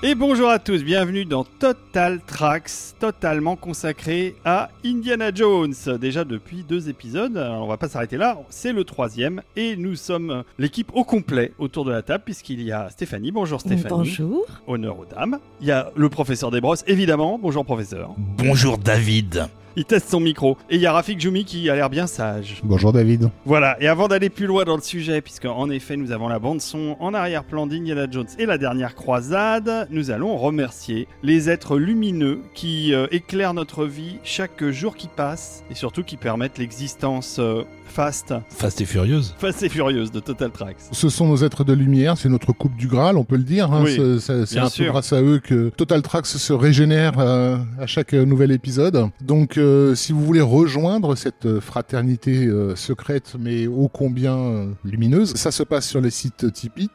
[0.00, 2.70] Et bonjour à tous, bienvenue dans Total Tracks,
[3.00, 5.74] totalement consacré à Indiana Jones.
[6.00, 9.96] Déjà depuis deux épisodes, Alors, on va pas s'arrêter là, c'est le troisième et nous
[9.96, 13.88] sommes l'équipe au complet autour de la table puisqu'il y a Stéphanie, bonjour Stéphanie.
[13.88, 14.46] Bonjour.
[14.68, 15.40] Honneur aux dames.
[15.60, 18.14] Il y a le professeur Desbrosses, évidemment, bonjour professeur.
[18.16, 19.48] Bonjour David.
[19.78, 20.56] Il teste son micro.
[20.70, 22.60] Et il y a Rafik Joumi qui a l'air bien sage.
[22.64, 23.30] Bonjour David.
[23.44, 26.40] Voilà, et avant d'aller plus loin dans le sujet, puisque en effet nous avons la
[26.40, 31.78] bande son en arrière-plan d'Indiana Jones et la dernière croisade, nous allons remercier les êtres
[31.78, 37.36] lumineux qui euh, éclairent notre vie chaque jour qui passe et surtout qui permettent l'existence
[37.38, 39.34] euh, fast, Fast et furieuse.
[39.38, 40.76] fast et furieuse de Total Tracks.
[40.92, 43.72] Ce sont nos êtres de lumière, c'est notre coupe du Graal, on peut le dire.
[43.72, 43.82] hein.
[43.84, 48.12] Oui, C'est- un peu grâce à eux que Total Tracks se régénère euh, à chaque
[48.14, 49.06] euh, nouvel épisode.
[49.22, 54.66] Donc, euh, si vous voulez rejoindre cette euh, fraternité euh, secrète mais ô combien euh,
[54.84, 56.88] lumineuse, ça se passe sur le site Tipeee,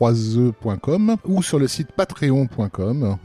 [0.00, 3.16] TIP3E.com ou sur le site Patreon.com.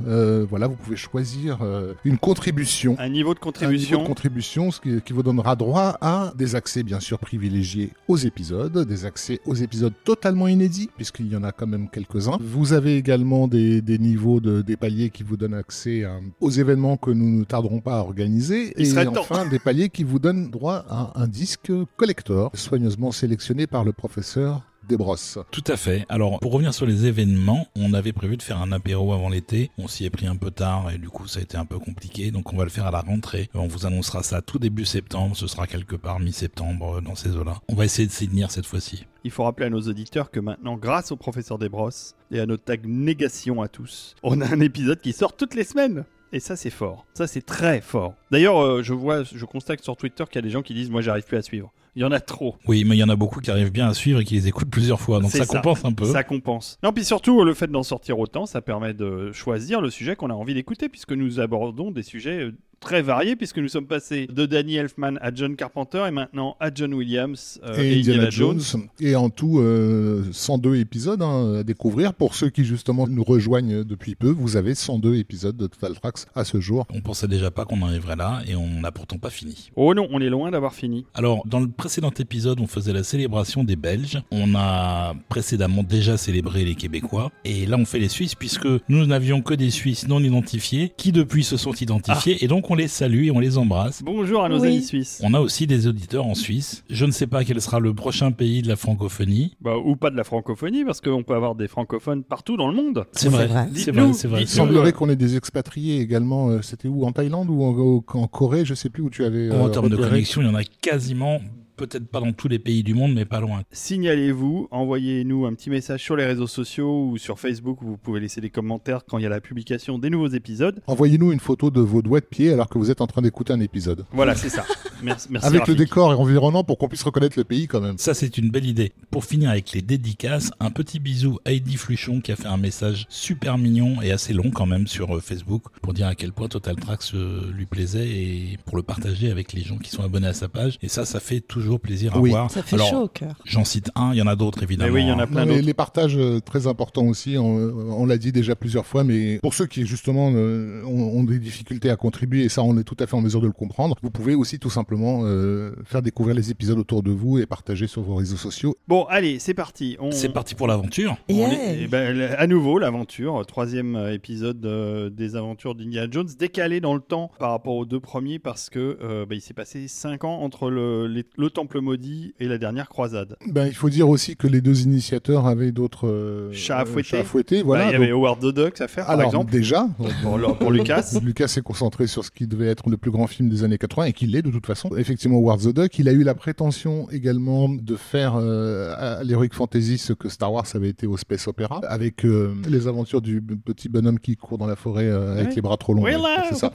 [0.50, 1.59] Voilà, vous pouvez choisir
[2.03, 2.95] une contribution.
[3.00, 4.02] Un niveau de Un niveau contribution.
[4.02, 8.17] de contribution, ce qui, qui vous donnera droit à des accès bien sûr privilégiés aux
[8.17, 12.38] épisodes, des accès aux épisodes totalement inédits, puisqu'il y en a quand même quelques-uns.
[12.39, 16.05] Vous avez également des, des niveaux de, des paliers qui vous donnent accès
[16.41, 18.47] aux événements que nous ne tarderons pas à organiser.
[18.52, 19.17] Et temps.
[19.17, 23.94] enfin, des paliers qui vous donnent droit à un disque collector, soigneusement sélectionné par le
[23.94, 25.38] professeur Desbrosses.
[25.52, 26.06] Tout à fait.
[26.08, 29.70] Alors, pour revenir sur les événements, on avait prévu de faire un apéro avant l'été.
[29.78, 31.78] On s'y est pris un peu tard et du coup, ça a été un peu
[31.80, 32.31] compliqué.
[32.31, 33.50] Donc, on va le faire à la rentrée.
[33.53, 35.36] On vous annoncera ça tout début septembre.
[35.36, 37.58] Ce sera quelque part mi-septembre euh, dans ces eaux-là.
[37.68, 39.06] On va essayer de s'y tenir cette fois-ci.
[39.23, 42.63] Il faut rappeler à nos auditeurs que maintenant, grâce au professeur Desbrosses et à notre
[42.63, 46.06] tag négation à tous, on a un épisode qui sort toutes les semaines.
[46.33, 47.05] Et ça, c'est fort.
[47.13, 48.13] Ça, c'est très fort.
[48.31, 50.89] D'ailleurs, euh, je vois, je constate sur Twitter qu'il y a des gens qui disent
[50.89, 51.71] Moi, j'arrive plus à suivre.
[51.95, 52.55] Il y en a trop.
[52.67, 54.47] Oui, mais il y en a beaucoup qui arrivent bien à suivre et qui les
[54.47, 55.19] écoutent plusieurs fois.
[55.19, 55.47] Donc, ça.
[55.47, 56.05] compense un peu.
[56.05, 56.77] Ça compense.
[56.83, 60.29] Non, puis surtout, le fait d'en sortir autant, ça permet de choisir le sujet qu'on
[60.29, 64.27] a envie d'écouter, puisque nous abordons des sujets euh, très variés, puisque nous sommes passés
[64.27, 68.61] de Danny Elfman à John Carpenter et maintenant à John Williams euh, et Indiana Jones.
[68.99, 72.13] Et en tout, euh, 102 épisodes hein, à découvrir.
[72.13, 76.25] Pour ceux qui justement nous rejoignent depuis peu, vous avez 102 épisodes de Total Tracks
[76.35, 76.85] à ce jour.
[76.93, 79.71] On pensait déjà pas qu'on arriverait là et on n'a pourtant pas fini.
[79.75, 81.05] Oh non, on est loin d'avoir fini.
[81.13, 84.21] Alors, dans le précédent épisode, on faisait la célébration des Belges.
[84.31, 87.31] On a précédemment déjà célébré les Québécois.
[87.45, 91.11] Et là, on fait les Suisses puisque nous n'avions que des Suisses non identifiés qui
[91.11, 92.44] depuis se sont identifiés.
[92.44, 94.01] Et donc, on les salue et on les embrasse.
[94.03, 94.67] Bonjour à nos Oui.
[94.67, 95.22] amis suisses.
[95.23, 96.83] On a aussi des auditeurs en Suisse.
[96.89, 99.55] Je ne sais pas quel sera le prochain pays de la francophonie.
[99.61, 102.75] Bah, ou pas de la francophonie, parce qu'on peut avoir des francophones partout dans le
[102.75, 103.06] monde.
[103.13, 104.41] C'est vrai, c'est vrai, c'est vrai.
[104.41, 106.50] Il semblerait qu'on ait des expatriés également.
[106.50, 109.50] euh, C'était où En Thaïlande ou en, Corée Je sais plus où tu avais.
[109.51, 111.39] En euh, termes de connexion, il y en a quasiment,
[111.77, 113.61] peut-être pas dans tous les pays du monde, mais pas loin.
[113.71, 118.19] Signalez-vous, envoyez-nous un petit message sur les réseaux sociaux ou sur Facebook où vous pouvez
[118.19, 120.81] laisser des commentaires quand il y a la publication des nouveaux épisodes.
[120.88, 123.53] Envoyez-nous une photo de vos doigts de pied alors que vous êtes en train d'écouter
[123.53, 124.05] un épisode.
[124.11, 124.65] Voilà, c'est ça.
[125.03, 125.77] Merci, merci Avec Rafik.
[125.77, 127.97] le décor environnant pour qu'on puisse reconnaître le pays quand même.
[127.99, 128.94] Ça, c'est une belle idée.
[129.11, 132.57] Pour finir avec les dédicaces, un petit bisou à Heidi Fluchon qui a fait un
[132.57, 136.31] message super mignon et assez long quand même sur euh, Facebook pour dire à quel
[136.31, 140.03] point Total Tracks euh, lui plaisait et pour le partager avec les gens qui sont
[140.03, 140.77] abonnés à sa page.
[140.81, 142.29] Et ça, ça fait toujours plaisir à Oui.
[142.29, 142.50] voir.
[142.50, 143.35] Ça fait Alors, chaud au cœur.
[143.44, 144.94] J'en cite un, il y en a d'autres évidemment.
[144.94, 145.66] oui, il y en a plein Non, mais d'autres.
[145.67, 149.53] les partages euh, très importants aussi, on, on l'a dit déjà plusieurs fois, mais pour
[149.53, 152.95] ceux qui justement euh, ont, ont des difficultés à contribuer, et ça on est tout
[153.00, 156.35] à fait en mesure de le comprendre, vous pouvez aussi tout simplement euh, faire découvrir
[156.35, 158.77] les épisodes autour de vous et partager sur vos réseaux sociaux.
[158.88, 159.97] Bon, allez, c'est parti.
[160.00, 160.11] On...
[160.11, 161.17] C'est parti pour l'aventure.
[161.29, 161.51] on Yeah.
[161.53, 166.79] est- eh ben, à nouveau, l'aventure, euh, troisième épisode euh, des aventures d'Indiana Jones, décalé
[166.79, 169.88] dans le temps par rapport aux deux premiers parce que euh, bah, il s'est passé
[169.88, 173.36] cinq ans entre le, les- le Temple maudit et la dernière croisade.
[173.48, 177.09] Ben, il faut dire aussi que les deux initiateurs avaient d'autres euh, Chats à fouetter.
[177.09, 177.88] chats à fouetter, voilà.
[177.88, 179.88] il y avait Howard the Duck à faire, par alors exemple, déjà,
[180.21, 181.18] pour, Lucas.
[181.24, 184.06] Lucas s'est concentré sur ce qui devait être le plus grand film des années 80
[184.06, 184.95] et qui l'est de toute façon.
[184.95, 189.50] Effectivement, War the Duck, il a eu la prétention également de faire euh, à l'Heroic
[189.54, 193.42] Fantasy ce que Star Wars avait été au Space Opera, avec euh, les aventures du
[193.42, 196.04] petit bonhomme qui court dans la forêt euh, avec les bras trop longs.
[196.04, 196.18] Ouais,
[196.50, 196.71] C'est ça.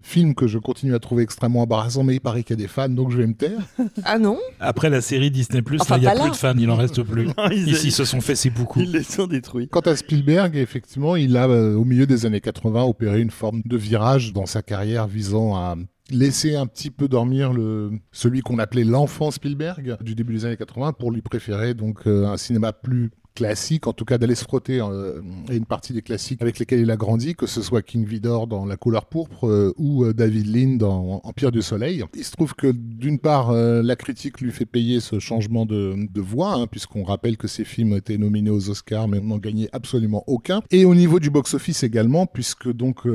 [0.00, 2.68] film que je continue à trouver extrêmement embarrassant, mais il paraît qu'il y a des
[2.68, 3.60] fans, donc je vais me taire.
[4.04, 6.30] Ah non Après la série Disney+, Enfin, il n'y a plus là.
[6.30, 7.28] de fans, il en reste plus.
[7.52, 8.80] ils, Ici, ils se sont fait ses beaucoup.
[8.80, 9.68] ils les ont détruits.
[9.68, 13.62] Quant à Spielberg, effectivement, il a, euh, au milieu des années 80, opéré une forme
[13.64, 15.76] de virage dans sa carrière visant à
[16.10, 20.56] laisser un petit peu dormir le, celui qu'on appelait l'enfant Spielberg du début des années
[20.56, 24.44] 80 pour lui préférer donc euh, un cinéma plus classiques, en tout cas d'aller se
[24.44, 27.82] frotter euh, à une partie des classiques avec lesquels il a grandi, que ce soit
[27.82, 32.04] King Vidor dans La couleur pourpre euh, ou euh, David Lean dans Empire du Soleil.
[32.14, 36.20] Il se trouve que d'une part, la critique lui fait payer ce changement de, de
[36.20, 40.24] voix, hein, puisqu'on rappelle que ces films étaient nominés aux Oscars mais n'ont gagné absolument
[40.26, 40.62] aucun.
[40.70, 43.06] Et au niveau du box-office également, puisque donc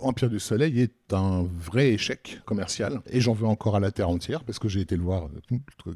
[0.00, 3.00] Empire du Soleil est un vrai échec commercial.
[3.10, 5.28] Et j'en veux encore à la terre entière, parce que j'ai été le voir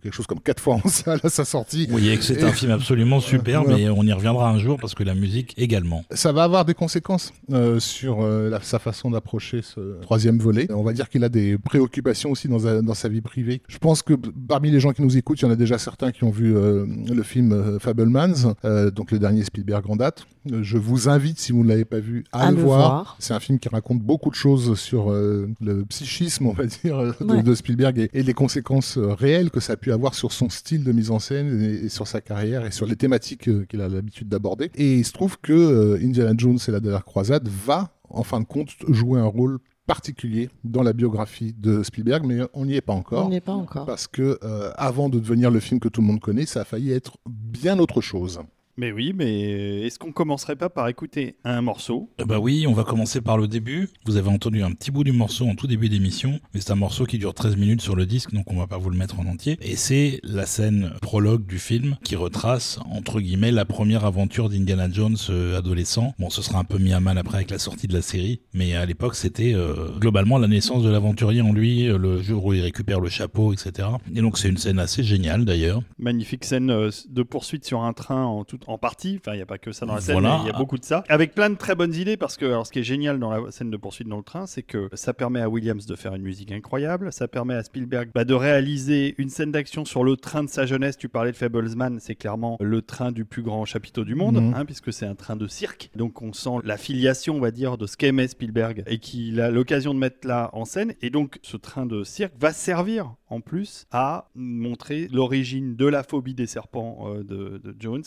[0.03, 1.89] quelque chose comme quatre fois en salle à sa sortie.
[1.91, 4.95] Oui, et que c'est un film absolument super, mais on y reviendra un jour parce
[4.95, 6.05] que la musique également.
[6.11, 10.67] Ça va avoir des conséquences euh, sur euh, sa façon d'approcher ce troisième volet.
[10.71, 13.63] On va dire qu'il a des préoccupations aussi dans, dans, sa vie privée.
[13.69, 16.13] Je pense que parmi les gens qui nous écoutent, il y en a déjà certains
[16.13, 18.55] qui ont vu euh, le film Fablemans,
[18.95, 20.27] donc le dernier Spielberg en date.
[20.47, 23.17] Je vous invite, si vous ne l'avez pas vu, à, le, voir.
[23.19, 27.55] C'est un film qui raconte beaucoup de choses sur le psychisme, on va dire, de,
[27.55, 31.11] Spielberg et, les conséquences réelles que ça a pu avoir sur son style de mise
[31.11, 34.71] en scène et, et sur sa carrière et sur les thématiques qu'il a l'habitude d'aborder.
[34.75, 38.41] Et il se trouve que euh, Indiana Jones et la dernière croisade va, en fin
[38.41, 42.81] de compte, jouer un rôle particulier dans la biographie de Spielberg, mais on n'y est
[42.81, 43.27] pas encore.
[43.27, 43.85] On n'y est pas encore.
[43.85, 46.65] Parce que euh, avant de devenir le film que tout le monde connaît, ça a
[46.65, 48.41] failli être bien autre chose.
[48.77, 52.11] Mais oui, mais est-ce qu'on commencerait pas par écouter un morceau?
[52.27, 53.89] Bah oui, on va commencer par le début.
[54.05, 56.77] Vous avez entendu un petit bout du morceau en tout début d'émission, mais c'est un
[56.77, 59.21] morceau qui dure 13 minutes sur le disque, donc on va pas vous le mettre
[59.21, 59.59] en entier.
[59.63, 64.91] Et c'est la scène prologue du film qui retrace, entre guillemets, la première aventure d'Indiana
[64.91, 66.13] Jones euh, adolescent.
[66.19, 68.41] Bon, ce sera un peu mis à mal après avec la sortie de la série,
[68.55, 72.47] mais à l'époque c'était euh, globalement la naissance de l'aventurier en lui, euh, le jour
[72.47, 73.89] où il récupère le chapeau, etc.
[74.13, 75.81] Et donc c'est une scène assez géniale d'ailleurs.
[75.99, 79.19] Magnifique scène de poursuite sur un train en tout en partie.
[79.21, 80.85] Enfin, il n'y a pas que ça dans la scène, il y a beaucoup de
[80.85, 81.05] ça.
[81.09, 83.51] Avec plein de très bonnes idées, parce que alors, ce qui est génial dans la
[83.51, 86.23] scène de poursuite dans le train, c'est que ça permet à Williams de faire une
[86.23, 87.13] musique incroyable.
[87.13, 90.67] Ça permet à Spielberg bah, de réaliser une scène d'action sur le train de sa
[90.67, 90.97] jeunesse.
[90.97, 94.55] Tu parlais de Fablesman, c'est clairement le train du plus grand chapiteau du monde, mhm.
[94.55, 95.91] hein, puisque c'est un train de cirque.
[95.97, 99.51] Donc on sent la filiation, on va dire, de ce qu'aimait Spielberg et qu'il a
[99.51, 100.95] l'occasion de mettre là en scène.
[101.03, 106.03] Et donc ce train de cirque va servir en plus à montrer l'origine de la
[106.03, 108.05] phobie des serpents euh, de, Jones.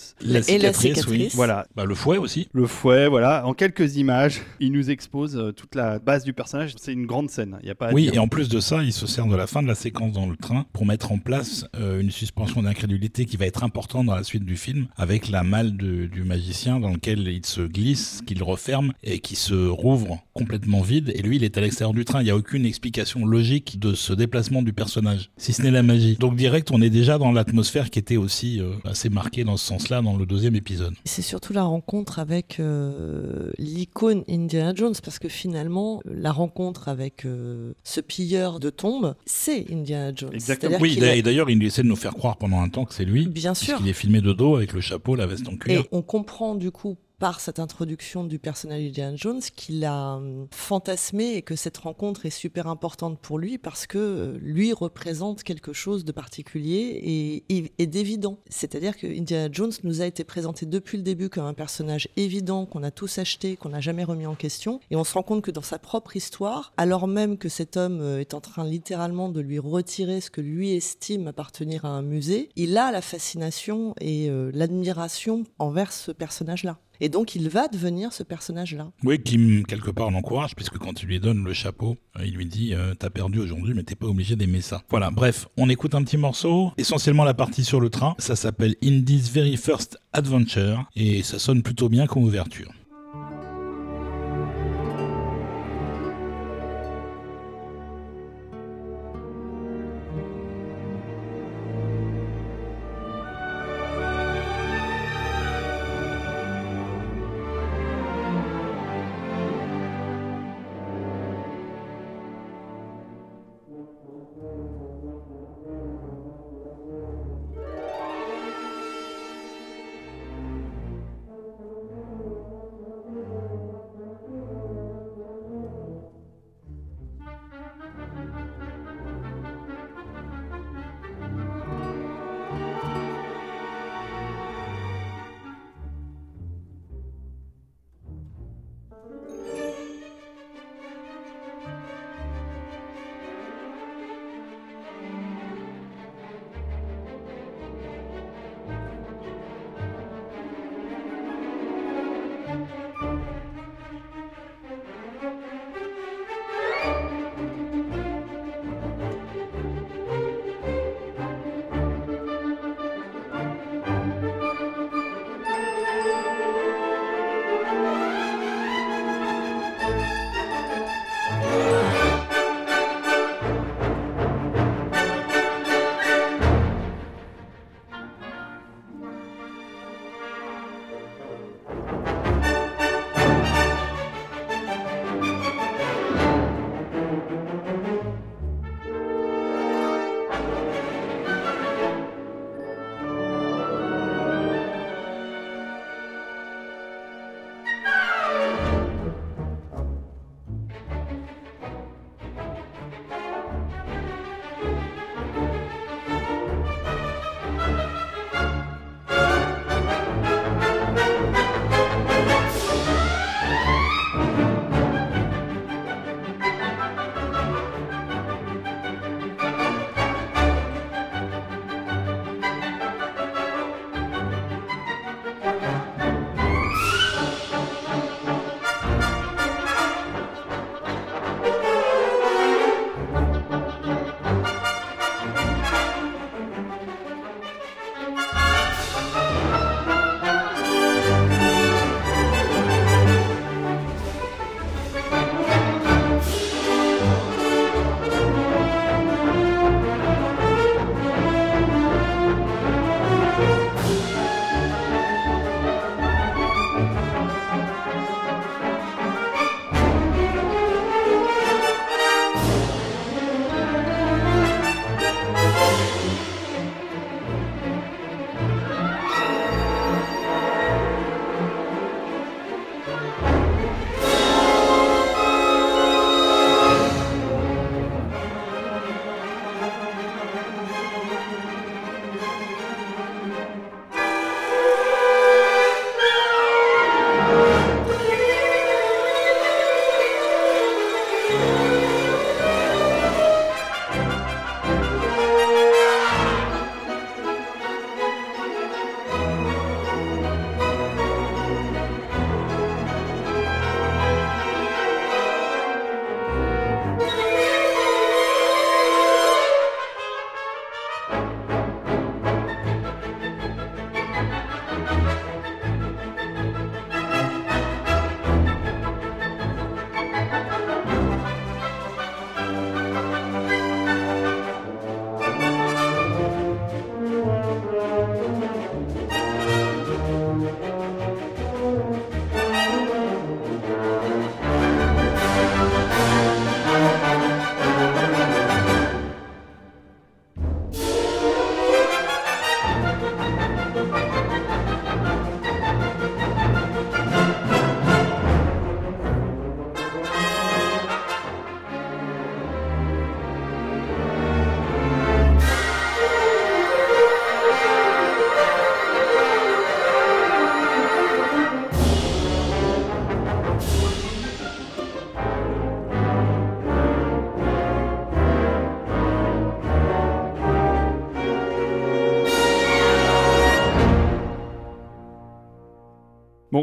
[0.48, 1.36] Et la cicatrice.
[1.36, 1.68] Voilà.
[1.76, 2.48] Bah, le fouet aussi.
[2.54, 3.46] Le fouet, voilà.
[3.46, 6.74] En quelques images, il nous expose euh, toute la base du personnage.
[6.78, 7.58] C'est une grande scène.
[7.62, 7.92] Il y a pas.
[7.92, 10.14] oui, et en plus de ça, il se sert de la fin de la séquence
[10.14, 14.06] dans le train pour mettre en place euh, une suspension d'incrédulité qui va être importante
[14.06, 18.22] dans la suite du film, avec la malle du magicien dans lequel il se glisse,
[18.26, 21.12] qu'il referme et qui se rouvre complètement vide.
[21.16, 22.22] Et lui, il est à l'extérieur du train.
[22.22, 25.84] Il n'y a aucune explication logique de ce déplacement du personnage si ce n'est la
[25.84, 26.18] magie.
[26.20, 29.66] Donc direct, on est déjà dans l'atmosphère qui était aussi euh, assez marquée dans ce
[29.66, 30.94] sens-là dans le deuxième épisode.
[31.06, 37.26] C'est surtout la rencontre avec euh, l'icône Indiana Jones, parce que finalement, la rencontre avec
[37.26, 40.34] euh, ce pilleur de tombes, c'est Indiana Jones.
[40.34, 40.78] Exactement.
[40.80, 43.28] Oui, et d'ailleurs, il essaie de nous faire croire pendant un temps que c'est lui.
[43.28, 43.80] Bien sûr.
[43.82, 45.82] Il est filmé de dos avec le chapeau, la veste en cuir.
[45.82, 50.48] Et on comprend du coup par cette introduction du personnage d'Indiana Jones qu'il a hum,
[50.52, 55.44] fantasmé et que cette rencontre est super importante pour lui parce que euh, lui représente
[55.44, 58.38] quelque chose de particulier et, et, d'évident.
[58.50, 62.66] C'est-à-dire que Indiana Jones nous a été présenté depuis le début comme un personnage évident
[62.66, 65.42] qu'on a tous acheté, qu'on n'a jamais remis en question et on se rend compte
[65.42, 69.30] que dans sa propre histoire, alors même que cet homme euh, est en train littéralement
[69.30, 73.96] de lui retirer ce que lui estime appartenir à un musée, il a la fascination
[74.00, 76.78] et euh, l'admiration envers ce personnage-là.
[77.00, 78.92] Et donc, il va devenir ce personnage-là.
[79.04, 82.46] Oui, qui quelque part l'encourage, puisque quand il lui donne le chapeau, euh, il lui
[82.46, 84.84] dit euh, T'as perdu aujourd'hui, mais t'es pas obligé d'aimer ça.
[84.90, 88.16] Voilà, bref, on écoute un petit morceau, essentiellement la partie sur le train.
[88.20, 92.72] Ça s'appelle Indy's Very First Adventure, et ça sonne plutôt bien comme ouverture.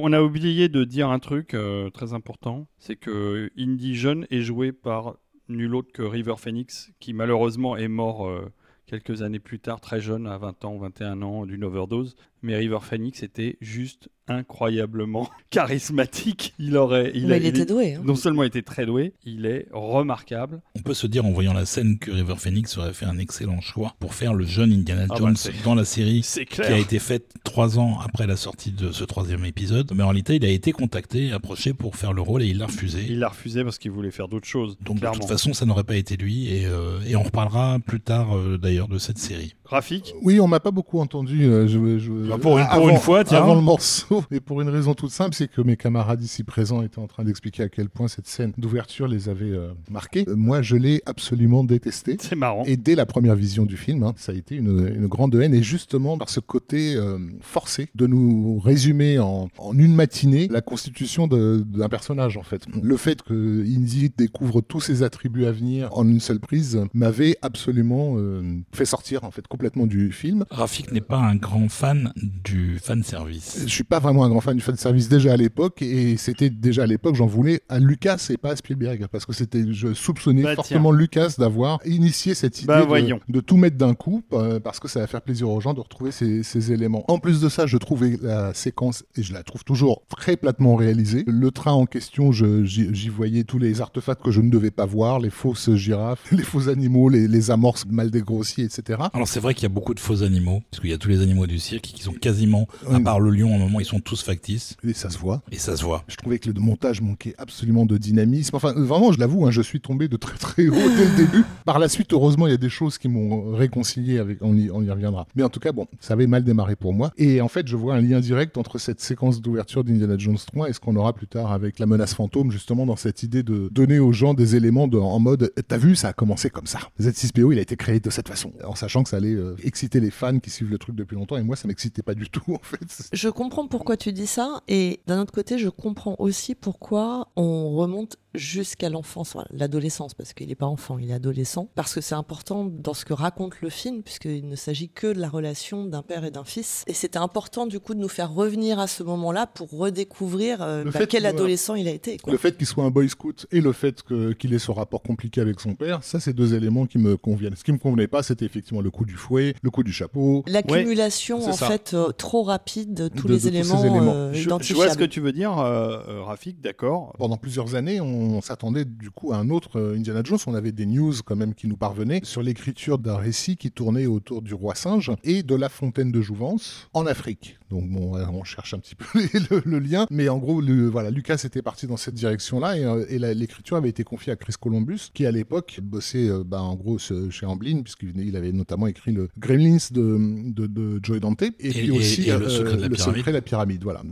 [0.06, 4.42] On a oublié de dire un truc euh, très important, c'est que Indy Jeune est
[4.42, 5.16] joué par
[5.48, 8.52] nul autre que River Phoenix, qui malheureusement est mort euh,
[8.84, 12.16] quelques années plus tard, très jeune, à 20 ans, 21 ans, d'une overdose.
[12.44, 16.54] Mais River Phoenix était juste incroyablement charismatique.
[16.58, 17.94] Il aurait, il, Mais a- il était doué.
[17.94, 18.02] hein.
[18.04, 20.60] non seulement était très doué, il est remarquable.
[20.76, 23.60] On peut se dire en voyant la scène que River Phoenix aurait fait un excellent
[23.60, 26.20] choix pour faire le jeune Indiana Ah bah, Jones dans la série
[26.50, 29.92] qui a été faite trois ans après la sortie de ce troisième épisode.
[29.94, 32.66] Mais en réalité, il a été contacté, approché pour faire le rôle et il l'a
[32.66, 33.04] refusé.
[33.08, 34.76] Il l'a refusé parce qu'il voulait faire d'autres choses.
[34.80, 38.00] Donc de toute façon, ça n'aurait pas été lui et, euh, et on reparlera plus
[38.00, 39.54] tard euh, d'ailleurs de cette série.
[39.64, 40.14] Graphique.
[40.22, 41.44] Oui, on m'a pas beaucoup entendu.
[41.44, 43.38] euh, je, je- Bah, pour une- pour une fois, tiens.
[43.38, 46.82] Avant le morceau, et pour une raison toute simple, c'est que mes camarades ici présents
[46.82, 50.24] étaient en train d'expliquer à quel point cette scène d'ouverture les avait euh, marqués.
[50.28, 52.16] Euh, Moi, je l'ai absolument détestée.
[52.20, 52.64] C'est marrant.
[52.66, 55.54] Et dès la première vision du film, hein, ça a été une, une grande haine,
[55.54, 60.60] et justement par ce côté euh, forcé de nous résumer en, en une matinée la
[60.60, 62.64] constitution d'un personnage, en fait.
[62.82, 67.36] Le fait que Indy découvre tous ses attributs à venir en une seule prise m'avait
[67.42, 70.44] absolument euh, fait sortir, en fait, complètement du film.
[70.50, 72.12] Rafik n'est pas un grand fan
[72.42, 73.60] du fan service.
[73.66, 76.50] Je suis pas vraiment un grand fan du fan service déjà à l'époque, et c'était
[76.50, 79.94] déjà à l'époque, j'en voulais à Lucas et pas à Spielberg, parce que c'était, je
[79.94, 83.20] soupçonnais Bah, fortement Lucas d'avoir initié cette idée Bah, de- voyons.
[83.28, 85.80] de, tout mettre d'un coup, euh, parce que ça va faire plaisir aux gens de
[85.80, 87.04] retrouver ces, ces éléments.
[87.08, 90.76] En plus de ça, je trouvais la séquence, et je la trouve toujours très platement
[90.76, 91.24] réalisée.
[91.26, 94.70] Le train en question, je- j'y j'y voyais tous les artefacts que je ne devais
[94.70, 99.02] pas voir, les fausses girafes, les faux animaux, les, les amorces mal dégrossies, etc.
[99.12, 101.08] Alors c'est vrai qu'il y a beaucoup de faux animaux, parce qu'il y a tous
[101.08, 103.84] les animaux du cirque qui sont quasiment, à part le lion, à un moment ils
[103.86, 105.42] sont tous factices, Et ça se voit.
[105.50, 106.04] et ça se voit.
[106.08, 108.54] Je trouvais que le montage manquait absolument de dynamisme.
[108.56, 111.44] Enfin, vraiment, je l'avoue, hein, je suis tombé de très très haut dès le début.
[111.64, 114.38] Par la suite, heureusement, il y a des choses qui m'ont réconcilié avec.
[114.42, 115.26] On y, on y reviendra.
[115.34, 117.12] Mais en tout cas, bon, ça avait mal démarré pour moi.
[117.16, 120.68] Et en fait, je vois un lien direct entre cette séquence d'ouverture d'Indiana Jones 3
[120.68, 123.68] et ce qu'on aura plus tard avec la menace fantôme, justement, dans cette idée de
[123.72, 126.78] donner aux gens des éléments de- en mode T'as vu, ça a commencé comme ça.
[127.00, 128.52] Z6PO, il a été créé de cette façon.
[128.66, 131.36] En sachant que ça allait euh, exciter les fans qui suivent le truc depuis longtemps.
[131.36, 131.66] Et moi, ça
[132.02, 133.08] pas du tout, en fait.
[133.12, 137.74] Je comprends pourquoi tu dis ça, et d'un autre côté, je comprends aussi pourquoi on
[137.74, 142.14] remonte jusqu'à l'enfance, l'adolescence, parce qu'il n'est pas enfant, il est adolescent, parce que c'est
[142.14, 146.02] important dans ce que raconte le film, puisqu'il ne s'agit que de la relation d'un
[146.02, 146.84] père et d'un fils.
[146.86, 150.84] Et c'était important du coup de nous faire revenir à ce moment-là pour redécouvrir euh,
[150.84, 152.16] bah, quel que- adolescent il a été.
[152.18, 152.32] Quoi.
[152.32, 155.02] Le fait qu'il soit un boy scout et le fait que- qu'il ait ce rapport
[155.02, 157.56] compliqué avec son père, ça c'est deux éléments qui me conviennent.
[157.56, 160.42] Ce qui me convenait pas, c'était effectivement le coup du fouet, le coup du chapeau.
[160.46, 161.66] L'accumulation en ça.
[161.68, 164.12] fait euh, trop rapide de tous De- les de tous ces éléments, éléments.
[164.14, 167.12] euh, Je, je vois ce que tu veux dire, euh, euh, Rafik, d'accord.
[167.18, 170.38] Pendant plusieurs années, on s'attendait du coup à un autre euh, Indiana Jones.
[170.46, 174.06] On avait des news quand même qui nous parvenaient sur l'écriture d'un récit qui tournait
[174.06, 177.58] autour du roi singe et de la fontaine de Jouvence en Afrique.
[177.70, 181.10] Donc bon, on cherche un petit peu le, le lien, mais en gros, le- voilà,
[181.10, 184.54] Lucas était parti dans cette direction-là et, euh, et l'écriture avait été confiée à Chris
[184.60, 189.12] Columbus, qui à l'époque bossait euh, bah, en gros chez Amblin, puisqu'il avait notamment écrit
[189.12, 192.88] le Gremlins de, de, de Joy Dante et, puis et- aussi Le Secret de la
[192.88, 193.16] Le Pyramide.
[193.16, 194.02] Secret de la pyramide, voilà,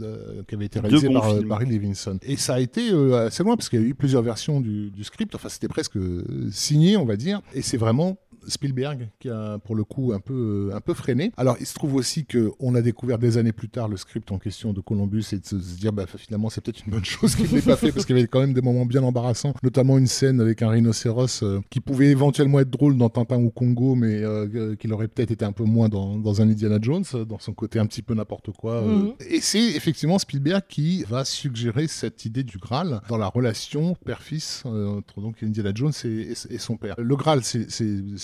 [0.48, 1.34] qui avait été réalisé par.
[1.42, 2.18] Barry Levinson.
[2.22, 5.04] Et ça a été assez loin parce qu'il y a eu plusieurs versions du, du
[5.04, 5.32] script.
[5.36, 7.40] Enfin, c'était presque euh, signé, on va dire.
[7.54, 11.32] Et c'est vraiment Spielberg qui a pour le coup un peu euh, un peu freiné.
[11.36, 14.30] Alors il se trouve aussi que on a découvert des années plus tard le script
[14.32, 17.34] en question de Columbus et de se, dire bah finalement c'est peut-être une bonne chose
[17.36, 19.54] qu'il ne l'ait pas fait parce qu'il y avait quand même des moments bien embarrassants,
[19.62, 23.50] notamment une scène avec un rhinocéros euh, qui pouvait éventuellement être drôle dans Tintin ou
[23.50, 27.04] Congo mais euh, qu'il aurait peut-être été un peu moins dans, dans un Indiana Jones
[27.28, 28.74] dans son côté un petit peu n'importe quoi.
[28.82, 28.96] euh.
[28.96, 29.12] Mhm.
[29.30, 34.62] Et c'est effectivement Spielberg qui va suggérer cette idée du Graal dans la relation père-fils
[34.64, 36.94] entre donc Indiana Jones et, et- et son père.
[36.98, 37.70] Le Graal, c'est-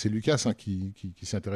[0.09, 1.13] Lucas hein, qui, qui-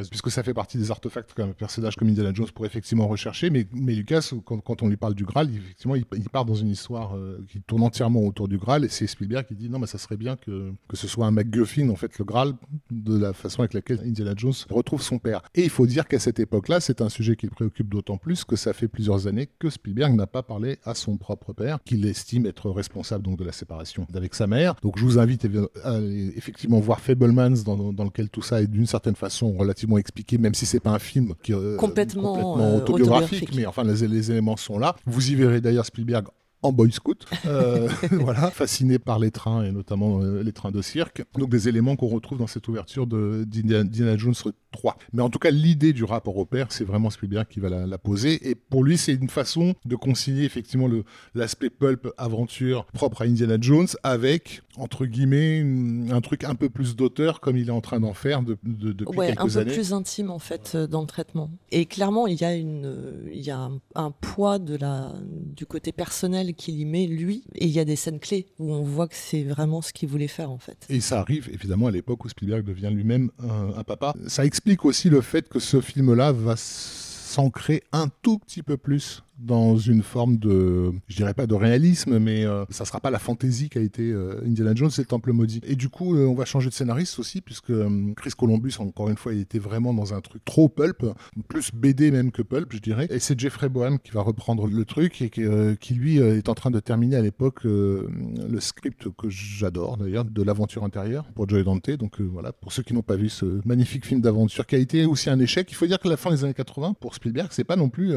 [0.09, 3.49] puisque ça fait partie des artefacts qu'un personnage comme Indiana Jones pourrait effectivement rechercher.
[3.49, 6.69] Mais, mais Lucas, quand, quand on lui parle du Graal, effectivement, il, part dans une
[6.69, 8.85] histoire euh, qui tourne entièrement autour du Graal.
[8.85, 11.31] Et c'est Spielberg qui dit non, mais ça serait bien que, que ce soit un
[11.31, 12.53] MacGuffin, en fait, le Graal,
[12.91, 15.41] de la façon avec laquelle Indiana Jones retrouve son père.
[15.55, 18.43] Et il faut dire qu'à cette époque-là, c'est un sujet qui le préoccupe d'autant plus
[18.43, 22.05] que ça fait plusieurs années que Spielberg n'a pas parlé à son propre père, qu'il
[22.05, 24.75] estime être responsable donc de la séparation d'avec sa mère.
[24.81, 25.47] Donc je vous invite
[25.83, 30.37] à aller effectivement voir Fablemans, dans lequel tout ça est d'une certaine façon relativement expliqué,
[30.37, 33.55] même si c'est pas un film qui euh, Complètement, complètement euh, autobiographique, autobiographique.
[33.55, 34.95] mais enfin les, les éléments sont là.
[35.05, 36.27] Vous y verrez d'ailleurs Spielberg
[36.63, 40.81] en boy scout, euh, voilà, fasciné par les trains et notamment euh, les trains de
[40.81, 41.23] cirque.
[41.37, 44.33] Donc des éléments qu'on retrouve dans cette ouverture de d'Indiana Indiana Jones
[44.71, 44.97] 3.
[45.11, 47.85] Mais en tout cas, l'idée du rapport au père, c'est vraiment Spielberg qui va la,
[47.85, 48.49] la poser.
[48.49, 50.87] Et pour lui, c'est une façon de concilier effectivement
[51.35, 55.63] l'aspect pulp aventure propre à Indiana Jones avec entre guillemets,
[56.11, 59.17] un truc un peu plus d'auteur comme il est en train d'en faire de, depuis
[59.17, 59.65] ouais, quelques années.
[59.65, 61.51] un peu plus intime en fait euh, dans le traitement.
[61.71, 65.65] Et clairement, il y a une, euh, il y a un, poids de la, du
[65.65, 68.83] côté personnel qu'il y met lui, et il y a des scènes clés où on
[68.83, 70.85] voit que c'est vraiment ce qu'il voulait faire en fait.
[70.89, 74.13] Et ça arrive évidemment à l'époque où Spielberg devient lui-même un, un papa.
[74.27, 79.23] Ça explique aussi le fait que ce film-là va s'ancrer un tout petit peu plus
[79.39, 83.19] dans une forme de, je dirais pas de réalisme, mais euh, ça sera pas la
[83.19, 85.59] fantaisie qu'a été euh, Indiana Jones et le Temple maudit.
[85.65, 87.73] Et du coup, euh, on va changer de scénariste aussi, puisque
[88.15, 91.05] Chris Columbus, encore une fois, il était vraiment dans un truc trop pulp,
[91.47, 93.07] plus BD même que pulp, je dirais.
[93.09, 96.71] Et c'est Jeffrey Boham qui va reprendre le truc et qui, lui est en train
[96.71, 101.91] de terminer à l'époque le script que j'adore d'ailleurs de l'aventure intérieure pour Joy Dante.
[101.91, 105.05] Donc voilà, pour ceux qui n'ont pas vu ce magnifique film d'aventure qui a été
[105.05, 107.63] aussi un échec, il faut dire que la fin des années 80 pour Spielberg, c'est
[107.63, 108.13] pas non plus,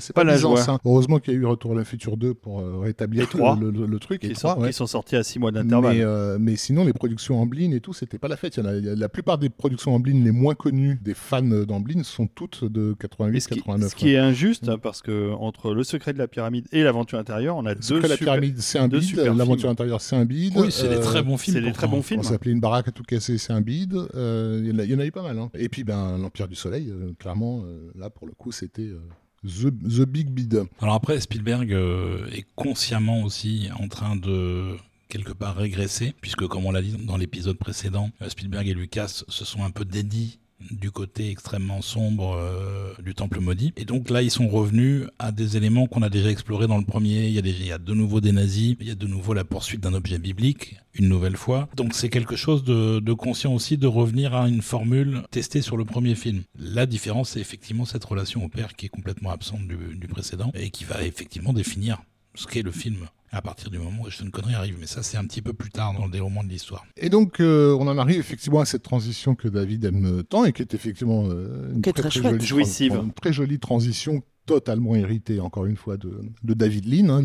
[0.00, 0.59] c'est pas, la joie.
[0.84, 3.26] Heureusement qu'il y a eu Retour à la future 2 pour euh, rétablir
[3.58, 4.20] le, le, truc.
[4.20, 5.96] Qui, et sont, qui sont sortis à 6 mois d'intervalle.
[5.96, 8.56] Mais, euh, mais, sinon, les productions Amblin et tout, c'était pas la fête.
[8.56, 12.02] Il y en a, la plupart des productions Amblin les moins connues des fans d'Amblin
[12.04, 13.88] sont toutes de 88-89.
[13.88, 14.78] Ce qui est injuste, mm.
[14.78, 17.80] parce que entre Le secret de la pyramide et L'aventure intérieure, on a deux.
[17.80, 19.16] Le secret de la pyramide, c'est un bide.
[19.18, 20.52] L'aventure intérieure, c'est un bide.
[20.56, 21.56] Oui, c'est des très bons films.
[21.56, 22.20] C'est des très bons films.
[22.20, 23.94] On s'appelait Une baraque à tout casser, c'est un bide.
[24.14, 25.38] Il y, en a eu pas mal.
[25.38, 25.50] Hein.
[25.54, 27.64] Et puis, ben, L'Empire du Soleil, clairement,
[27.96, 28.90] là, pour le coup, c'était.
[29.44, 30.64] The, Big Bid.
[30.80, 34.76] Alors après, Spielberg euh, est consciemment aussi en train de
[35.08, 39.24] quelque part régresser, puisque comme on l'a dit dans l'épisode précédent, euh, Spielberg et Lucas
[39.26, 40.38] se sont un peu dédits
[40.70, 43.72] du côté extrêmement sombre euh, du temple maudit.
[43.76, 46.84] Et donc là, ils sont revenus à des éléments qu'on a déjà explorés dans le
[46.84, 47.26] premier.
[47.28, 49.94] Il y a, de nouveau des nazis, il y a de nouveau la poursuite d'un
[49.94, 51.68] objet biblique, une nouvelle fois.
[51.76, 55.84] Donc c'est quelque chose de, conscient aussi de revenir à une formule testée sur le
[55.84, 56.42] premier film.
[56.58, 60.70] La différence, c'est effectivement cette relation au père qui est complètement absente du précédent et
[60.70, 62.02] qui va effectivement définir
[62.34, 64.76] ce qu'est le film à partir du moment où Sean Connery arrive.
[64.80, 66.84] Mais ça, c'est un petit peu plus tard dans le déroulement de l'histoire.
[66.96, 70.52] Et donc, euh, on en arrive effectivement à cette transition que David aime tant et
[70.52, 75.66] qui est effectivement euh, une, très, très, jolie, une très jolie transition totalement hérité, encore
[75.66, 77.08] une fois, de, David Lean.
[77.08, 77.24] Hein.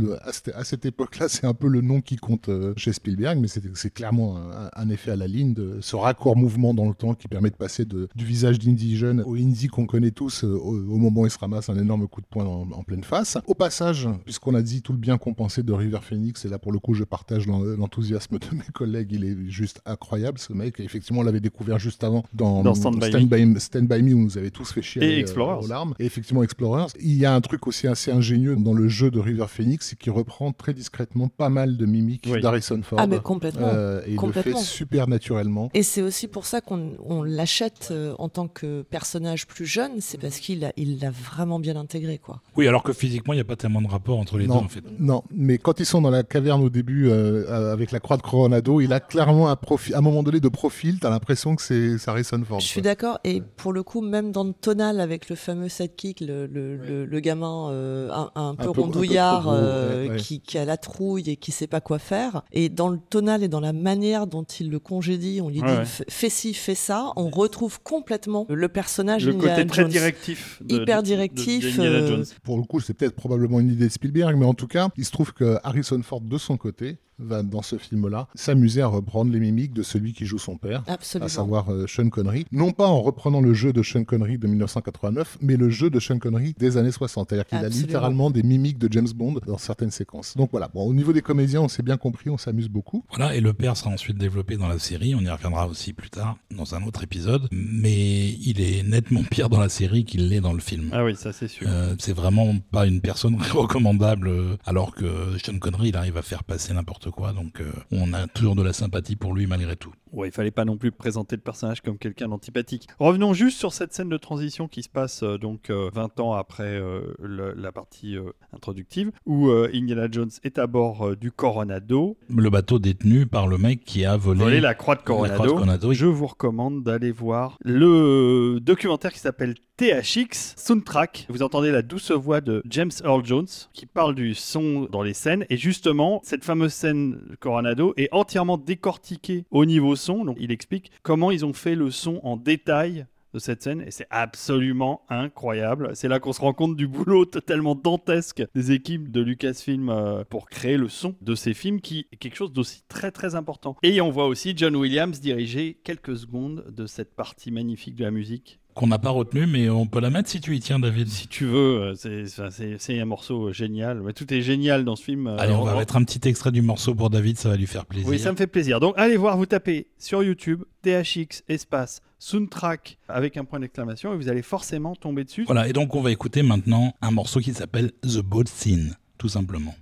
[0.54, 3.93] à, cette, époque-là, c'est un peu le nom qui compte euh, chez Spielberg, mais c'est
[3.93, 4.38] clairement
[4.73, 7.56] un, effet à la ligne de ce raccord mouvement dans le temps qui permet de
[7.56, 11.25] passer de, du visage d'Indy jeune au Indy qu'on connaît tous euh, au, moment où
[11.25, 13.38] il se ramasse un énorme coup de poing en, pleine face.
[13.47, 16.71] Au passage, puisqu'on a dit tout le bien compensé de River Phoenix, et là pour
[16.71, 20.80] le coup je partage l'enthousiasme de mes collègues, il est juste incroyable ce mec.
[20.80, 24.13] effectivement, on l'avait découvert juste avant dans, Stand, by, Me.
[24.13, 25.63] où nous avait tous fait chier et Explorers.
[25.63, 25.93] aux larmes.
[25.99, 29.19] Et effectivement, Explorers il y a un truc aussi assez ingénieux dans le jeu de
[29.19, 32.97] River Phoenix, c'est qu'il reprend très discrètement pas mal de mimiques d'Harrison Ford.
[32.99, 33.67] Ah, mais complètement.
[33.67, 35.69] Euh, et il le fait super naturellement.
[35.75, 40.17] Et c'est aussi pour ça qu'on l'achète euh, en tant que personnage plus jeune, c'est
[40.17, 42.17] parce qu'il l'a il vraiment bien intégré.
[42.17, 42.41] quoi.
[42.57, 44.67] Oui, alors que physiquement, il n'y a pas tellement de rapport entre les deux, en
[44.67, 44.83] fait.
[44.99, 48.23] Non, mais quand ils sont dans la caverne au début, euh, avec la croix de
[48.23, 51.61] Coronado, il a clairement un, profil, un moment donné de profil, tu as l'impression que
[51.61, 52.59] c'est Harrison Ford.
[52.59, 56.21] Je suis d'accord, et pour le coup, même dans le tonal avec le fameux sidekick,
[56.21, 61.51] le, le, le gamin euh, un, peu rondouillard euh, Qui, a la trouille et qui
[61.51, 62.43] sait pas quoi faire.
[62.51, 66.03] Et dans le tonal et dans la manière dont il le congédie, on lui dit
[66.10, 69.25] fais ci, fais ça, on retrouve complètement le personnage.
[69.25, 70.62] Le côté très directif.
[70.69, 71.77] Hyper directif.
[71.79, 74.89] Euh, pour le coup, c'est peut-être probablement une idée de Spielberg, mais en tout cas,
[74.97, 78.88] il se trouve que Harrison Ford, de son côté, va, dans ce film-là, s'amuser à
[78.88, 82.45] reprendre les mimiques de celui qui joue son père, à savoir euh, Sean Connery.
[82.51, 85.99] Non pas en reprenant le jeu de Sean Connery de 1989, mais le jeu de
[85.99, 87.30] Sean Connery des années 60.
[87.30, 90.36] C'est-à-dire qu'il a littéralement des mimiques de James Bond dans certaines séquences.
[90.38, 93.04] Donc voilà, bon, au niveau des comédiens, on s'est bien compris, on s'amuse beaucoup.
[93.10, 96.10] Voilà, et le père sera ensuite développé dans la série, on y reviendra aussi plus
[96.10, 100.41] tard dans un autre épisode, mais il est nettement pire dans la série qu'il l'est
[100.41, 100.89] dans le film.
[100.91, 101.67] Ah oui, ça c'est sûr.
[101.69, 106.21] Euh, c'est vraiment pas une personne recommandable, euh, alors que Sean Connery, il arrive à
[106.21, 107.33] faire passer n'importe quoi.
[107.33, 109.93] Donc euh, on a toujours de la sympathie pour lui malgré tout.
[110.15, 112.88] Ouais, il fallait pas non plus présenter le personnage comme quelqu'un d'antipathique.
[112.99, 116.34] Revenons juste sur cette scène de transition qui se passe euh, donc 20 euh, ans
[116.34, 116.82] après
[117.19, 118.15] la partie
[118.54, 122.17] introductive, où Indiana Jones est à bord du Coronado.
[122.34, 125.93] Le bateau détenu par le mec qui a volé, la croix de Coronado.
[125.93, 131.28] Je vous recommande d'aller voir le documentaire qui s'appelle THX Soundtrack.
[131.30, 135.13] Vous entendez la douce voix de James Earl Jones qui parle du son dans les
[135.13, 135.45] scènes.
[135.49, 139.97] Et justement, cette fameuse scène Coronado est entièrement décortiquée au niveau
[140.39, 144.07] il explique comment ils ont fait le son en détail de cette scène et c'est
[144.09, 145.91] absolument incroyable.
[145.93, 150.23] C'est là qu'on se rend compte du boulot totalement dantesque des équipes de Lucasfilm euh,
[150.23, 153.75] pour créer le son de ces films qui est quelque chose d'aussi très très important.
[153.83, 158.11] Et on voit aussi John Williams diriger quelques secondes de cette partie magnifique de la
[158.11, 161.07] musique qu'on n'a pas retenu, mais on peut la mettre si tu y tiens, David.
[161.07, 164.01] Si tu veux, euh, c'est- un morceau génial.
[164.01, 165.27] Mais tout est génial dans ce film.
[165.27, 167.67] Allez, Euh, on va mettre un petit extrait du morceau pour David, ça va lui
[167.67, 168.07] faire plaisir.
[168.09, 168.79] Oui, ça me fait plaisir.
[168.81, 174.17] Donc allez voir, vous tapez sur YouTube THX espace soundtrack avec un point d'exclamation et
[174.17, 175.45] vous allez forcément tomber dessus.
[175.45, 179.29] Voilà, et donc on va écouter maintenant un morceau qui s'appelle The Boat Scene, tout
[179.29, 179.75] simplement.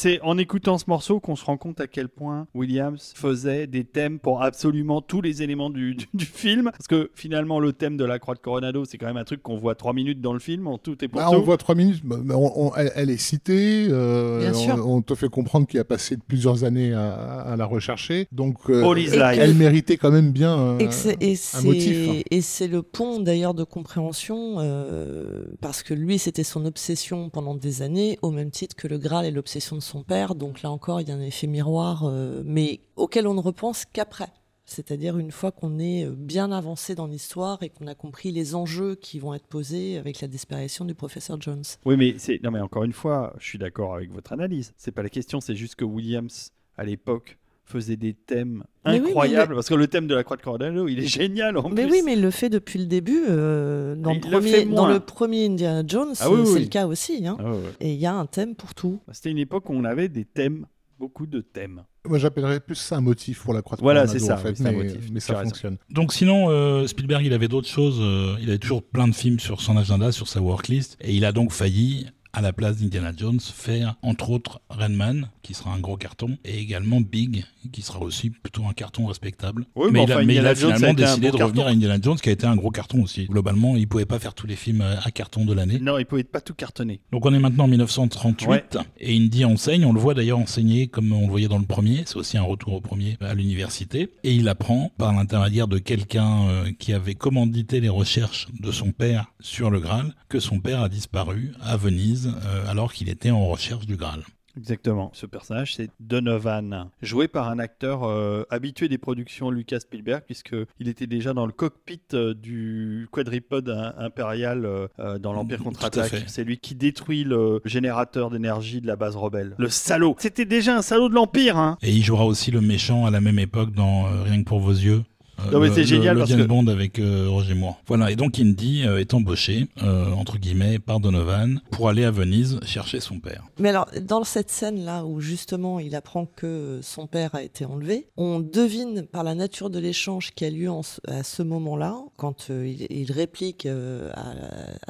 [0.00, 3.82] C'est en écoutant ce morceau qu'on se rend compte à quel point Williams faisait des
[3.82, 6.70] thèmes pour absolument tous les éléments du, du- du film.
[6.70, 9.42] Parce que finalement, le thème de la Croix de Coronado, c'est quand même un truc
[9.42, 11.38] qu'on voit trois minutes dans le film, en tout et pour Bah, tout.
[11.38, 14.54] on voit trois minutes, bah, bah, on- on- elle, elle est citée, euh, Bien on,
[14.76, 14.88] sûr.
[14.88, 18.94] on te fait comprendre qu'il a passé plusieurs années à, à la rechercher, donc euh,
[19.36, 21.96] elle méritait quand même bien euh, Et c'est- et un motif.
[22.06, 27.30] c'est et c'est le pont d'ailleurs de compréhension euh, parce que lui c'était son obsession
[27.30, 30.62] pendant des années au même titre que le Graal est l'obsession de son père donc
[30.62, 34.28] là encore il y a un effet miroir euh, mais auquel on ne repense qu'après
[34.68, 38.54] c'est-à-dire une fois qu'on est euh, bien avancé dans l'histoire et qu'on a compris les
[38.54, 41.64] enjeux qui vont être posés avec la disparition du professeur Jones.
[41.86, 44.74] Oui, mais c'est non, mais encore une fois, je suis d'accord avec votre analyse.
[44.76, 49.00] C'est pas la question, c'est juste que Williams à l'époque faisait des thèmes Mais oui,
[49.00, 51.68] mais incroyables parce que le thème de la Croix de Coronado, il est génial en
[51.68, 51.92] Mais plus.
[51.92, 53.24] oui, mais il le fait depuis le début.
[53.28, 54.92] euh, dans, le premier, dans moins.
[54.92, 56.60] le premier Indiana Jones, Ah oui, c'est oui.
[56.62, 57.26] le cas aussi.
[57.26, 57.36] Hein.
[57.40, 57.52] Ah.
[57.80, 59.00] Et il y a un thème pour tout.
[59.12, 60.66] C'était une époque où on avait des thèmes,
[60.98, 61.82] beaucoup de thèmes.
[62.08, 64.50] Moi, j'appellerais plus ça un motif pour la croix de Voilà, c'est ça, en fait,
[64.50, 65.10] oui, c'est un mais, motif.
[65.12, 65.50] mais Tu ça raison.
[65.50, 65.76] fonctionne.
[65.90, 67.98] Donc sinon, euh, Spielberg, il avait d'autres choses.
[68.00, 70.96] euh, il avait toujours plein de films sur son agenda, sur sa worklist.
[71.02, 72.06] Et il a donc failli,
[72.38, 76.38] à la place d'Indiana Jones, faire entre autres Rain Man, qui sera un gros carton,
[76.44, 79.64] et également Big, qui sera aussi plutôt un carton respectable.
[79.74, 81.54] Oui, mais il a, enfin, mais il Indiana a Jones a finalement décidé de revenir
[81.54, 81.66] carton.
[81.66, 83.24] à Indiana Jones, qui a été un gros carton aussi.
[83.26, 85.80] Globalement, il pouvait pas faire tous les films euh, à carton de l'année.
[85.80, 87.00] Non, il pouvait pas tout cartonner.
[87.10, 88.64] Donc on est maintenant en 1938 Ouais.
[89.00, 92.04] et Indy enseigne, on le voit d'ailleurs enseigner comme on le voyait dans le premier,
[92.06, 96.46] c'est aussi un retour au premier à l'université et il apprend par l'intermédiaire de quelqu'un
[96.48, 100.82] euh, qui avait commandité les recherches de son père sur le Graal que son père
[100.82, 104.22] a disparu à Venise euh, alors qu'il était en recherche du Graal.
[104.56, 105.12] Exactement.
[105.14, 110.88] Ce personnage, c'est Donovan, joué par un acteur euh, habitué des productions Lucas Spielberg, puisqu'il
[110.88, 116.24] était déjà dans le cockpit euh, du quadripode im- impérial euh, dans l'Empire contre-attaque.
[116.26, 119.54] C'est lui qui détruit le générateur d'énergie de la base rebelle.
[119.58, 123.06] Le salaud C'était déjà un salaud de l'Empire, hein Et il jouera aussi le méchant
[123.06, 125.04] à la même époque dans Rien que pour vos yeux
[125.52, 127.80] Non, mais le- c'est génial le parce James que- Bond avec euh, Roger Moore.
[127.86, 132.10] Voilà, et donc Indy euh, est embauché, euh, entre guillemets, par Donovan pour aller à
[132.10, 133.44] Venise chercher son père.
[133.58, 138.08] Mais alors, dans cette scène-là où justement il apprend que son père a été enlevé,
[138.16, 142.50] on devine par la nature de l'échange qui a lieu en à ce moment-là, quand
[142.50, 144.32] euh, il, il réplique euh, à,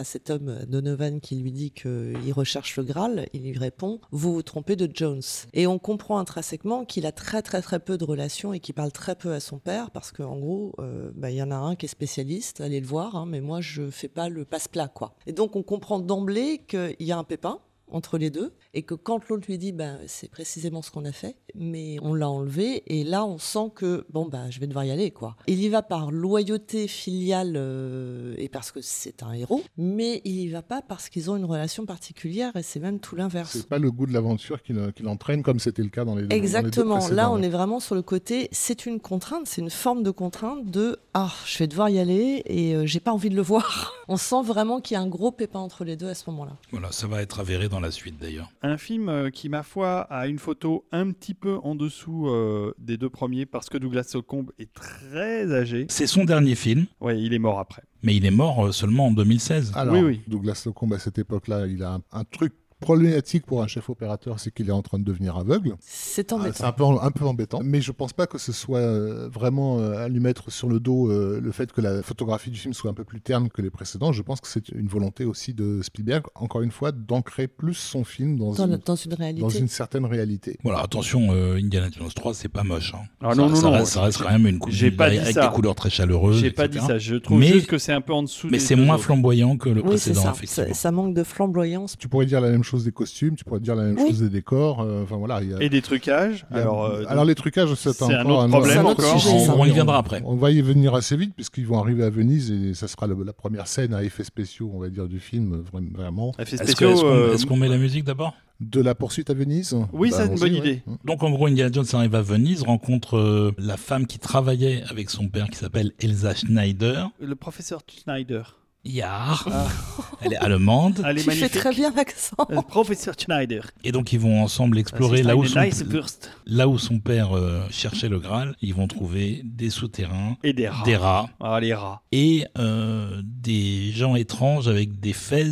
[0.00, 4.32] à cet homme Donovan qui lui dit qu'il recherche le Graal, il lui répond Vous
[4.34, 5.20] vous trompez de Jones.
[5.54, 8.92] Et on comprend intrinsèquement qu'il a très très très peu de relations et qu'il parle
[8.92, 11.76] très peu à son père parce qu'en gros, euh, bah, il y en a un
[11.76, 14.92] qui est spécialiste, allez le voir, hein, mais moi je fais pas le passe-plat.
[15.26, 18.94] Et donc on comprend d'emblée qu'il y a un pépin entre les deux et que
[18.94, 22.82] quand l'autre lui dit ben c'est précisément ce qu'on a fait mais on l'a enlevé
[22.86, 25.68] et là on sent que bon bah je vais devoir y aller quoi il y
[25.68, 30.62] va par loyauté filiale euh, et parce que c'est un héros mais il y va
[30.62, 33.90] pas parce qu'ils ont une relation particulière et c'est même tout l'inverse C'est pas le
[33.90, 37.08] goût de l'aventure qui, qui l'entraîne comme c'était le cas dans les deux Exactement.
[37.08, 38.48] Là, on est vraiment sur le côté.
[38.52, 42.42] C'est une contrainte, c'est une forme de contrainte de ah, je vais devoir y aller
[42.46, 43.94] et euh, j'ai pas envie de le voir.
[44.08, 46.52] On sent vraiment qu'il y a un gros pépin entre les deux à ce moment-là.
[46.70, 48.50] Voilà, ça va être avéré dans la suite d'ailleurs.
[48.62, 52.74] Un film euh, qui, ma foi, a une photo un petit peu en dessous euh,
[52.78, 55.86] des deux premiers parce que Douglas Socombe est très âgé.
[55.88, 57.82] C'est son dernier film, Ouais, il est mort après.
[58.02, 59.72] mais il est mort euh, seulement en 2016.
[59.74, 60.20] Alors, Oui, oui.
[60.28, 64.38] Douglas Locombe, à cette époque-là, il a un, un truc problématique pour un chef opérateur,
[64.40, 65.74] c'est qu'il est en train de devenir aveugle.
[65.80, 66.54] C'est Ah, embêtant.
[66.56, 69.78] c'est un peu, un peu embêtant, mais je pense pas que ce soit euh, vraiment
[69.80, 72.74] euh, à lui mettre sur le dos euh, le fait que la photographie du film
[72.74, 74.12] soit un peu plus terne que les précédents.
[74.12, 78.04] Je pense que c'est une volonté aussi de Spielberg, encore une fois, d'ancrer plus son
[78.04, 79.40] film dans, dans, une, dans une réalité.
[79.42, 80.58] dans une certaine réalité.
[80.62, 82.94] Voilà, attention, euh, Indiana Jones 3, c'est pas moche.
[82.94, 83.02] hein.
[83.22, 84.58] Ah ça, non, non, ça non, Reste, ça reste quand même une
[84.96, 85.48] pas dit avec ça.
[85.48, 86.38] des couleurs très chaleureuses.
[86.38, 86.98] J'ai pas dit ça.
[86.98, 88.48] Je trouve Mais- juste que c'est un peu en dessous.
[88.50, 90.72] Mais c'est moins flamboyant que le oui, précédent, ça.
[90.74, 91.96] Ça manque de flamboyance.
[91.98, 94.08] Tu pourrais dire la même chose des costumes, tu pourrais dire la même Oui.
[94.08, 94.80] chose des décors.
[94.80, 96.46] euh, Enfin voilà, il y a- Et des trucages.
[96.50, 99.20] a- Alors, euh, alors les trucages, c'est encore un autre un problème autre encore.
[99.20, 100.22] sujet, on, on y viendra après.
[100.24, 103.22] On va y venir assez vite puisqu'ils vont arriver à Venise et ça sera le-
[103.24, 106.32] la première scène à effets spéciaux, on va dire, du film, vra- vraiment.
[106.38, 106.90] effets Est-ce que- spéciaux.
[106.92, 108.34] est-ce qu'on euh, est-ce qu'on met la musique d'abord?
[108.60, 109.76] De la poursuite à Venise?
[109.92, 110.82] Oui, c'est une allons-y, bonne idée.
[111.04, 115.10] Donc en gros, Indiana Jones arrive à Venise, rencontre euh, la femme qui travaillait avec
[115.10, 117.08] son père qui s'appelle Elsa Schneider.
[117.20, 118.57] Le professeur Schneider.
[118.84, 119.46] Yar.
[119.50, 119.68] Ah.
[120.22, 121.02] Elle est allemande.
[121.06, 122.36] Elle est Tu fais très bien l'accent.
[122.48, 123.70] Le professeur Schneider.
[123.84, 126.30] Et donc ils vont ensemble explorer C'est là où, son, nice burst.
[126.46, 128.56] là où son père euh, cherchait le Graal.
[128.62, 130.84] Ils vont trouver des souterrains, Et des rats.
[130.84, 132.02] des rats Ah, les rats.
[132.12, 135.44] et euh, des gens étranges avec des fez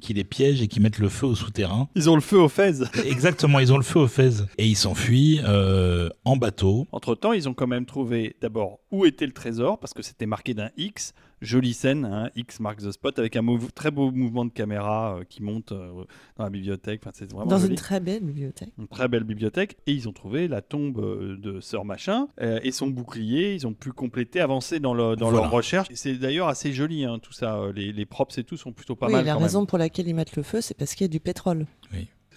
[0.00, 1.88] qui les piègent et qui mettent le feu au souterrain.
[1.96, 2.72] Ils ont le feu aux fez.
[3.06, 4.30] Exactement, ils ont le feu aux fez.
[4.58, 6.86] Et ils s'enfuient euh, en bateau.
[6.92, 10.54] Entre-temps, ils ont quand même trouvé d'abord où était le trésor, parce que c'était marqué
[10.54, 11.12] d'un X.
[11.42, 13.44] Jolie scène, hein, X mark the spot, avec un
[13.74, 16.04] très beau mouvement de caméra euh, qui monte euh,
[16.36, 17.00] dans la bibliothèque.
[17.02, 17.70] Enfin, c'est vraiment Dans joli.
[17.72, 18.70] une très belle bibliothèque.
[18.78, 19.76] Une très belle bibliothèque.
[19.86, 23.54] Et ils ont trouvé la tombe euh, de Sœur Machin euh, et son bouclier.
[23.54, 25.42] Ils ont pu compléter, avancer dans, le, dans Voilà.
[25.44, 25.88] leur recherche.
[25.94, 27.60] C'est d'ailleurs assez joli, hein, tout ça.
[27.74, 30.08] Les, les props et tout sont plutôt pas oui, mal la quand raison pour laquelle
[30.08, 31.66] ils mettent le feu, c'est parce qu'il y a du pétrole.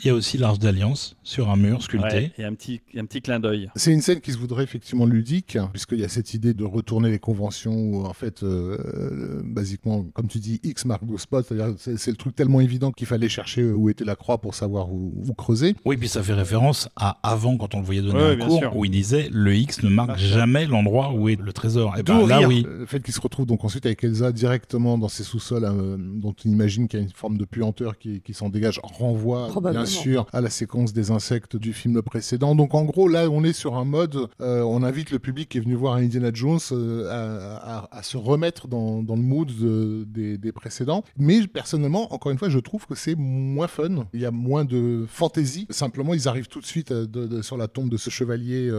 [0.04, 2.08] Il y a aussi l'Arche d'Alliance sur un mur sculpté.
[2.16, 3.70] Ouais, et un petit, un petit clin d'œil.
[3.76, 7.10] C'est une scène qui se voudrait effectivement ludique, puisqu'il y a cette idée de retourner
[7.12, 11.46] les conventions où, en fait, euh, euh, basiquement, comme tu dis, X marque le spot,
[11.78, 15.14] c'est le truc tellement évident qu'il fallait chercher où était la croix pour savoir où,
[15.28, 15.76] où creuser.
[15.86, 18.60] Oui, puis ça fait référence à avant quand on le voyait donner Ouais, un cours
[18.60, 18.76] sûr.
[18.76, 21.98] où il disait le X ne marque Ah, jamais l'endroit où est le trésor.
[21.98, 22.66] Et D'où ben là, oui.
[22.68, 26.34] Le fait qu'il se retrouve donc ensuite avec Elsa directement dans ses sous-sols, euh, dont
[26.46, 29.84] on imagine qu'il y a une forme de puanteur qui, qui s'en dégage, renvoie Probablement.
[29.84, 29.89] bien
[30.34, 32.56] à la séquence des insectes du film précédent.
[32.56, 35.58] Donc en gros, là, on est sur un mode, euh, on invite le public qui
[35.58, 41.04] est venu voir Indiana Jones euh, à, se remettre dans, le mood de- des, précédents.
[41.18, 44.08] Mais personnellement, encore une fois, je trouve que c'est moins fun.
[44.14, 45.68] Il y a moins de fantaisie.
[45.70, 48.72] Simplement, ils arrivent tout de suite euh, sur la tombe de ce chevalier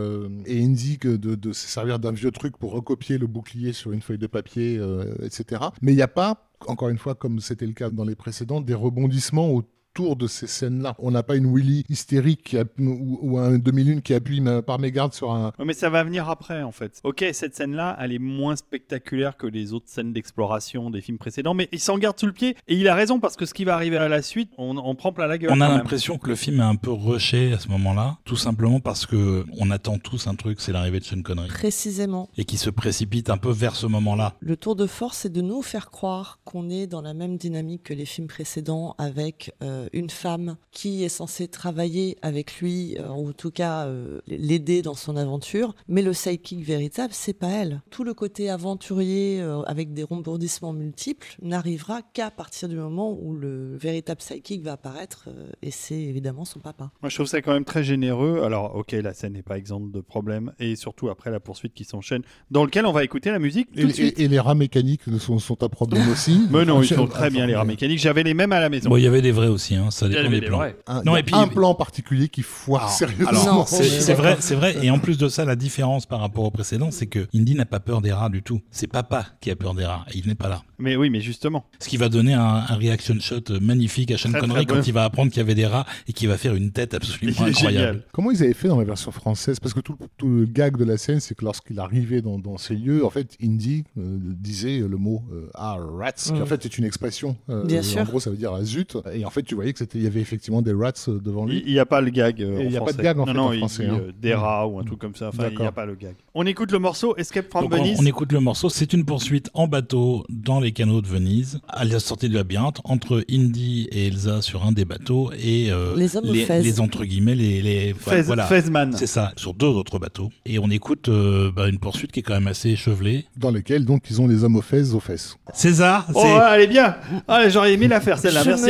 [0.47, 4.19] et Indy de, se servir d'un vieux truc pour recopier le bouclier sur une feuille
[4.19, 4.81] de papier,
[5.23, 5.63] etc.
[5.83, 8.61] Mais il n'y a pas, encore une fois, comme c'était le cas dans les précédents,
[8.61, 9.51] des rebondissements
[10.01, 10.95] autour de ces scènes-là.
[10.99, 14.79] On n'a pas une Willy hystérique qui a- ou, ou un demi-lune qui appuie par
[14.79, 15.53] mégarde sur un...
[15.59, 17.01] Ouais, mais ça va venir après, en fait.
[17.05, 21.55] Ok, cette scène-là, elle est moins spectaculaire que les autres scènes d'exploration des films précédents,
[21.55, 22.57] mais il s'en garde sous le pied.
[22.69, 24.95] Et il a raison, parce que ce qui va arriver à la suite, on, on
[24.95, 25.51] prend plein la gueule.
[25.53, 28.81] On a l'impression que le film est un peu rushé à ce moment-là, tout simplement
[28.81, 32.29] parce que on attend tous un truc, c'est l'arrivée de Sean Connery, Précisément.
[32.39, 34.35] et qui se précipite un peu vers ce moment-là.
[34.41, 37.83] Le tour de force, c'est de nous faire croire qu'on est dans la même dynamique
[37.85, 43.09] que les films précédents, avec euh, une femme qui est censée travailler avec lui, euh,
[43.09, 45.75] ou en tout cas euh, l'aider dans son aventure.
[45.89, 47.83] Mais le sidekick véritable, c'est pas elle.
[47.91, 53.35] Tout le côté aventurier euh, avec des rebondissements multiples n'arrivera qu'à partir du moment où
[53.35, 56.91] le véritable sidekick va apparaître, euh, et c'est évidemment son papa.
[57.03, 58.43] Moi, je trouve ça quand même très généreux.
[58.45, 61.85] Alors, ok, la scène n'est pas exempte de problèmes, et surtout après la poursuite qui
[61.85, 64.19] s'enchaîne, dans lequel on va écouter la musique tout Et, de suite.
[64.19, 66.43] et- et les rats mécaniques sont, sont un problème aussi.
[66.51, 67.99] Mais non, ils sont très bien les rats mécaniques.
[67.99, 68.89] J'avais les mêmes à la maison.
[68.91, 70.63] Bon, il y avait des vrais aussi, hein, ça dépend des des plans.
[70.87, 73.67] Un, Non, il y a et puis- un plan en particulier qui foire Alors, sérieusement.
[73.67, 74.77] c'est vrai, c'est vrai.
[74.83, 77.65] Et en plus de ça, la différence par rapport au précédent, c'est que Indy n'a
[77.67, 78.61] pas peur des rats du tout.
[78.71, 80.63] C'est papa qui a peur des rats et il n'est pas là.
[80.79, 81.65] Mais oui, mais justement.
[81.79, 84.75] Ce qui va donner un, un reaction shot magnifique à Sean Très, très Connery bon.
[84.75, 86.95] quand il va apprendre qu'il y avait des rats et qu'il va faire une tête
[86.95, 87.59] absolument incroyable.
[87.77, 88.03] génial.
[88.13, 89.61] Comment ils avaient fait dans la version française?
[89.61, 92.57] Parce que tout, tout le gag de la scène, c'est que lorsqu'il arrivait dans, dans
[92.59, 96.43] ces lieux, en fait, Indy euh, disait le mot euh, ah rats, qui Mm.
[96.43, 97.37] en fait est une expression.
[97.51, 98.05] euh, Bien En sûr.
[98.05, 98.97] gros, ça veut dire ah, zut.
[99.13, 101.47] Et en fait, tu voyais que c'était, il y avait effectivement des rats euh, devant
[101.47, 101.63] lui.
[101.67, 102.43] Il n'y a pas le gag.
[102.43, 103.85] euh, en il y a pas de gag, en non, fait, non, en il français,
[103.85, 104.01] dit, hein.
[104.09, 105.29] euh, des rats ou un truc comme ça.
[105.29, 106.15] Enfin, il n'y a pas le gag.
[106.35, 107.99] On écoute le morceau Escape from Donc, on, Venice.
[108.01, 111.85] on écoute le morceau, c'est une poursuite en bateau dans les canaux de Venise, à
[111.85, 116.17] la sortie du labyrinthe, entre Indy et Elsa sur un des bateaux et euh, Les
[116.17, 118.45] hommes aux les, les entre guillemets les, les Fez- voilà.
[118.47, 118.93] Fezman.
[118.97, 120.31] C'est ça, sur deux autres bateaux.
[120.47, 123.25] Et on écoute euh, bah, une poursuite qui est quand même assez échevelée.
[123.37, 125.37] Dans lesquels, donc, ils ont les hommes aux fesses aux fesses.
[125.53, 126.97] César, Oh, elle est bien.
[127.29, 128.43] Ah, J'aurais aimé la faire celle-là.
[128.45, 128.69] Je Merci me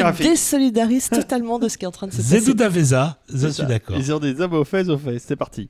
[0.83, 0.91] Rafik.
[0.91, 2.41] désolidarise totalement de ce qui est en train de se passer.
[2.41, 3.97] Zedou Daveza, je suis d'accord.
[3.97, 5.25] Ils ont des hommes aux fesses, aux fesses.
[5.27, 5.69] C'est parti.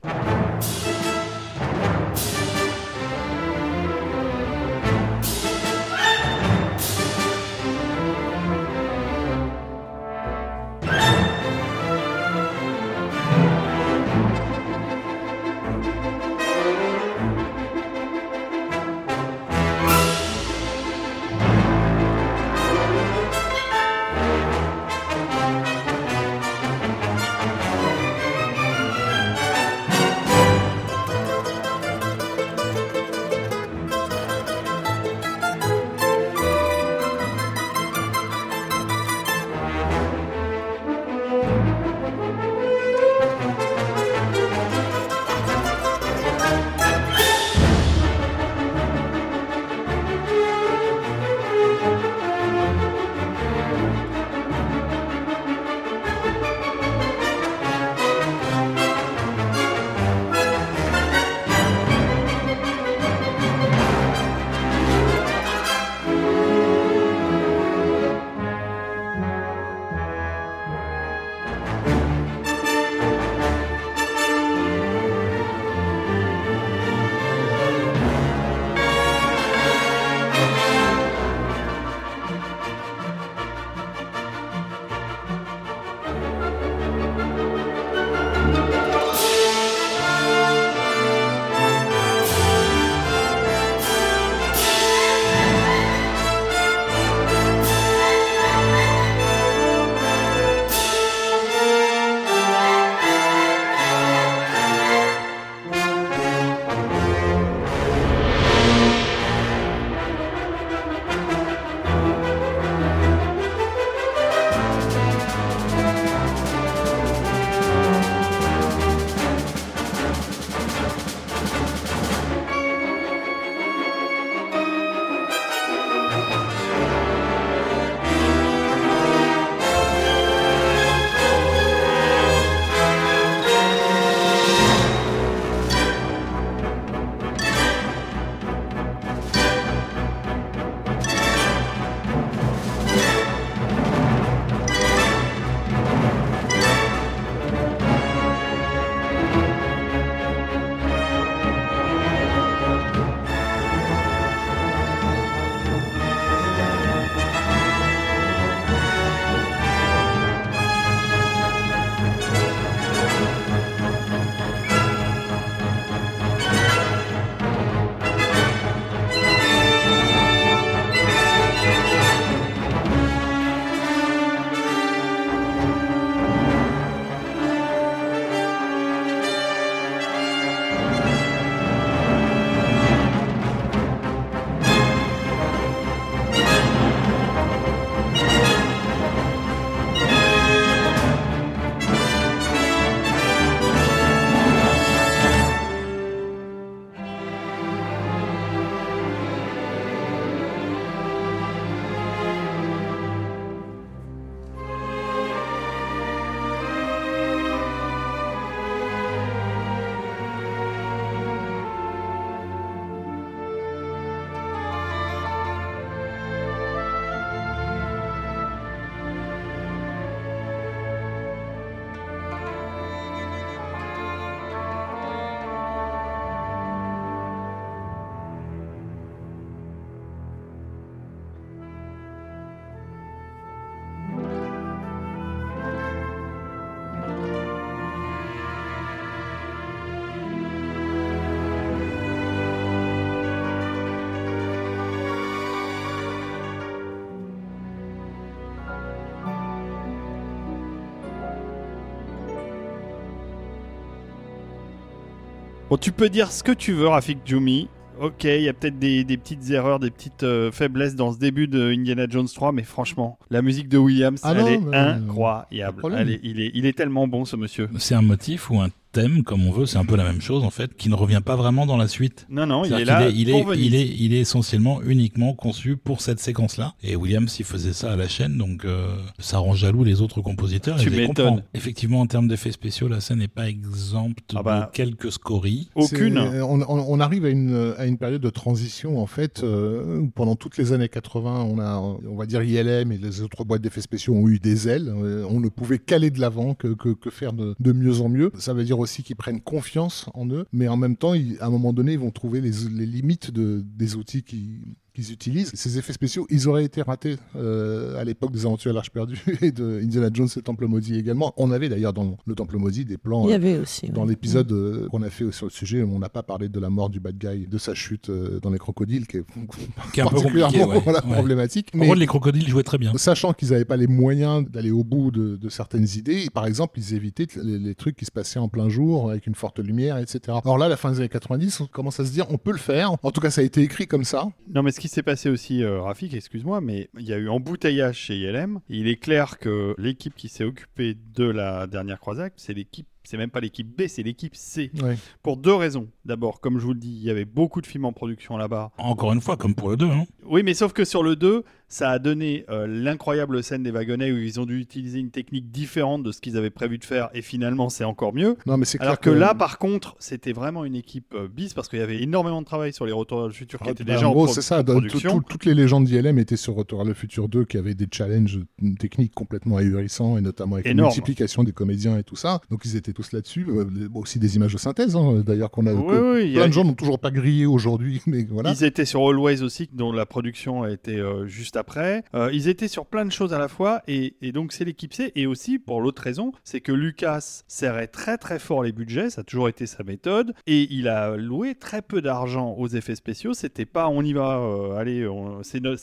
[255.71, 257.69] Bon, tu peux dire ce que tu veux, Rafik Djoumi.
[258.01, 261.17] Ok, il y a peut-être des, des petites erreurs, des petites euh, faiblesses dans ce
[261.17, 264.57] début de Indiana Jones 3, mais franchement, la musique de Williams, Ah elle non, est
[264.57, 265.81] de incroyable.
[265.97, 267.69] Elle est- il, est, il est tellement bon, ce monsieur.
[267.77, 270.43] C'est un motif ou un thème, comme on veut, c'est un peu la même chose
[270.43, 272.25] en fait, qui ne revient pas vraiment dans la suite.
[272.29, 273.65] Non, non, il est là qu'il est, pour il est, Venise.
[273.65, 276.73] il est, il est essentiellement uniquement conçu pour cette séquence-là.
[276.83, 280.21] Et Williams, il faisait ça à la chaîne, donc euh, ça rend jaloux les autres
[280.21, 280.77] compositeurs.
[280.77, 281.43] Tu m'étonnes.
[281.53, 284.69] Effectivement, en termes d'effets spéciaux, la scène n'est pas exempte Ah bah.
[284.71, 285.69] de quelques scories.
[285.75, 286.15] Aucune.
[286.31, 289.41] C'est- On, arrive à une, à une période de transition en fait.
[289.43, 293.21] euh, où pendant toutes les années 80, on a, on va dire ILM et les
[293.21, 294.91] autres boîtes d'effets spéciaux ont eu des ailes.
[294.95, 298.09] Euh, on ne pouvait qu'aller de l'avant, que, que, que faire de, de mieux en
[298.09, 298.31] mieux.
[298.37, 301.49] Ça veut dire aussi qu'ils prennent confiance en eux, mais en même temps, à un
[301.49, 302.51] moment donné, ils vont trouver les,
[302.85, 304.59] limites de, des outils qui
[304.93, 305.51] qu'ils utilisent.
[305.53, 309.21] Ces effets spéciaux, ils auraient été ratés euh, à l'époque des Aventures à l'Arche perdue
[309.41, 311.33] et de Indiana Jones et le Temple maudit également.
[311.37, 313.89] On avait d'ailleurs dans le Temple maudit des plans Il y euh, avait aussi.
[313.89, 316.69] dans l'épisode euh, qu'on a fait sur le sujet, on n'a pas parlé de la
[316.69, 318.09] mort du bad guy, de sa chute
[318.41, 319.23] dans les crocodiles, qui est,
[319.93, 320.81] Qui est un peu particulièrement compliqué, ouais.
[320.83, 321.13] voilà, Ouais.
[321.13, 321.69] problématique.
[321.73, 322.91] En Mais gros, les crocodiles jouaient très bien.
[322.97, 326.79] sachant qu'ils n'avaient pas les moyens d'aller au bout de, de certaines idées, par exemple,
[326.79, 329.97] ils évitaient les, les trucs qui se passaient en plein jour, avec une forte lumière,
[329.97, 330.37] etc.
[330.43, 332.51] Alors là, à la fin des années 90, on commence à se dire, on peut
[332.51, 332.91] le faire.
[333.03, 334.27] En tout cas, ça a été écrit comme ça.
[334.53, 337.29] Non, mais ce qui s'est passé aussi, euh, Rafik, excuse-moi, mais il y a eu
[337.29, 338.61] embouteillage chez ILM.
[338.67, 342.87] Il est clair que l'équipe qui s'est occupée de la dernière croisade, c'est l'équipe.
[343.03, 344.71] C'est même pas l'équipe B, c'est l'équipe C.
[344.81, 344.97] Ouais.
[345.21, 345.87] Pour deux raisons.
[346.05, 348.71] D'abord, comme je vous le dis, il y avait beaucoup de films en production là-bas.
[348.79, 349.85] Encore une fois, comme pour le 2.
[349.85, 350.05] Hein.
[350.25, 354.11] Oui, mais sauf que sur le 2, ça a donné euh, l'incroyable scène des wagonnets
[354.11, 357.09] où ils ont dû utiliser une technique différente de ce qu'ils avaient prévu de faire.
[357.13, 358.35] Et finalement, c'est encore mieux.
[358.45, 361.53] Non, mais c'est clair Alors que là, par contre, c'était vraiment une équipe euh, bis
[361.53, 363.71] parce qu'il y avait énormément de travail sur les retours vers le futur qui Ah,
[363.71, 364.63] étaient bah, déjà en gros, c'est ça.
[364.63, 365.19] tout- production.
[365.19, 367.87] tout- toutes les légendes d'ILM étaient sur Retour à le futur 2 qui avaient des
[367.89, 368.39] challenges
[368.77, 370.89] techniques complètement ahurissants et notamment avec Énorme.
[370.89, 372.41] la multiplication des comédiens et tout ça.
[372.51, 373.45] Donc ils étaient tous là-dessus.
[373.49, 373.65] Euh,
[373.95, 375.73] aussi des images de synthèse, hein, d'ailleurs qu'on a.
[375.73, 375.95] Oui,
[376.25, 378.51] oui, plein a- de gens n'ont toujours pas grillé aujourd'hui, mais voilà.
[378.51, 382.03] Ils étaient sur Always aussi, dont la production a été euh, juste après.
[382.13, 384.93] Euh, ils étaient sur plein de choses à la fois, et, et donc c'est l'équipe
[384.93, 385.11] C.
[385.15, 389.21] Et aussi, pour l'autre raison, c'est que Lucas serrait très très fort les budgets, ça
[389.21, 393.33] a toujours été sa méthode, et il a loué très peu d'argent aux effets spéciaux.
[393.33, 395.75] C'était pas on y va, euh, allez, on- c'est no-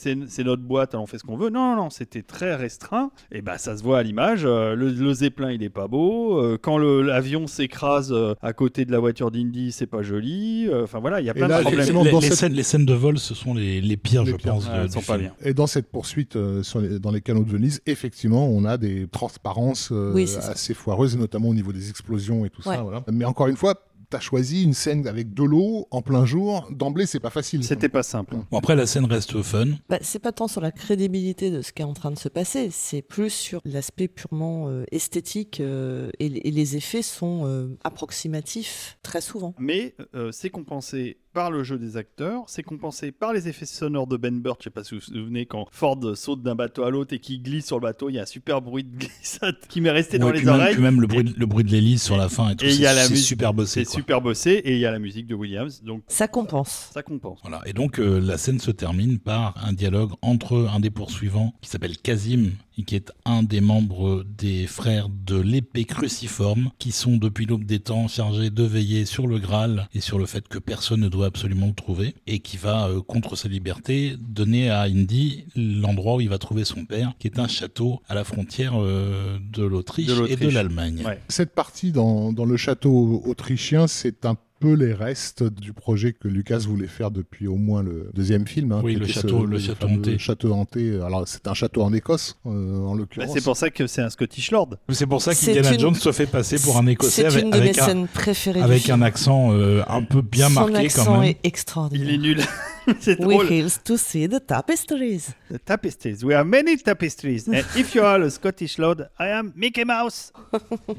[0.45, 1.49] notre boîte, on fait ce qu'on veut.
[1.49, 3.11] Non, non, non, c'était très restreint.
[3.31, 4.41] Et bah ça se voit à l'image.
[4.45, 6.39] euh, le, le zeppelin, il est pas beau.
[6.39, 10.67] euh, quand l'avion s'écrase euh, à côté de la voiture d'Indy, c'est pas joli.
[10.69, 11.79] euh, Enfin voilà, il y a plein là, de problèmes.
[11.81, 14.18] effectivement, les, dans les cette- scènes, les scènes de vol, ce sont les, les pires,
[14.23, 14.53] Les je pires.
[14.53, 14.65] pense.
[14.65, 15.31] De- elles sont pas film.
[15.39, 15.49] bien.
[15.49, 18.77] Et dans cette poursuite euh, sur les- dans les canaux de Venise, effectivement, on a
[18.77, 20.51] des transparences euh, Oui, c'est ça.
[20.51, 22.75] assez foireuses, notamment au niveau des explosions et tout Ouais.
[22.75, 22.81] ça.
[22.83, 23.03] Voilà.
[23.11, 23.75] Mais encore une fois,
[24.11, 26.67] t'as choisi une scène avec de l'eau en plein jour.
[26.71, 27.63] D'emblée, c'est pas facile.
[27.63, 28.37] C'était pas simple.
[28.49, 29.67] Bon, après, la scène reste fun.
[29.87, 32.27] Bah, c'est pas tant sur la crédibilité de ce qui est en train de se
[32.27, 37.77] passer, c'est plus sur l'aspect purement euh, esthétique euh, et, et les effets sont euh,
[37.83, 39.53] approximatifs très souvent.
[39.59, 44.07] Mais euh, c'est compensé par le jeu des acteurs, c'est compensé par les effets sonores
[44.07, 44.57] de Ben Burt.
[44.59, 47.19] Je sais pas si vous vous souvenez quand Ford saute d'un bateau à l'autre et
[47.19, 49.89] qu'il glisse sur le bateau, il y a un super bruit de glissade qui m'est
[49.89, 52.17] resté dans les même, même, puis même le bruit, de- le bruit de l'hélice sur
[52.17, 53.85] la fin et tout, et il y a c'est la musique- super bossé.
[53.85, 56.89] C'est super bossé et il y a la musique de Williams, donc Ça compense.
[56.93, 57.39] ça compense.
[57.41, 57.61] Voilà.
[57.65, 61.69] Et donc euh, la scène se termine par un dialogue entre un des poursuivants qui
[61.69, 62.49] s'appelle Kazim
[62.83, 67.79] qui est un des membres des frères de l'épée cruciforme qui sont depuis l'aube des
[67.79, 71.27] temps chargés de veiller sur le Graal et sur le fait que personne ne doit
[71.27, 76.21] absolument le trouver et qui va euh, contre sa liberté donner à Indy l'endroit où
[76.21, 80.11] il va trouver son père qui est un château à la frontière euh, de l'Autriche
[80.27, 81.03] et de l'Allemagne.
[81.05, 81.19] Ouais.
[81.27, 86.27] Cette partie dans, dans le château autrichien, c'est un peu les restes du projet que
[86.27, 88.71] Lucas voulait faire depuis au moins le deuxième film.
[88.71, 90.17] hein, Oui, le château- le château fameux hanté.
[90.17, 90.99] château hanté.
[91.01, 93.31] Alors, c'est un château en Écosse, euh, en Bah, l'occurrence.
[93.33, 94.71] c'est pour ça que c'est un Scottish Lord.
[94.89, 97.55] C'est pour ça qu'Indiana une- Jones se fait passer pour un Écossais avec, une de
[97.57, 100.77] mes avec un, scènes préférées du avec un accent euh, un peu bien Son marqué
[100.85, 101.29] accent quand même.
[101.29, 102.07] est extraordinaire.
[102.09, 102.41] Il est nul.
[102.99, 103.51] c'est We drôle.
[103.51, 105.27] hills to see the tapestries.
[105.51, 106.23] The tapestries.
[106.23, 107.47] We have many tapestries.
[107.47, 110.33] And if you are a Scottish Lord, I am Mickey Mouse.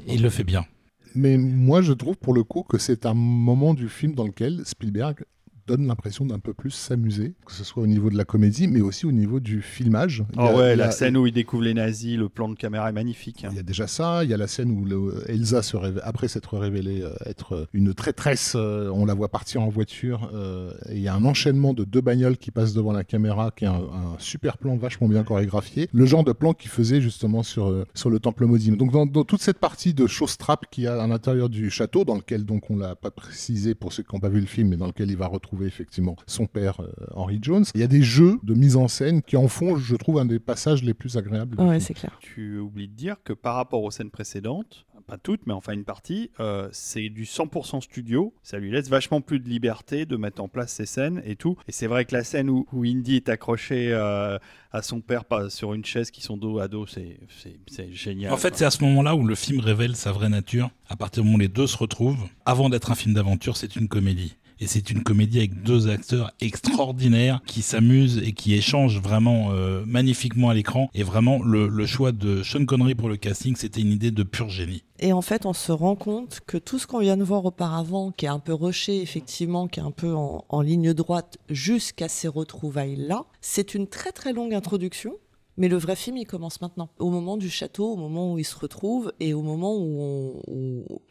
[0.07, 0.65] Il le fait bien.
[1.15, 4.61] Mais moi, je trouve pour le coup que c'est un moment du film dans lequel
[4.65, 5.25] Spielberg
[5.67, 8.81] donne l'impression d'un peu plus s'amuser, que ce soit au niveau de la comédie, mais
[8.81, 10.23] aussi au niveau du filmage.
[10.37, 12.89] Oh a- ouais, a- la scène où il découvre les nazis, le plan de caméra
[12.89, 13.43] est magnifique.
[13.45, 13.49] hein.
[13.51, 16.27] Il y a déjà ça, il y a la scène où le- Elsa, se après
[16.27, 20.95] s'être révélée euh, être une traîtresse, euh, on la voit partir en voiture, euh, et
[20.95, 23.67] il y a un enchaînement de deux bagnoles qui passent devant la caméra, qui est
[23.67, 27.67] un, un super plan vachement bien chorégraphié, le genre de plan qu'il faisait justement sur,
[27.69, 28.71] euh, sur le temple maudit.
[28.71, 32.03] Donc dans, dans toute cette partie de showstrap qu'il y a à l'intérieur du château,
[32.05, 34.69] dans lequel donc on l'a pas précisé pour ceux qui n'ont pas vu le film,
[34.69, 37.65] mais dans lequel il va retrouver retrouver effectivement son père euh, Henry Jones.
[37.75, 40.25] Il y a des jeux de mise en scène qui en font, je trouve, un
[40.25, 41.59] des passages les plus agréables.
[41.59, 42.17] Ouais, c'est clair.
[42.21, 45.83] Tu oublies de dire que par rapport aux scènes précédentes, pas toutes, mais enfin une
[45.83, 48.33] partie, euh, c'est du 100% studio.
[48.43, 51.57] Ça lui laisse vachement plus de liberté de mettre en place ses scènes et tout.
[51.67, 54.37] Et c'est vrai que la scène où, où Indy est accroché euh,
[54.71, 57.19] à son père pas, sur une chaise qui sont dos à dos, c'est
[57.91, 58.31] génial.
[58.31, 60.69] En fait, c'est à ce moment-là où le film révèle sa vraie nature.
[60.87, 63.75] À partir du moment où les deux se retrouvent, avant d'être un film d'aventure, c'est
[63.75, 64.35] une comédie.
[64.61, 69.83] Et c'est une comédie avec deux acteurs extraordinaires qui s'amusent et qui échangent vraiment euh,
[69.87, 70.87] magnifiquement à l'écran.
[70.93, 74.49] Et vraiment, le, choix de Sean Connery pour le casting, c'était une idée de pur
[74.49, 74.83] génie.
[74.99, 78.11] Et en fait, on se rend compte que tout ce qu'on vient de voir auparavant,
[78.11, 82.27] qui est un peu rushé, effectivement, qui est un peu en ligne droite jusqu'à ces
[82.27, 85.13] retrouvailles-là, c'est une très très longue introduction.
[85.61, 86.89] Mais le vrai film, il commence maintenant.
[86.97, 90.41] Au moment du château, au moment où ils se retrouvent et au moment où,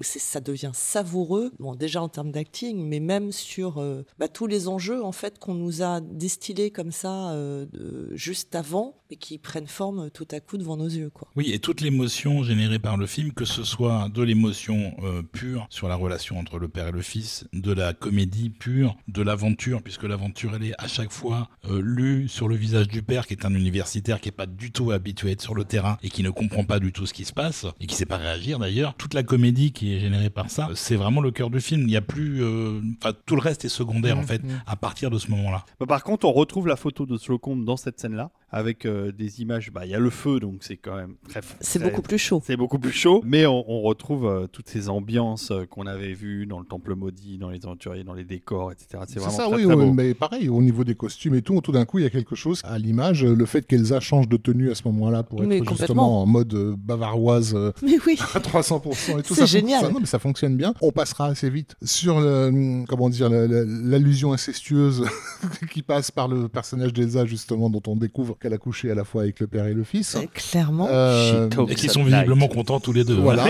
[0.00, 1.52] ça devient savoureux.
[1.60, 5.38] Bon, déjà en termes d'acting, mais même sur euh, bah, tous les enjeux en fait
[5.38, 7.66] qu'on nous a distillés comme ça euh,
[8.12, 11.28] juste avant, mais qui prennent forme tout à coup devant nos yeux, quoi.
[11.36, 15.68] Oui, et toute l'émotion générée par le film, que ce soit de l'émotion euh, pure
[15.70, 19.80] sur la relation entre le père et le fils, de la comédie pure, de l'aventure,
[19.80, 23.44] puisque l'aventure, elle est à chaque fois lue sur le visage du père, qui est
[23.44, 26.22] un universitaire qui est pas du tout habitué à être sur le terrain et qui
[26.22, 28.94] ne comprend pas du tout ce qui se passe, et qui sait pas réagir d'ailleurs.
[28.94, 31.82] Toute la comédie qui est générée par ça, c'est vraiment le cœur du film.
[31.82, 32.42] Il n'y a plus...
[32.42, 35.66] euh, Enfin, tout le reste est secondaire, en fait, à partir de ce moment-là.
[35.78, 39.42] Bah, par contre, on retrouve la photo de Slocum dans cette scène-là, avec euh, des
[39.42, 39.70] images.
[39.72, 41.40] Bah, il y a le feu, donc c'est quand même très.
[41.60, 42.40] C'est beaucoup plus chaud.
[42.44, 46.14] C'est beaucoup plus chaud, mais on, on retrouve euh, toutes ces ambiances euh, qu'on avait
[46.14, 49.04] vues dans le Temple maudit, dans les aventuriers, dans les décors, etc.
[49.06, 49.92] C'est vraiment ça, très, oui, très oui, beau.
[49.92, 52.34] mais pareil, au niveau des costumes et tout, tout d'un coup, il y a quelque
[52.34, 53.24] chose à l'image.
[53.24, 56.74] Le fait qu'Elsa change de tenue à ce moment-là pour être justement en mode euh,
[56.76, 58.18] bavaroise euh, Mais oui.
[58.34, 59.46] à 300% et tout C'est ça.
[59.46, 59.80] génial.
[59.82, 60.74] ça- non, mais ça fonctionne bien.
[60.80, 65.04] On passera assez vite sur le, comment dire, la- la- l'allusion incestueuse
[65.72, 69.04] qui passe par le personnage d'Elsa, justement, dont on découvre qu'elle a couché à la
[69.04, 70.16] fois avec le père et le fils.
[70.16, 70.88] Euh, Clairement.
[70.90, 73.14] Euh, Et qui sont visiblement contents tous les deux.
[73.16, 73.46] voilà.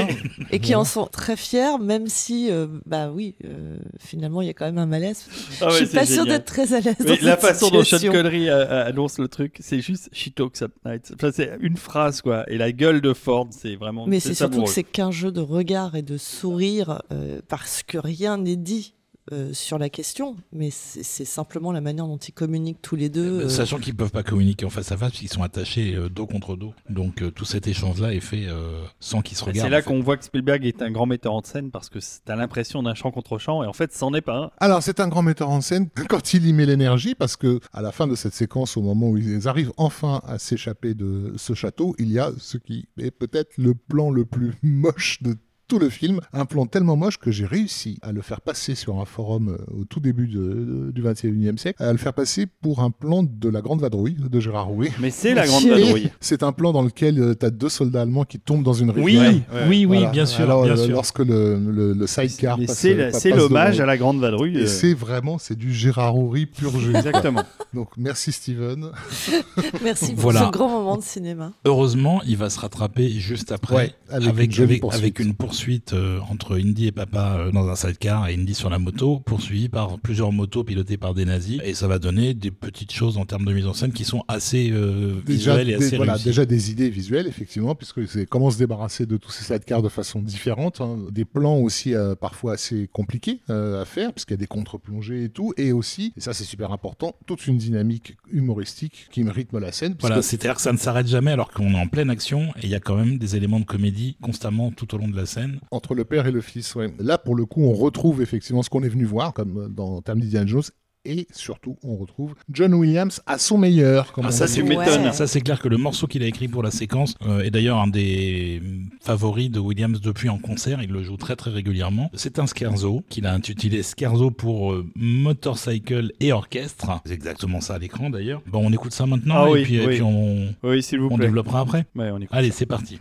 [0.51, 4.51] Et qui en sont très fiers, même si, euh, bah oui, euh, finalement, il y
[4.51, 5.27] a quand même un malaise.
[5.61, 6.39] Ah ouais, je suis c'est pas sûre génial.
[6.39, 7.99] d'être très à l'aise la façon dont Sean.
[8.11, 12.49] Connery annonce le truc, c'est juste She talks Enfin, c'est une phrase, quoi.
[12.51, 14.07] Et la gueule de Ford, c'est vraiment.
[14.07, 17.99] Mais c'est surtout que c'est qu'un jeu de regard et de sourire, euh, parce que
[17.99, 18.95] rien n'est dit
[19.33, 23.43] euh, sur la question, mais c'est simplement la manière dont ils communiquent tous les deux.
[23.43, 26.27] euh, Sachant qu'ils peuvent pas communiquer en face à face, puisqu'ils sont attachés euh, dos
[26.27, 26.75] contre dos.
[26.89, 29.67] Donc euh, tout cet échange-là est fait euh, sans qu'ils se regardent.
[29.67, 29.87] C'est là en fait.
[29.87, 32.95] qu'on voit que Spielberg est un grand metteur en scène parce que t'as l'impression d'un
[32.95, 34.51] chant contre chant et en fait, c'en est pas un.
[34.59, 37.83] Alors, c'est un grand metteur en scène quand il y met l'énergie, parce que à
[37.83, 41.55] la fin de cette séquence, au moment où ils arrivent enfin à s'échapper de ce
[41.55, 45.37] château, il y a ce qui est peut-être le plan le plus moche de
[45.71, 48.99] tout le film, un plan tellement moche que j'ai réussi à le faire passer sur
[49.01, 52.47] un forum euh, au tout début de- de- du 21e siècle, à le faire passer
[52.47, 54.91] pour un plan de la Grande Vadrouille de Gérard Rouet.
[55.01, 56.11] Mais c'est la grande vadrouille.
[56.21, 59.17] C'est un plan dans lequel tu as deux soldats allemands qui tombent dans une Oui,
[59.19, 59.23] rivière.
[59.31, 59.67] Ouais, ouais.
[59.69, 60.11] oui, oui, Voilà.
[60.11, 60.91] bien sûr, Alors, bien euh, sûr.
[60.95, 64.59] lorsque le, le, le sidecar c'est l'hommage à la grande vadrouille.
[64.59, 66.95] Et euh, c'est vraiment, c'est du Gérard Houry pur jeu.
[66.97, 67.45] Exactement.
[67.75, 68.91] Donc merci Steven.
[69.85, 70.47] Merci pour Voilà.
[70.47, 71.53] ce grand moment de cinéma.
[71.65, 75.03] Heureusement, il va se rattraper juste après Ouais, avec avec, une jolie avec, poursuite.
[75.03, 75.60] avec une poursuite
[75.93, 79.69] euh, entre Indy et Papa euh, dans un sidecar et Indy sur la moto, poursuivi
[79.69, 81.61] par plusieurs motos pilotées par des nazis.
[81.65, 84.25] Et ça va donner des petites choses en termes de mise en scène qui sont
[84.29, 86.25] assez euh, Déjà, visuelles et des, assez voilà, réussies.
[86.29, 89.89] déjà des idées visuelles, effectivement, puisque c'est comment se débarrasser de tous ces sidecars de
[89.89, 90.81] façon différente.
[90.81, 90.99] hein.
[91.11, 95.25] Des plans aussi euh, parfois assez compliqués euh, à faire, puisqu'il y a des contre-plongées
[95.25, 95.53] et tout.
[95.57, 99.73] Et aussi, et ça c'est super important, toute une dynamique humoristique qui me rythme la
[99.73, 99.95] scène.
[100.01, 102.69] Voilà, c'est-à-dire que ça ne s'arrête jamais alors qu'on est en pleine action et il
[102.71, 105.50] y a quand même des éléments de comédie constamment tout au long de la scène.
[105.71, 106.75] Entre le père et le fils.
[106.75, 106.93] ouais.
[106.99, 110.01] Là, pour le coup, on retrouve effectivement ce qu'on est venu voir, comme euh, dans
[110.03, 110.63] Terme d'Indiana Jones.
[111.07, 114.13] Et surtout, on retrouve John Williams à son meilleur.
[114.13, 114.63] comme Ah, ça, Ouais.
[114.69, 115.11] m'étonnes.
[115.15, 117.79] Ça, c'est clair que le morceau qu'il a écrit pour la séquence euh, est d'ailleurs
[117.79, 118.61] un des
[119.01, 120.83] favoris de Williams depuis en concert.
[120.83, 122.11] Il le joue très très régulièrement.
[122.13, 127.01] C'est un scherzo qu'il a intitulé Scherzo pour euh, motorcycle et orchestre.
[127.07, 128.43] C'est exactement ça à l'écran d'ailleurs.
[128.47, 129.95] Bon, on écoute ça maintenant Ah et, oui, puis, et oui.
[129.95, 131.29] puis on, Oui, s'il vous on plaît.
[131.29, 131.87] développera après.
[131.97, 132.29] Ouais, on écoute.
[132.31, 132.99] Allez, c'est parti.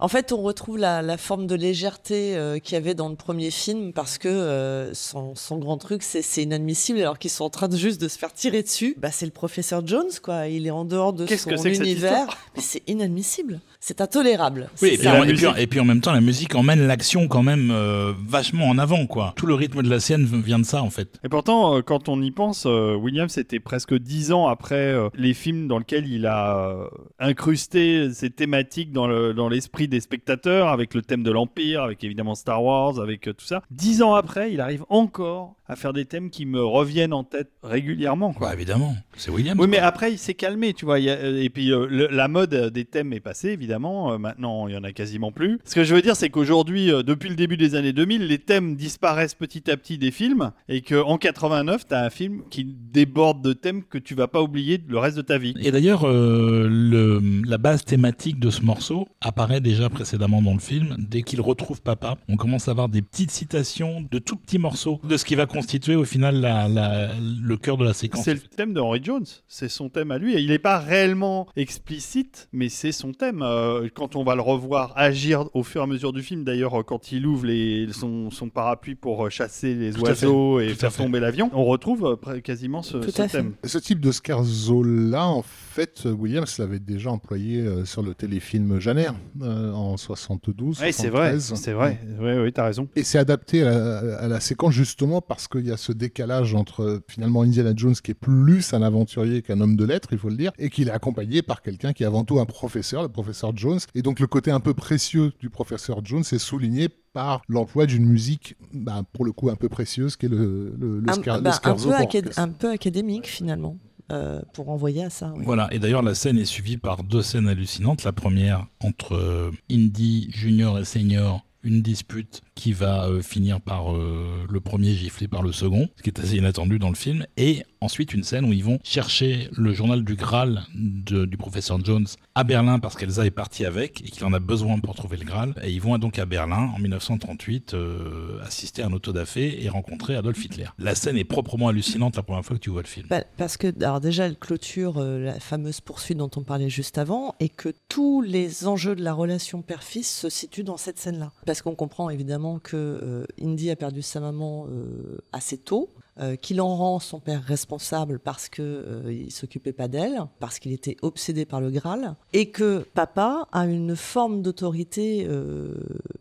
[0.00, 3.16] En fait, on retrouve la, la forme de légèreté euh, qu'il y avait dans le
[3.16, 7.44] premier film parce que euh, son, son grand truc, c'est c'est inadmissible alors qu'ils sont
[7.44, 8.94] en train de juste de se faire tirer dessus.
[8.96, 10.46] Bah, c'est le professeur Jones, quoi.
[10.48, 12.28] Il est en dehors de son que univers.
[12.56, 13.60] Mais c'est inadmissible.
[13.82, 14.68] C'est intolérable.
[14.82, 15.48] Oui, et puis, en, et, puis, musique.
[15.58, 19.06] et puis en même temps, la musique emmène l'action quand même euh, vachement en avant,
[19.06, 19.32] quoi.
[19.36, 21.18] Tout le rythme de la scène vient de ça, en fait.
[21.24, 25.08] Et pourtant, euh, quand on y pense, euh, Williams c'était presque dix ans après euh,
[25.14, 26.84] les films dans lesquels il a euh,
[27.18, 32.04] incrusté ces thématiques dans le- dans l'esprit des spectateurs, avec le thème de l'Empire, avec
[32.04, 33.62] évidemment Star Wars, avec euh, tout ça.
[33.70, 37.50] Dix ans après, il arrive encore à faire des thèmes qui me reviennent en tête
[37.62, 38.32] régulièrement.
[38.32, 38.48] Quoi.
[38.48, 39.56] Bah, évidemment, c'est Williams.
[39.58, 40.98] Oui, mais après, il s'est calmé, tu vois.
[40.98, 43.69] il y a- et puis, euh, le- la mode des thèmes est passée, évidemment.
[43.70, 45.58] Euh, maintenant, il y en a quasiment plus.
[45.64, 48.38] Ce que je veux dire, c'est qu'aujourd'hui, euh, depuis le début des années 2000, les
[48.38, 50.50] thèmes disparaissent petit à petit des films.
[50.68, 54.42] Et qu'en 89, tu as un film qui déborde de thèmes que tu vas pas
[54.42, 55.54] oublier le reste de ta vie.
[55.60, 60.96] Et d'ailleurs, euh, la base thématique de ce morceau apparaît déjà précédemment dans le film.
[60.98, 65.00] Dès qu'il retrouve papa, on commence à avoir des petites citations de tout petits morceaux
[65.04, 68.24] de ce qui va constituer au final la- la- le cœur de la séquence.
[68.24, 70.34] C'est le thème de Henry Jones, c'est son thème à lui.
[70.34, 73.42] Et il n'est pas réellement explicite, mais c'est son thème.
[73.42, 73.59] Euh,
[73.94, 76.82] quand on va le revoir agir au fur et à mesure du film, d'ailleurs, euh,
[76.82, 80.92] quand il ouvre les, son, son parapluie pour euh, chasser les Tout oiseaux et faire
[80.92, 83.28] tomber l'avion, on retrouve euh, quasiment ce, fait.
[83.28, 83.54] thème.
[83.64, 89.10] Ce type de scherzo-là, en fait, Williams l'avait déjà employé euh, sur le téléfilm Janer
[89.40, 90.80] euh, en 72.
[90.82, 91.54] Oui, c'est vrai, 73.
[91.54, 92.00] c'est vrai.
[92.20, 92.88] Oui, oui, t'as raison.
[92.96, 96.54] Et c'est adapté à la, à la séquence justement parce qu'il y a ce décalage
[96.54, 100.18] entre euh, finalement Indiana Jones qui est plus un aventurier qu'un homme de lettres, il
[100.18, 103.02] faut le dire, et qu'il est accompagné par quelqu'un qui est avant tout un professeur,
[103.02, 103.78] le professeur Jones.
[103.94, 108.06] Et donc le côté un peu précieux du professeur Jones est souligné par l'emploi d'une
[108.06, 111.36] musique, bah, pour le coup un peu précieuse, qui est le, le, le un, scar-
[111.38, 112.38] le bah, un peu pour acad- orchestre.
[112.38, 113.76] un peu académique finalement,
[114.12, 115.32] euh, pour envoyer à ça.
[115.36, 115.44] oui.
[115.44, 118.04] Voilà, et d'ailleurs la scène est suivie par deux scènes hallucinantes.
[118.04, 123.94] La première entre euh, Indy Junior et Senior, une dispute qui va euh, finir par
[123.94, 127.26] euh, le premier giflé par le second, ce qui est assez inattendu dans le film,
[127.36, 132.06] et ensuite une scène où ils vont chercher le journal du Graal du professeur Jones
[132.34, 135.24] à Berlin parce qu'Elsa est partie avec et qu'il en a besoin pour trouver le
[135.24, 135.54] Graal.
[135.62, 140.16] Et ils vont donc à Berlin en 1938 euh, assister à un autodafé et rencontrer
[140.16, 140.66] Adolf Hitler.
[140.78, 143.06] La scène est proprement hallucinante la première fois que tu vois le film.
[143.08, 147.34] Bah, parce que, alors déjà, elle clôture la fameuse poursuite dont on parlait juste avant,
[147.40, 151.32] et que tous les enjeux de la relation père-fils se situent dans cette scène-là.
[151.50, 156.36] Parce qu'on comprend évidemment que euh, Indy a perdu sa maman euh, assez tôt, euh,
[156.36, 160.72] qu'il en rend son père responsable parce que euh, il s'occupait pas d'elle, parce qu'il
[160.72, 165.74] était obsédé par le Graal, et que papa a une forme d'autorité euh,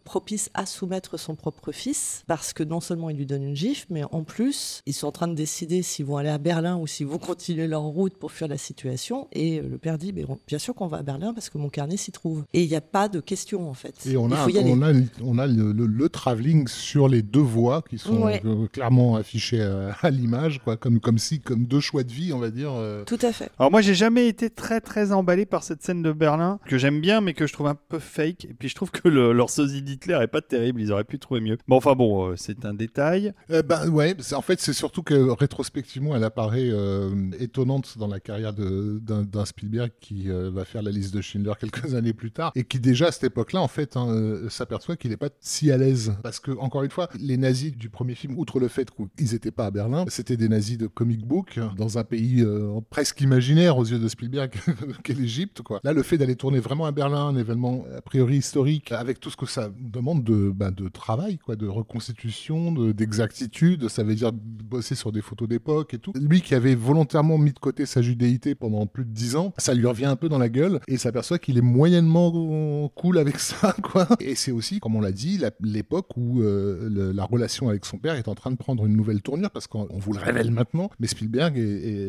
[0.03, 3.87] propice à soumettre son propre fils, parce que non seulement il lui donne une gifle,
[3.89, 6.87] mais en plus ils sont en train de décider s'ils vont aller à Berlin ou
[6.87, 9.27] s'ils vont continuer leur route pour fuir la situation.
[9.31, 12.11] Et le père dit, bien sûr qu'on va à Berlin parce que mon carnet s'y
[12.11, 12.43] trouve.
[12.53, 14.05] Et il n'y a pas de question en fait.
[14.05, 17.83] Et on a, on a, on a le, le, le travelling sur les deux voies
[17.89, 18.41] qui sont Ouais.
[18.45, 22.33] euh, clairement affichées à, à l'image, quoi, comme, comme si, comme deux choix de vie,
[22.33, 22.71] on va dire.
[22.73, 23.03] euh.
[23.05, 23.49] Tout à fait.
[23.59, 27.01] Alors moi j'ai jamais été très très emballé par cette scène de Berlin que j'aime
[27.01, 29.49] bien mais que je trouve un peu fake et puis je trouve que le- leur
[29.49, 31.57] sosie d'Hitler est pas terrible ils auraient pu trouver mieux.
[31.67, 33.33] Bon enfin bon euh, c'est un détail.
[33.51, 37.09] Euh, ben ouais, en fait, c'est surtout que rétrospectivement, elle apparaît euh,
[37.39, 41.53] étonnante dans la carrière de- d'un Spielberg qui euh, va faire la liste de Schindler
[41.59, 44.95] quelques années plus tard et qui déjà à cette époque-là, en fait, hein, euh, s'aperçoit
[44.95, 48.15] qu'il n'est pas si à l'aise parce que encore une fois, les nazis du premier
[48.15, 51.97] film, outre le fait qu'ils n'étaient pas Berlin, c'était des nazis de comic book dans
[51.97, 54.51] un pays euh, presque imaginaire aux yeux de Spielberg
[55.03, 55.61] qu'est l'Égypte.
[55.61, 55.79] Quoi.
[55.83, 59.29] Là, le fait d'aller tourner vraiment à Berlin, un événement a priori historique, avec tout
[59.29, 64.15] ce que ça demande de, bah, de travail, quoi, de reconstitution, de- d'exactitude, ça veut
[64.15, 66.13] dire bosser sur des photos d'époque et tout.
[66.15, 69.73] Lui qui avait volontairement mis de côté sa judéité pendant plus de dix ans, ça
[69.73, 73.75] lui revient un peu dans la gueule et s'aperçoit qu'il est moyennement cool avec ça,
[73.81, 74.07] quoi.
[74.19, 78.15] Et c'est aussi, comme on l'a dit, l'époque où euh, la relation avec son père
[78.15, 80.89] est en train de prendre une nouvelle tournure parce qu'on on vous le révèle maintenant,
[81.01, 81.57] mais Spielberg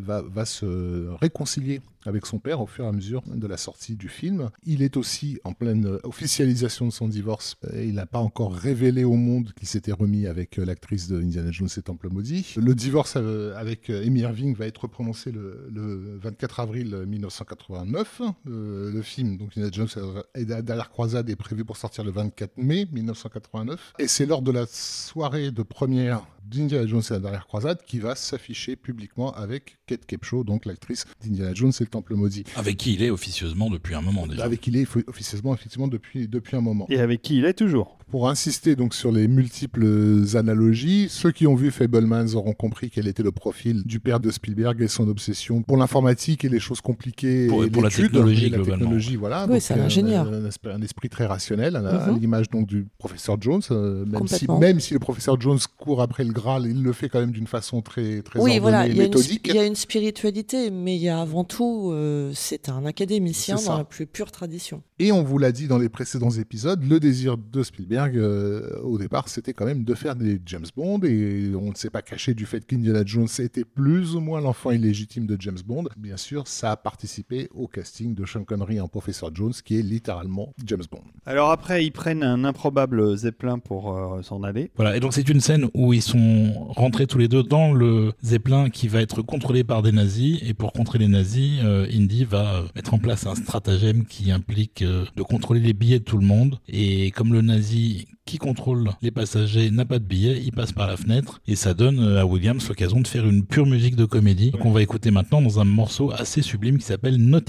[0.07, 4.09] va se réconcilier avec son père au fur et à mesure de la sortie du
[4.09, 4.51] film.
[4.64, 7.57] Il est aussi en pleine officialisation de son divorce.
[7.74, 11.51] Il n'a pas encore révélé au monde qu'il s'était remis avec euh, l'actrice de Indiana
[11.51, 12.55] Jones et Temple Maudit.
[12.57, 18.22] Le divorce euh, avec euh, Amy Irving va être prononcé le, le 24 avril 1989.
[18.48, 22.57] Euh, le film, donc Indiana Jones et la croisade, est prévu pour sortir le 24
[22.59, 23.94] mai 1989.
[23.98, 27.98] Et c'est lors de la soirée de première d'Indiana Jones et la dernière croisade qui
[28.01, 32.45] va s'afficher publiquement avec Kate Capshaw, donc l'actrice d'Indiana Jones et Temple Maudit.
[32.57, 34.45] Avec qui il est officieusement depuis un moment déjà.
[34.45, 36.86] Avec qui il est officieusement effectivement depuis, depuis un moment.
[36.88, 37.99] Et avec qui il est toujours.
[38.11, 43.06] Pour insister donc sur les multiples analogies, ceux qui ont vu Fablemans auront compris quel
[43.06, 46.80] était le profil du père de Spielberg et son obsession pour l'informatique et les choses
[46.80, 48.78] compliquées Pour- et pour la technologie, et la globalement.
[48.80, 49.46] technologie, voilà.
[49.48, 50.26] Oui, c'est un euh, ingénieur.
[50.26, 52.18] Un, esprit, un esprit très rationnel, à, Mhm.
[52.18, 53.61] l'image donc du professeur Jones.
[53.70, 54.58] euh, même, si, Complètement.
[54.58, 57.46] même si le professeur Jones court après le Graal, il le fait quand même d'une
[57.46, 59.46] façon très, très Oui, ordonnée voilà, et il y, a une, méthodique.
[59.48, 63.56] il y a une spiritualité, mais il y a avant tout, euh, c'est un académicien
[63.56, 64.82] C'est dans la plus pure tradition.
[64.98, 68.98] Et on vous l'a dit dans les précédents épisodes, le désir de Spielberg, euh, au
[68.98, 72.34] départ, c'était quand même de faire des James Bond, et on ne s'est pas caché
[72.34, 75.84] du fait qu'Indiana Jones était plus ou moins l'enfant illégitime de James Bond.
[75.96, 79.82] Bien sûr, ça a participé au casting de Sean Connery en Professeur Jones, qui est
[79.82, 81.03] littéralement James Bond.
[81.26, 84.70] Alors après, ils prennent un improbable zeppelin pour euh, s'en aller.
[84.76, 88.12] Voilà, et donc c'est une scène où ils sont rentrés tous les deux dans le
[88.24, 92.24] Zeppelin qui va être contrôlé par des nazis, et pour contrer les nazis, euh, Indy
[92.24, 96.05] va euh, mettre en place un stratagème qui implique euh, de contrôler les billets de
[96.05, 97.89] tout le monde, et comme le nazi
[98.24, 101.74] qui contrôle les passagers n'a pas de billets, il passe par la fenêtre, et ça
[101.74, 105.11] donne euh, à Williams l'occasion de faire une pure musique de comédie qu'on va écouter
[105.11, 107.41] maintenant dans un morceau assez sublime qui s'appelle No.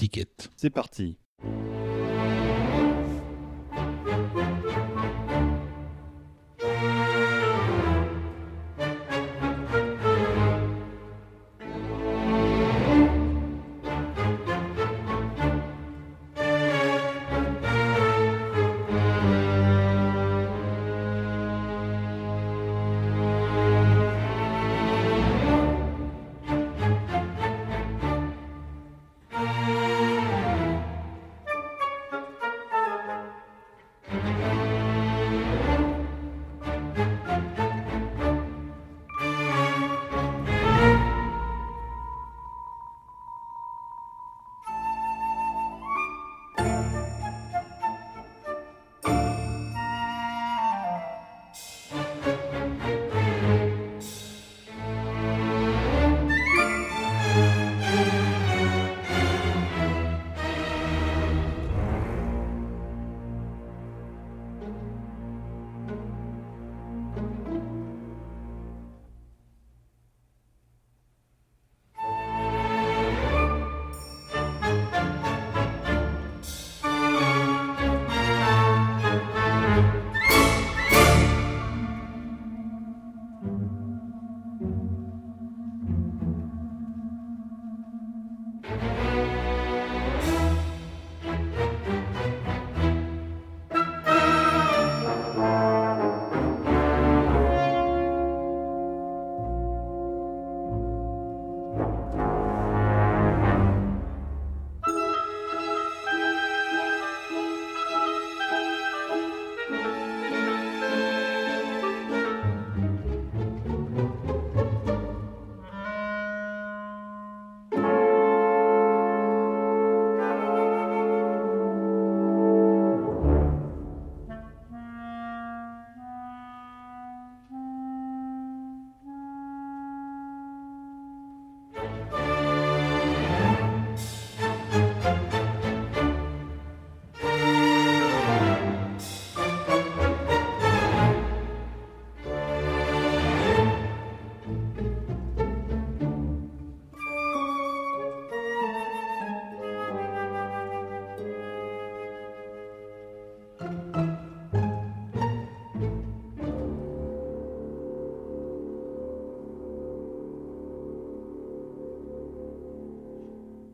[0.55, 1.17] C'est parti.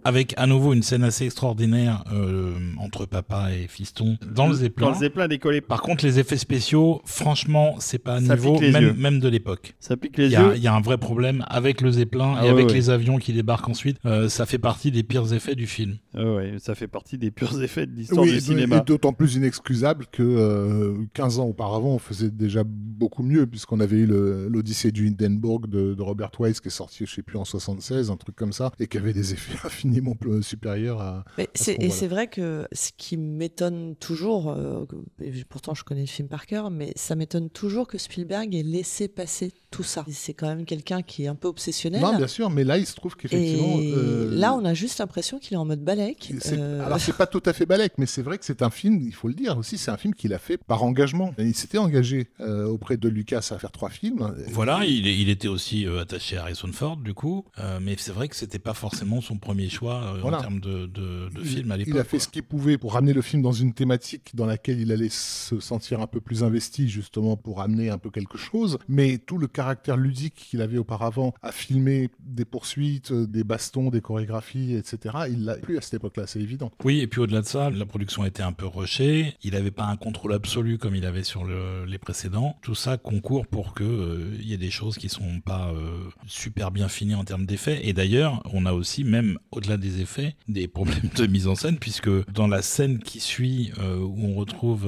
[0.08, 4.90] Avec à nouveau une scène assez extraordinaire euh, entre papa et fiston dans le Zeppelin.
[4.92, 8.60] le zeppelin décollé, Par contre, les effets spéciaux, franchement, c'est pas à Ça niveau
[8.98, 9.76] même, de l'époque.
[9.80, 10.54] ça pique les Il y, a, yeux.
[10.56, 12.74] il y a un vrai problème avec le Zeppelin Ah et ouais, avec ouais.
[12.74, 13.98] les avions qui débarquent ensuite.
[14.06, 15.98] Euh, ça fait partie des pires effets du film.
[16.16, 18.80] Ah ouais, ça fait partie des purs effets de l'histoire Oui, du et cinéma.
[18.80, 23.98] d'autant plus inexcusable que euh, 15 ans auparavant, on faisait déjà beaucoup mieux, puisqu'on avait
[23.98, 27.46] eu l'Odyssée du Hindenburg de, de Robert Wise, qui est sorti, je sais plus, en
[27.46, 29.54] 76, un truc comme ça, et qui avait des effets
[29.98, 31.24] infiniment plus supérieurs à...
[31.38, 34.86] Mais ce c'est- et c'est vrai que ce qui m'étonne toujours, euh,
[35.22, 38.64] et pourtant je connais le film par cœur, mais ça m'étonne toujours que Spielberg ait
[38.64, 40.04] laissé passer tout ça.
[40.12, 42.02] C'est quand même quelqu'un qui est un peu obsessionnel.
[42.02, 43.78] Non, bien sûr, mais là, il se trouve qu'effectivement.
[43.80, 46.34] Euh, là, on a juste l'impression qu'il est en mode balèque.
[46.40, 48.70] c'est- Euh, Alors, c'est pas tout à fait balèque, mais c'est vrai que c'est un
[48.70, 51.34] film, il faut le dire aussi, c'est un film qu'il a fait par engagement.
[51.38, 54.34] Et il s'était engagé euh, auprès de Lucas à faire trois films.
[54.50, 57.46] Voilà, il, il était aussi euh, attaché à Harrison Ford, du coup.
[57.60, 60.40] Euh, mais c'est vrai que c'était pas forcément son premier choix euh, Voilà.
[60.40, 61.94] en termes de, de, de Il- film à l'époque.
[61.96, 62.26] Il a fait quoi.
[62.26, 65.60] ce qu'il pouvait pour ramener le film dans une thématique dans laquelle il allait se
[65.60, 68.80] sentir un peu plus investi, justement, pour amener un peu quelque chose.
[68.88, 69.67] Mais tout le caractère
[69.98, 75.46] ludique qu'il avait auparavant à filmer des poursuites, euh, des bastons, des chorégraphies, etc., il
[75.46, 76.72] l'a plus à cette époque-là, c'est évident.
[76.84, 79.36] Oui, et puis au-delà de ça, la production était un peu rushée.
[79.44, 82.58] Il n'avait pas un contrôle absolu comme il avait sur le- les précédents.
[82.62, 86.72] Tout ça concourt pour que euh, y ait des choses qui sont pas euh, super
[86.72, 87.88] bien finies en termes d'effets.
[87.88, 91.78] Et d'ailleurs, on a aussi, même au-delà des effets, des problèmes de mise en scène,
[91.80, 94.88] puisque dans la scène qui suit, euh, où on retrouve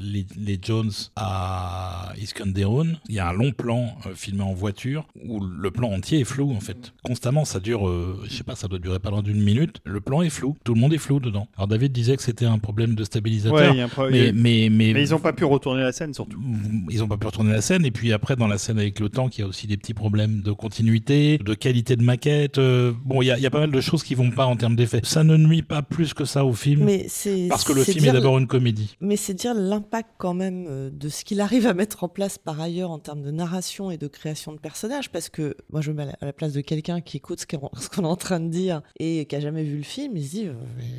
[0.00, 5.06] les, les Jones à Iskenderun, il y a un long plan euh, filmé en voiture
[5.26, 6.92] où le plan entier est flou en fait.
[7.02, 9.80] Constamment, ça dure, euh, je sais pas, ça doit durer pas loin d'une minute.
[9.84, 11.48] Le plan est flou, tout le monde est flou dedans.
[11.56, 13.74] Alors David disait que c'était un problème de Ouais, stabilisateur.
[13.74, 15.82] il y a un pro- mais, a- mais, mais, mais ils ont pas pu retourner
[15.82, 16.38] la scène surtout.
[16.90, 19.08] ils ont pas pu retourner la scène et puis après dans la scène avec le
[19.08, 22.92] temps il y a aussi des petits problèmes de continuité de qualité de maquette euh,
[23.04, 24.56] bon il y a, il y a pas mal de choses qui vont pas en
[24.56, 27.06] termes d'effets ça ne nuit pas plus que ça au film mais
[27.48, 31.08] parce que le film est d'abord une comédie Mais c'est dire l'impact quand même de
[31.08, 34.08] ce qu'il arrive à mettre en place par ailleurs en termes de narration et de
[34.08, 37.16] création de personnages, parce que moi je me mets à la- place de quelqu'un qui
[37.18, 40.16] écoute ce qu'on est en train de dire et qui a jamais vu le film,
[40.16, 40.52] il se dit euh,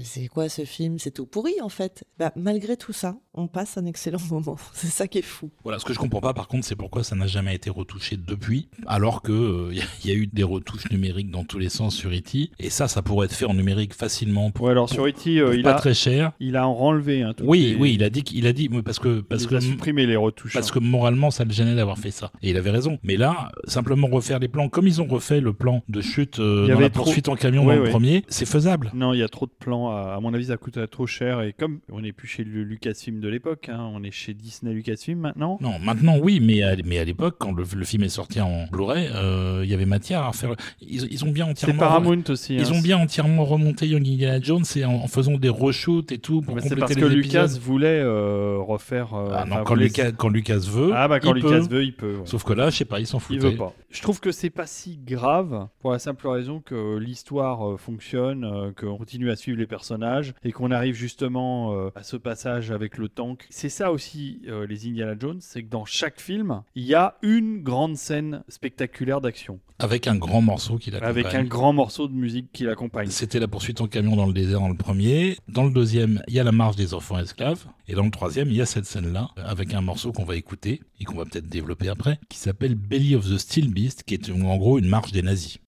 [0.04, 2.04] c'est quoi ce film, c'est tout pourri en fait.
[2.18, 4.56] Bah, malgré tout ça, on passe un excellent moment.
[4.74, 5.50] C'est ça qui est fou.
[5.64, 8.16] voilà ce que je comprends pas par contre c'est pourquoi ça n'a jamais été retouché
[8.18, 11.44] depuis alors que euh, il y, a- il y a eu des retouches numériques dans
[11.44, 12.52] tous les sens sur E.T.
[12.60, 15.56] et ça ça pourrait être fait en numérique facilement pour, Ouais, alors sur E.T., euh,
[15.56, 17.24] il pas a, très cher il a enlevé.
[17.24, 19.50] Hein, toutes oui les- oui il a dit qu'il a dit parce que parce il
[19.50, 20.54] que a supprimé les retouches.
[20.54, 20.74] Parce hein.
[20.76, 22.32] que moralement, ça le gênait d'avoir fait ça.
[22.42, 22.98] Et il avait raison.
[23.04, 26.68] Mais là, simplement refaire les plans, comme ils ont refait le plan de chute euh,
[26.68, 28.92] dans avait la trop- poursuite en camion Ouais, dans le premier, c'est faisable.
[28.94, 29.90] Non, il y a trop de plans.
[29.92, 31.42] À, à mon avis, ça coûterait trop cher.
[31.42, 34.74] Et comme on n'est plus chez le Lucasfilm de l'époque, hein, on est chez Disney
[34.74, 35.58] Lucasfilm maintenant.
[35.62, 38.66] Non, maintenant oui, mais à, mais à l'époque, quand le, le film est sorti en
[38.72, 40.56] Blu-ray, euh, il y avait matière à faire.
[40.82, 41.80] Ils, ils ont bien C'est entièrement.
[41.80, 42.56] Paramount aussi.
[42.56, 42.72] Ils hein.
[42.74, 46.42] ont bien entièrement remonté Young Indiana Jones et en, en faisant des reshoots et tout
[46.42, 49.14] pour Mais c'est compléter parce que Lucas voulait euh, refaire.
[49.14, 51.76] euh, Ah non, quand voulait- Lucas, quand Lucas veut, Ah bah quand Lucas peut.
[51.78, 52.16] veut, il peut.
[52.18, 52.22] ouais.
[52.26, 53.40] Sauf que là, je sais pas, il s'en Il foutait.
[53.40, 53.74] veut pas.
[53.90, 58.46] Je trouve que c'est pas si grave pour la simple raison que l'histoire euh, fonctionne,
[58.46, 62.72] euh, qu'on continue à suivre les personnages et qu'on arrive justement euh, à ce passage
[62.72, 63.46] avec le tank.
[63.50, 67.62] C'est ça aussi les Indiana Jones, c'est que dans chaque film, il y a une
[67.62, 72.14] grande scène spectaculaire d'action Avec un grand morceau qu'il a avec un grand morceau de
[72.14, 73.10] musique qui l'accompagne.
[73.10, 75.38] C'était la poursuite en camion dans le désert dans le premier.
[75.48, 77.66] Dans le deuxième, il y a la marche des enfants esclaves.
[77.88, 80.82] Et dans le troisième, il y a cette scène-là, avec un morceau qu'on va écouter
[81.00, 84.30] et qu'on va peut-être développer après, qui s'appelle Belly of the Steel Beast, qui est
[84.30, 85.60] en gros une marche des nazis.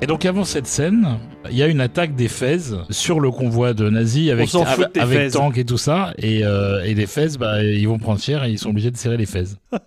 [0.00, 1.18] Et donc avant cette scène,
[1.50, 2.58] il y a une attaque des Fez
[2.90, 4.48] sur le convoi de nazis avec,
[4.96, 6.14] avec, tanks et tout ça.
[6.18, 8.96] Et, euh, et les Fez, bah, ils vont prendre cher et ils sont obligés de
[8.96, 9.44] serrer les Fez.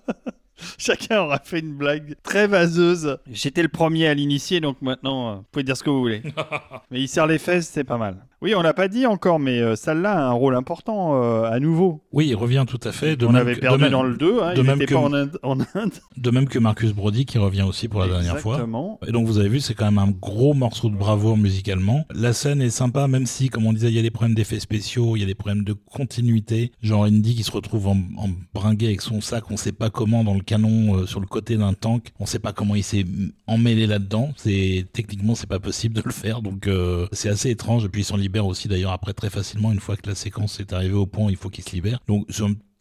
[0.77, 3.17] Chacun aura fait une blague très vaseuse.
[3.31, 6.21] J'étais le premier à l'initier, donc maintenant, euh, vous pouvez dire ce que vous voulez.
[6.91, 8.17] mais il serre les fesses, c'est pas mal.
[8.43, 11.59] Oui, on l'a pas dit encore, mais euh, celle-là a un rôle important euh, à
[11.59, 12.01] nouveau.
[12.11, 13.15] Oui, il revient tout à fait.
[13.15, 14.99] De on même avait que- perdu dans le 2, hein, de il même que- pas
[14.99, 15.37] en Inde.
[15.43, 15.91] en Inde.
[16.17, 18.53] de même que Marcus Brody qui revient aussi pour la dernière fois.
[18.55, 18.99] Exactement.
[19.07, 22.05] Et donc vous avez vu, c'est quand même un gros morceau de bravoure musicalement.
[22.15, 24.59] La scène est sympa, même si, comme on disait, il y a des problèmes d'effets
[24.59, 26.71] spéciaux, il y a des problèmes de continuité.
[26.81, 30.23] Genre Indy qui se retrouve en, en bringué avec son sac, on sait pas comment,
[30.23, 32.11] dans le euh, sur le côté d'un tank.
[32.19, 33.05] On sait pas comment il s'est
[33.47, 34.33] emmêlé là-dedans.
[34.37, 36.41] C'est techniquement, c'est pas possible de le faire.
[36.41, 37.85] Donc euh, c'est assez étrange.
[37.85, 40.59] Et puis il s'en libère aussi d'ailleurs après très facilement une fois que la séquence
[40.59, 41.99] est arrivée au point, il faut qu'il se libère.
[42.07, 42.25] Donc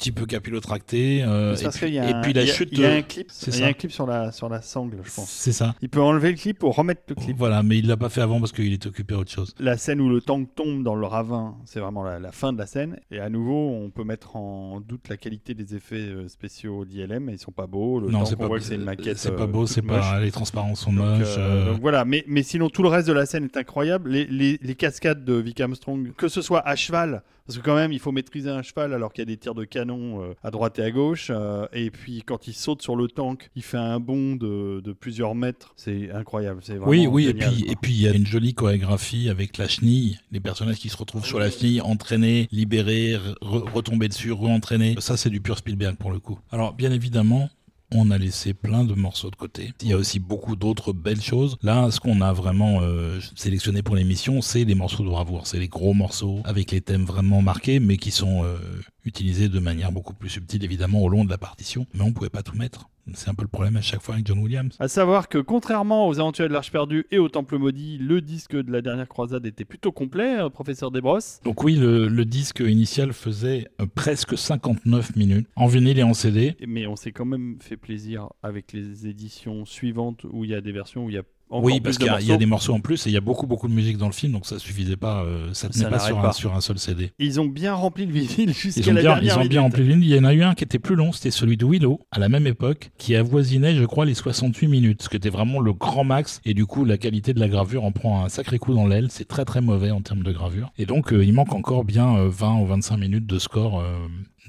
[0.01, 1.22] petit peu capillotracté.
[1.22, 2.68] euh, et, puis, et un- puis la il y a- chute.
[2.72, 4.48] Il y a euh, un clip, c'est il y a un clip sur la, sur
[4.48, 5.28] la sangle, je pense.
[5.31, 5.74] C'est ça.
[5.82, 7.36] Il peut enlever le clip pour remettre le clip.
[7.36, 9.55] Voilà, mais il l'a pas fait avant parce qu'il est occupé à autre chose.
[9.59, 12.59] La scène où le tank tombe dans le ravin, c'est vraiment la, la fin de
[12.59, 12.98] la scène.
[13.10, 17.28] Et à nouveau, on peut mettre en doute la qualité des effets euh, spéciaux d'ILM.
[17.31, 18.01] Ils sont pas beaux.
[18.01, 19.18] Le non, c'est pas, voit que c'est une maquette.
[19.18, 21.36] c'est pas euh, beau, c'est pas, les transparences sont Donc, moches.
[21.39, 24.10] euh, euh, donc voilà, mais, mais sinon tout le reste de la scène est incroyable.
[24.10, 27.74] Les, les, les cascades de Vic Armstrong, que ce soit à cheval, parce que quand
[27.74, 30.35] même il faut maîtriser un cheval alors qu'il y a des tirs de canon euh,
[30.44, 31.28] à droite et à gauche.
[31.35, 34.93] euh, et puis quand il saute sur le tank, il fait un bond de, de
[34.93, 35.72] plusieurs mètres.
[35.77, 36.60] C'est incroyable.
[36.62, 37.72] C'est oui, oui, et puis quoi.
[37.72, 40.97] et puis il y a une jolie chorégraphie avec la chenille, les personnages qui se
[40.97, 44.94] retrouvent sur la chenille, entraînés, libérés, re- retomber dessus, re-entraînés.
[45.01, 46.39] Ça, c'est du pur Spielberg pour le coup.
[46.52, 47.51] Alors, bien évidemment.
[47.92, 49.72] On a laissé plein de morceaux de côté.
[49.82, 51.56] Il y a aussi beaucoup d'autres belles choses.
[51.62, 55.46] Là, ce qu'on a vraiment euh, sélectionné pour l'émission, c'est les morceaux de bravoure.
[55.46, 58.58] C'est les gros morceaux avec les thèmes vraiment marqués, mais qui sont euh,
[59.05, 61.86] utilisés de manière beaucoup plus subtile, évidemment, au long de la partition.
[61.94, 62.89] Mais on pouvait pas tout mettre.
[63.14, 64.77] C'est un peu le problème à chaque fois avec John Williams.
[64.78, 68.55] À savoir que contrairement aux Aventuriers de l'Arche perdue et au Temple maudit, le disque
[68.55, 71.40] de la dernière croisade était plutôt complet, euh, professeur Desbrosses.
[71.44, 76.14] Donc oui, le, le disque initial faisait euh, presque 59 minutes en vinyle et en
[76.14, 76.56] CD.
[76.66, 80.60] Mais on s'est quand même fait plaisir avec les éditions suivantes où il y a
[80.60, 82.81] des versions où il y a oui, parce qu'il y, a- y des morceaux en
[82.81, 84.97] plus et il y a beaucoup beaucoup de musique dans le film, donc ça suffisait
[84.97, 86.32] pas, euh, ça tenait Ça pas sur, Un, pas.
[86.32, 87.12] sur un seul CD.
[87.18, 89.89] Ils ont bien rempli le vinyle jusqu'à la bien, dernière ils ont bien rempli le
[89.93, 90.09] vinyle.
[90.09, 92.18] Il y en a eu un qui était plus long, c'était celui de Willow, à
[92.18, 95.72] la même époque, qui avoisinait, je crois, les 68 minutes, ce qui était vraiment le
[95.72, 96.40] grand max.
[96.44, 99.09] Et du coup, la qualité de la gravure en prend un sacré coup dans l'aile.
[99.10, 100.72] C'est très très mauvais en termes de gravure.
[100.78, 103.82] Et donc, euh, il manque encore bien euh, 20 ou 25 minutes de score.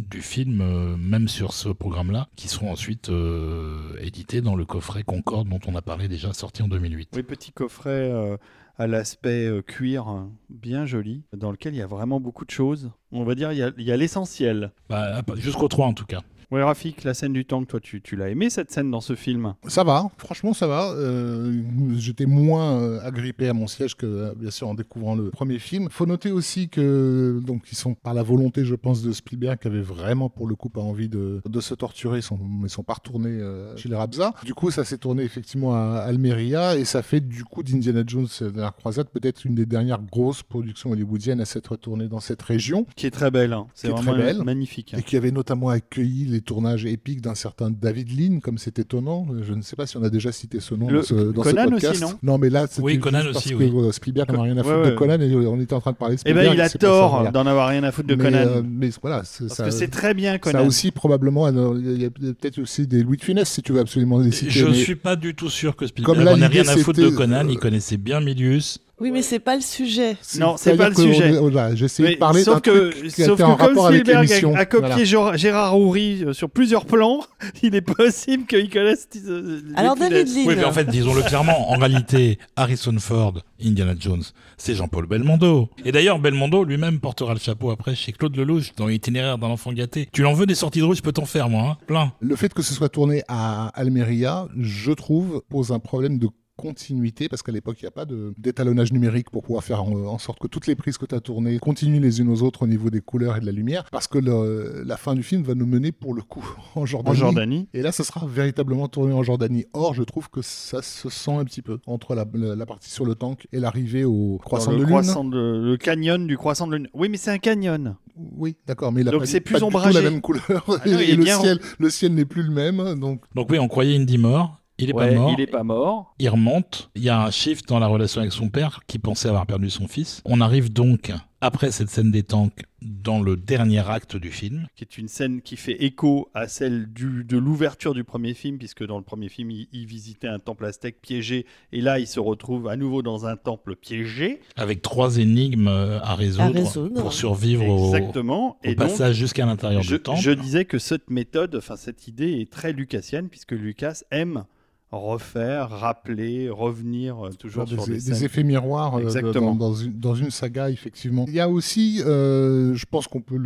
[0.10, 5.04] Du film, euh, même sur ce programme-là, qui seront ensuite euh, édités dans le coffret
[5.04, 7.10] Concorde dont on a parlé déjà, sorti en 2008.
[7.16, 8.38] Oui, petit coffret euh,
[8.78, 12.92] à l'aspect cuir euh, bien joli, dans lequel il y a vraiment beaucoup de choses.
[13.12, 14.72] On va dire il y a- il y a l'essentiel.
[14.90, 16.22] Bah, Jusqu'au 3 en tout cas.
[16.52, 19.16] Ouais, Rafik, la scène du tank, toi, tu, tu l'as aimé cette scène dans ce
[19.16, 19.54] film?
[19.68, 20.92] Ça va, franchement ça va.
[20.92, 21.62] Euh,
[21.96, 25.60] J'étais moins euh, agrippé à mon siège que euh, bien sûr en découvrant le premier
[25.60, 25.88] film.
[25.90, 29.68] Faut noter aussi que donc ils sont par la volonté, je pense, de Spielberg qui
[29.68, 32.84] avait vraiment pour le coup pas envie de, de se torturer, ils sont, ils sont
[32.84, 34.34] pas retournés euh, chez les Rabza.
[34.44, 38.28] Du coup, ça s'est tourné effectivement à Almeria et ça fait du coup d'Indiana Jones
[38.42, 42.42] euh, la croisade peut-être une des dernières grosses productions hollywoodiennes à s'être tournée dans cette
[42.42, 42.86] région.
[42.98, 43.54] Qui est très belle.
[43.54, 43.68] hein.
[43.74, 44.44] C'est vraiment très belle.
[44.44, 44.94] magnifique.
[44.94, 44.98] hein.
[45.00, 49.28] Et qui avait notamment accueilli les tournages épiques d'un certain David Lean, comme c'est étonnant.
[49.42, 51.44] Je ne sais pas si on a déjà cité ce nom Le- dans ce, dans
[51.44, 52.04] ce Conan podcast.
[52.04, 53.72] aussi, non mais là, c'était Oui, Conan juste parce aussi, que oui.
[53.76, 54.92] euh, Spielberg n'en a rien à foutre ouais.
[54.92, 56.48] de Conan et on était en train de parler de Eh Spielberg.
[56.48, 58.38] ben, il a c'est ça, tort d'en avoir rien à foutre de mais, Conan.
[58.38, 60.66] euh, mais voilà, c'est- Parce ça, que c'est très bien, ça Conan.
[60.66, 63.80] aussi probablement, euh, il y a peut-être aussi des Louis de Funès si tu veux
[63.80, 64.52] absolument les citer.
[64.52, 66.78] Je mais- suis pas du tout sûr que Spielberg Comme là, en ait rien à
[66.78, 67.46] foutre de Conan.
[67.48, 68.80] euh, Il connaissait bien Milius.
[69.02, 70.16] Oui, mais c'est pas le sujet.
[70.40, 71.32] Non, c'est pas le sujet.
[71.32, 71.76] voilà, Mais
[72.14, 75.04] de parler d'un sauf que, truc qui sauf que en comme Spielberg a, a copié
[75.06, 75.36] Voilà.
[75.38, 77.22] Gérard- Houry euh, sur plusieurs plans,
[77.64, 79.08] il est possible qu'il connaisse.
[79.26, 80.28] euh, Alors, David.
[80.28, 80.44] Lean.
[80.46, 83.34] Oui, mais en fait, disons-le clairement, en réalité, Harrison Ford,
[83.64, 84.22] Indiana Jones,
[84.58, 85.70] c'est Jean-Paul Belmondo.
[85.84, 89.74] Et d'ailleurs, Belmondo lui-même portera le chapeau après chez Claude Lelouch dans l'itinéraire d'un enfant
[89.74, 90.10] gâté.
[90.14, 91.78] Tu l'en veux des sorties de rue, je peux t'en faire, moi, hein.
[91.88, 92.14] plein.
[92.20, 96.28] Le fait que ce soit tourné à Almeria, je trouve, pose un problème de
[96.62, 99.92] continuité parce qu'à l'époque il n'y a pas de- d'étalonnage numérique pour pouvoir faire en,
[100.06, 102.64] en sorte que toutes les prises que tu as tournées continuent les unes aux autres
[102.64, 105.44] au niveau des couleurs et de la lumière parce que le- la fin du film
[105.44, 107.18] va nous mener pour le coup en En Jordanie.
[107.18, 107.68] Jordanie.
[107.74, 109.66] Et là, ce sera véritablement tourné en Jordanie.
[109.74, 112.90] Or, je trouve que ça se sent un petit peu entre la, la- la partie
[112.92, 114.90] sur le tank et l'arrivée au croissant de le, lune.
[114.90, 116.88] croissant de- le canyon du croissant de lune.
[116.94, 117.96] Oui, mais c'est un canyon.
[118.38, 119.94] Oui, d'accord, mais il a Donc pas, c'est pas plus du tout ombragé.
[120.02, 120.44] la même couleur.
[120.50, 123.00] Ah non, et le bien- ciel, le ciel n'est plus le même.
[123.00, 124.61] Donc, Donc oui, on croyait Indy mort.
[124.82, 125.34] Il est Ouais, pas mort.
[125.38, 126.16] il est pas mort.
[126.20, 126.90] Il remonte.
[126.96, 129.70] Il y a un shift dans la relation avec son père qui pensait avoir perdu
[129.70, 130.22] son fils.
[130.26, 131.12] On arrive donc
[131.44, 134.68] après cette scène des tanks dans le dernier acte du film.
[134.76, 138.58] Qui est une scène qui fait écho à celle du, de l'ouverture du premier film,
[138.60, 142.06] puisque dans le premier film, il, il visitait un temple aztèque piégé, et là, il
[142.06, 144.40] se retrouve à nouveau dans un temple piégé.
[144.56, 147.02] Avec trois énigmes euh, à résoudre, À résoudre.
[147.02, 148.52] pour survivre au, Exactement.
[148.52, 150.20] au et donc, passage jusqu'à l'intérieur du temple.
[150.22, 154.46] je disais que cette méthode, enfin cette idée est très lucasienne, puisque Lucas aime
[154.92, 158.24] refaire, rappeler, revenir euh, toujours des, sur des, des scènes.
[158.24, 159.56] effets miroirs euh, Exactement.
[159.56, 161.26] dans, dans une, dans une saga, effectivement.
[161.28, 163.38] Il y a aussi, euh, je pense qu'on peut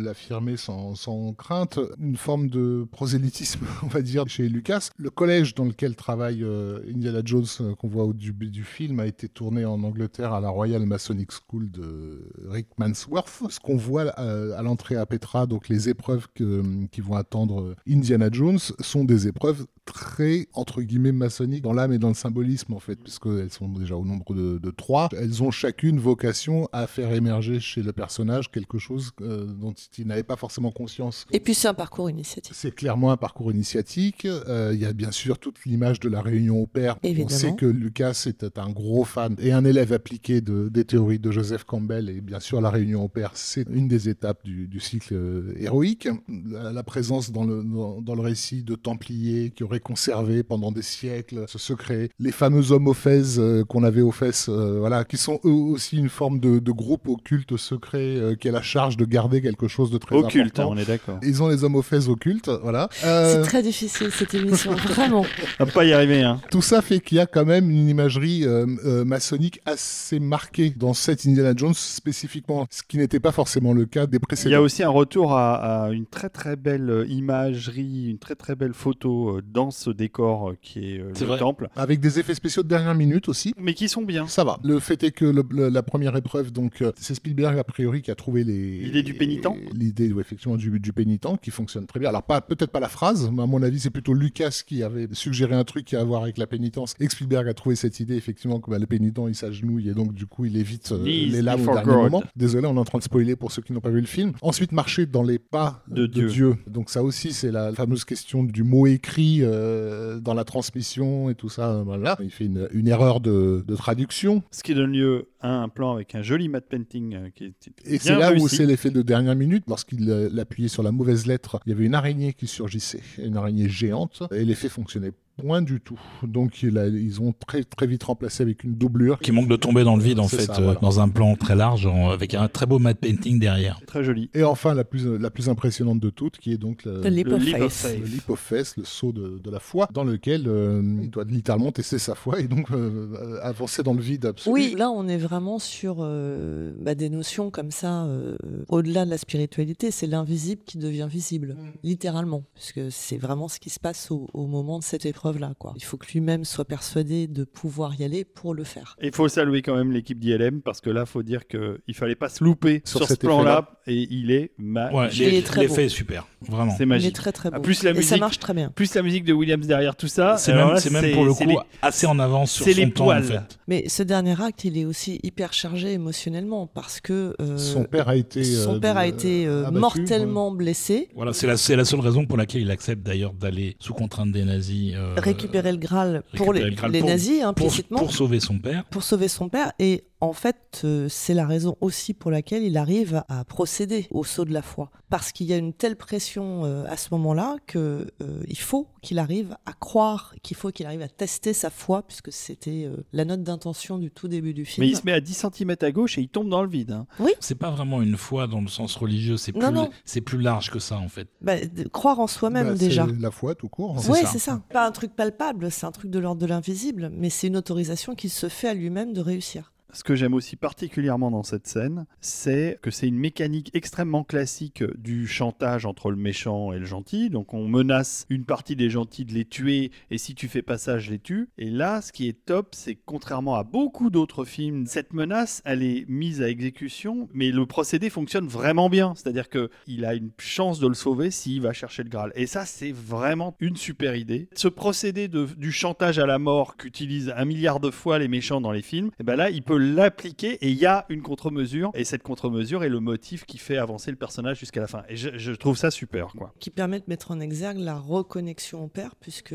[0.00, 4.88] l'affirmer sans, sans crainte, une forme de prosélytisme, on va dire, chez Lucas.
[4.96, 7.46] Le collège dans lequel travaille euh, Indiana Jones,
[7.78, 11.30] qu'on voit au début du film, a été tourné en Angleterre à la Royal Masonic
[11.32, 13.42] School de Rick Mansworth.
[13.50, 17.74] Ce qu'on voit euh, à l'entrée à Petra, donc les épreuves que- qui vont attendre
[17.88, 22.72] Indiana Jones, sont des épreuves très, entre guillemets, maçonniques dans l'âme et dans le symbolisme,
[22.72, 25.08] en fait, puisqu'elles sont déjà au nombre de, de trois.
[25.12, 30.06] Elles ont chacune vocation à faire émerger chez le personnage quelque chose euh, dont il
[30.06, 31.26] n'avait pas forcément conscience.
[31.32, 32.54] Et puis c'est un parcours initiatique.
[32.54, 34.24] C'est clairement un parcours initiatique.
[34.24, 36.96] Euh, Il y a bien sûr toute l'image de la réunion au père.
[37.04, 41.18] On sait que Lucas était un gros fan et un élève appliqué de, des théories
[41.18, 42.08] de Joseph Campbell.
[42.08, 45.52] Et bien sûr, la réunion au père, c'est une des étapes du, du cycle euh,
[45.58, 46.08] héroïque.
[46.28, 50.70] La, la présence dans le, dans, dans le récit de Templiers qui auraient conservé pendant
[50.70, 52.10] des siècles ce secret.
[52.20, 55.50] Les fameux hommes aux fesses euh, qu'on avait aux fesses, euh, voilà, qui sont eux
[55.50, 59.40] aussi une forme de, de groupe occulte secret euh, qui a la charge de garder
[59.40, 60.70] quelque chose de très Occulte, hein, important.
[60.72, 61.18] on est d'accord.
[61.22, 62.90] Ils ont les hommes aux fesses occultes, voilà.
[63.02, 65.24] Euh, C'est très difficile cette émission, vraiment.
[65.58, 66.38] On va pas y arriver, hein.
[66.50, 70.68] tout ça fait qu'il y a quand même une imagerie euh, euh, maçonnique assez marquée
[70.76, 74.20] dans cette Indiana Jones spécifiquement, ce qui n'était pas forcément le cas des Il y
[74.20, 74.56] précédents.
[74.56, 78.74] a aussi un retour à, à une très très belle imagerie, une très très belle
[78.74, 81.38] photo dans ce décor euh, qui est euh, C'est le vrai.
[81.38, 83.54] temple, Avec des effets spéciaux de dernière minute aussi.
[83.58, 84.26] mais qui sont bien.
[84.26, 84.58] Ça va.
[84.62, 88.02] Le fait est que le- le- la première épreuve, donc, euh, c'est Spielberg a priori
[88.02, 91.86] qui a trouvé les L'idée du pénitent L'idée, ouais, effectivement, du, du pénitent qui fonctionne
[91.86, 92.08] très bien.
[92.08, 95.08] Alors pas peut-être pas la phrase, mais à mon avis, c'est plutôt Lucas qui avait
[95.12, 96.94] suggéré un truc qui a à voir avec la pénitence.
[97.00, 99.94] Et que Spielberg a trouvé cette idée effectivement que bah, le pénitent il s'agenouille et
[99.94, 102.02] donc du coup il évite euh, les lames au dernier God.
[102.04, 102.22] moment.
[102.34, 104.32] Désolé, on est en train de spoiler pour ceux qui n'ont pas vu le film.
[104.42, 106.56] Ensuite, marcher dans les pas De Dieu.
[106.66, 111.34] Donc ça aussi, c'est la fameuse question du mot écrit euh, dans la transmission et
[111.34, 111.82] tout ça.
[111.84, 114.42] Voilà, il fait une, une erreur de, de traduction.
[114.50, 117.54] Ce qui donne lieu à un plan avec un joli matte painting euh, qui est
[117.84, 119.64] Et c'est là où c'est l'effet de dernière minute.
[119.68, 123.36] Lorsqu'il euh, l'appuyait sur la mauvaise lettre, il y avait une araignée qui surgissait, une
[123.36, 125.98] araignée géante, et l'effet fonctionnait point du tout.
[126.22, 129.18] Donc il a- ils ont très très vite remplacé avec une doublure.
[129.18, 130.80] Qui manque de tomber dans le vide, en fait, ça, euh, voilà.
[130.80, 133.80] dans un plan très large, en- avec un très beau matte painting derrière.
[133.86, 134.30] Très joli.
[134.34, 137.28] Et enfin la plus la plus impressionnante de toutes, qui est donc le, Le leap
[137.28, 142.40] Le saut de, de la foi, dans lequel euh, il doit littéralement tester sa foi
[142.40, 144.52] et donc euh, avancer dans le vide absolu.
[144.54, 148.36] Oui, là on est vraiment sur euh, bah, des notions comme ça, euh,
[148.68, 153.70] au-delà de la spiritualité, c'est l'invisible qui devient visible, littéralement, puisque c'est vraiment ce qui
[153.70, 155.52] se passe au, au moment de cette épreuve-là.
[155.58, 155.72] quoi.
[155.76, 158.96] Il faut que lui-même soit persuadé de pouvoir y aller pour le faire.
[159.00, 162.28] Il faut saluer quand même l'équipe d'ILM parce que là, faut dire qu'il fallait pas
[162.28, 165.20] se louper Sur sur, ce plan-là et il est magique.
[165.20, 165.68] Il est l'effet très beau.
[165.68, 166.72] l'effet est super, vraiment.
[166.72, 167.14] C'est Il est magique.
[167.14, 167.62] très très Ah, beau.
[167.62, 168.20] plus la Et ça musique.
[168.20, 168.70] marche très bien.
[168.74, 170.36] Plus la musique de Williams derrière tout ça.
[170.38, 173.22] C'est même, pour le coup les- assez en avance sur c'est son les temps, en
[173.22, 173.58] fait.
[173.68, 178.08] Mais ce dernier acte, il est aussi hyper chargé émotionnellement parce que euh, Son père
[178.08, 181.08] a été son euh, père a été euh, abattu, mortellement blessé.
[181.14, 184.32] Voilà, c'est la, c'est la seule raison pour laquelle il accepte d'ailleurs d'aller sous contrainte
[184.32, 184.94] des nazis.
[185.16, 188.58] Récupérer le Graal pour les, le Graal les pour- nazis pour, implicitement pour sauver son
[188.58, 188.84] père.
[188.90, 192.76] pour sauver son père et en fait euh, c'est la raison aussi pour laquelle il
[192.76, 196.64] arrive à procéder au saut de la foi parce qu'il y a une telle pression
[196.64, 200.86] euh, à ce moment-là que euh, il faut qu'il arrive à croire qu'il faut qu'il
[200.86, 204.64] arrive à tester sa foi puisque c'était euh, la note d'intention du tout début du
[204.64, 206.68] film Mais il se met à 10 cm à gauche et il tombe dans le
[206.68, 206.92] vide.
[206.92, 207.06] hein.
[207.40, 209.90] C'est pas vraiment une foi dans le sens religieux, c'est Non, plus, non.
[210.04, 211.26] c'est plus large que ça en fait.
[211.40, 211.54] Bah,
[211.92, 213.96] croire en soi-même Bah, c'est déjà La foi tout court.
[213.98, 214.28] C'est Oui, ça.
[214.28, 214.62] c'est ça.
[214.70, 218.14] Pas un truc palpable, c'est un truc de l'ordre de l'invisible, mais c'est une autorisation
[218.14, 219.72] qu'il se fait à lui-même de réussir.
[219.94, 224.82] Ce que j'aime aussi particulièrement dans cette scène, c'est que c'est une mécanique extrêmement classique
[224.96, 227.28] du chantage entre le méchant et le gentil.
[227.28, 230.78] Donc on menace une partie des gentils de les tuer et si tu fais pas
[230.78, 231.50] ça, je les tue.
[231.58, 235.82] Et là, ce qui est top, c'est contrairement à beaucoup d'autres films, cette menace, elle
[235.82, 239.12] est mise à exécution, mais le procédé fonctionne vraiment bien.
[239.14, 242.32] C'est-à-dire que il a une chance de le sauver s'il va chercher le Graal.
[242.34, 244.48] Et ça, c'est vraiment une super idée.
[244.54, 248.72] Ce procédé du chantage à la mort qu'utilisent un milliard de fois les méchants dans
[248.72, 251.90] les films, et ben là, il peut l'appliquer et il y a une contre-mesure.
[251.94, 255.02] Et cette contre-mesure est le motif qui fait avancer le personnage jusqu'à la fin.
[255.08, 256.52] Et je, je trouve ça super, quoi.
[256.60, 259.54] qui permet de mettre en exergue la reconnexion au père, puisque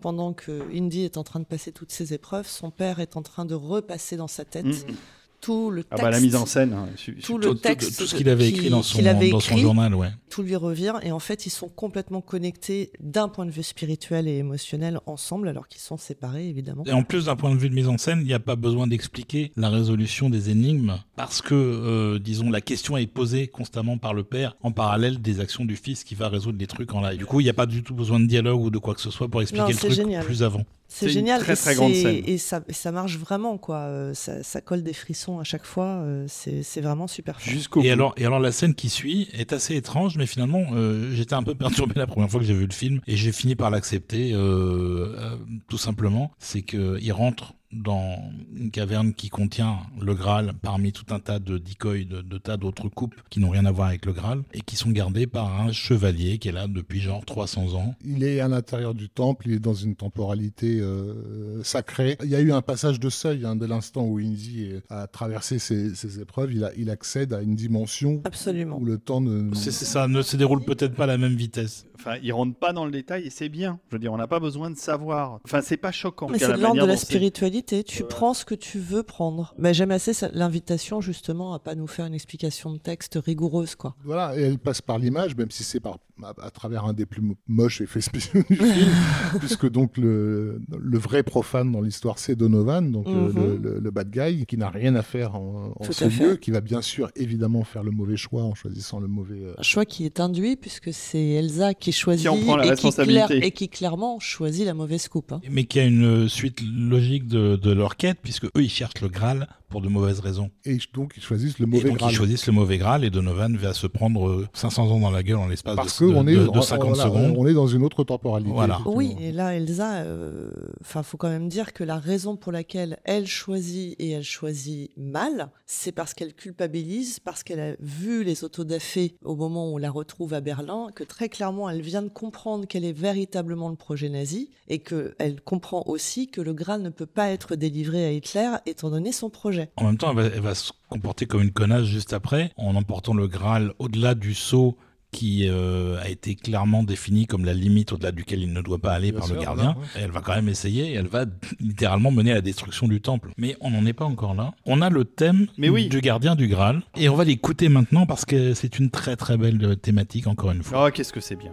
[0.00, 3.22] pendant que Indy est en train de passer toutes ses épreuves, son père est en
[3.22, 4.96] train de repasser dans sa tête Mhm.
[5.42, 6.72] Tout le Ah texte, bah la mise en scène.
[6.72, 6.86] hein,
[7.22, 9.94] tout le ce qu'il avait qui- écrit dans son, qu'il avait dans son écrit, journal,
[9.94, 10.08] ouais.
[10.30, 14.28] tout lui revient et en fait ils sont complètement connectés d'un point de vue spirituel
[14.28, 16.84] et émotionnel ensemble alors qu'ils sont séparés évidemment.
[16.86, 18.56] Et en plus, d'un point de vue de mise en scène, il n'y a pas
[18.56, 23.98] besoin d'expliquer la résolution des énigmes parce que, euh, disons, la question est posée constamment
[23.98, 27.00] par le père en parallèle des actions du fils qui va résoudre les trucs en
[27.00, 27.18] live.
[27.18, 29.00] Du coup, il n'y a pas du tout besoin de dialogue ou de quoi que
[29.00, 30.24] ce soit pour expliquer Non, le truc génial.
[30.24, 30.62] plus avant.
[30.94, 32.22] C'est C'est une génial très, et, très grande scène.
[32.26, 33.76] et ça, et ça marche vraiment quoi.
[33.78, 35.86] Euh, Ça, ça colle des frissons à chaque fois.
[36.02, 37.38] euh, C'est vraiment super.
[37.40, 41.10] Jusqu'au Et alors, et alors, la scène qui suit est assez étrange, mais finalement, euh,
[41.14, 43.56] j'étais un peu perturbé la première fois que j'ai vu le film et j'ai fini
[43.56, 45.36] par l'accepter, euh, euh,
[45.68, 46.32] tout simplement.
[46.38, 48.18] C'est que il rentre dans
[48.54, 52.56] une caverne qui contient le Graal parmi tout un tas de decoys, de, de tas
[52.56, 55.60] d'autres coupes qui n'ont rien à voir avec le Graal et qui sont gardés par
[55.60, 57.94] un chevalier qui est là depuis genre 300 ans.
[58.04, 62.16] Il est à l'intérieur du temple, il est dans une temporalité euh, sacrée.
[62.22, 65.58] Il y a eu un passage de seuil hein, de l'instant où Indy a traversé
[65.58, 66.52] ses, ses épreuves.
[66.52, 68.78] Il, a- il accède à une dimension Absolument.
[68.78, 69.54] où le temps ne.
[69.54, 71.86] C'est ça, ne se déroule peut-être pas à la même vitesse.
[72.04, 73.78] Enfin, il rentre pas dans le détail et c'est bien.
[73.88, 75.38] Je veux dire, on n'a pas besoin de savoir.
[75.44, 76.28] Enfin, c'est pas choquant.
[76.28, 77.84] Mais c'est de l'ordre de la spiritualité.
[77.84, 79.54] Tu prends ce que tu veux prendre.
[79.56, 83.94] Mais j'aime assez l'invitation justement à pas nous faire une explication de texte rigoureuse quoi.
[84.04, 87.06] Voilà, et elle passe par l'image, même si c'est par à, à travers un des
[87.06, 88.90] plus mo- moches effets spéciaux du film,
[89.40, 93.34] puisque donc le, le vrai profane dans l'histoire c'est Donovan, donc euh, Mhm.
[93.34, 96.60] le, le- le bad guy, qui n'a rien à faire en, ce lieu, qui va
[96.60, 99.42] bien sûr évidemment faire le mauvais choix en choisissant le mauvais.
[99.42, 102.64] euh, Un choix qui est induit puisque c'est Elsa qui choisit Qui en prend la
[102.64, 103.26] et, qui responsabilité.
[103.26, 105.32] clair- et qui clairement choisit la mauvaise coupe.
[105.32, 105.40] hein.
[105.50, 109.08] Mais qui a une suite logique de, de leur quête, puisque eux, ils cherchent le
[109.08, 110.50] Graal pour de mauvaises raisons.
[110.64, 112.12] Et donc ils choisissent le Et mauvais donc Graal.
[112.12, 115.22] ils choisissent le mauvais Graal et Donovan va se prendre euh, 500 ans dans la
[115.24, 117.34] gueule en l'espace Parce de, de, qu'on est, de- de on- 50 voilà, secondes.
[117.36, 118.52] on est dans une autre temporalité.
[118.52, 118.78] Voilà.
[118.86, 120.50] Oui, et là, Elsa, euh,
[120.82, 124.90] enfin, faut quand même dire que la raison pour laquelle elle choisit et elle choisit
[124.96, 129.78] mal, c'est parce qu'elle culpabilise, parce qu'elle a vu les autodafés au moment où on
[129.78, 133.76] la retrouve à Berlin, que très clairement, elle vient de comprendre quel est véritablement le
[133.76, 138.04] projet nazi et que elle comprend aussi que le Graal ne peut pas être délivré
[138.04, 139.61] à Hitler étant donné son projet.
[139.76, 142.74] En même temps, elle va, elle va se comporter comme une connasse juste après, en
[142.76, 144.76] emportant le Graal au-delà du sceau
[145.10, 148.92] qui euh, a été clairement défini comme la limite au-delà duquel il ne doit pas
[148.92, 149.74] aller Bien par sûr, le gardien.
[149.76, 151.26] voilà, elle va quand même essayer et elle va
[151.60, 153.30] littéralement mener à la destruction du temple.
[153.36, 154.54] Mais on n'en est pas encore là.
[154.64, 155.88] On a le thème Mais oui.
[155.88, 159.36] du gardien du Graal et on va l'écouter maintenant parce que c'est une très très
[159.36, 160.86] belle thématique encore une fois.
[160.86, 161.52] Oh, qu'est-ce que c'est bien.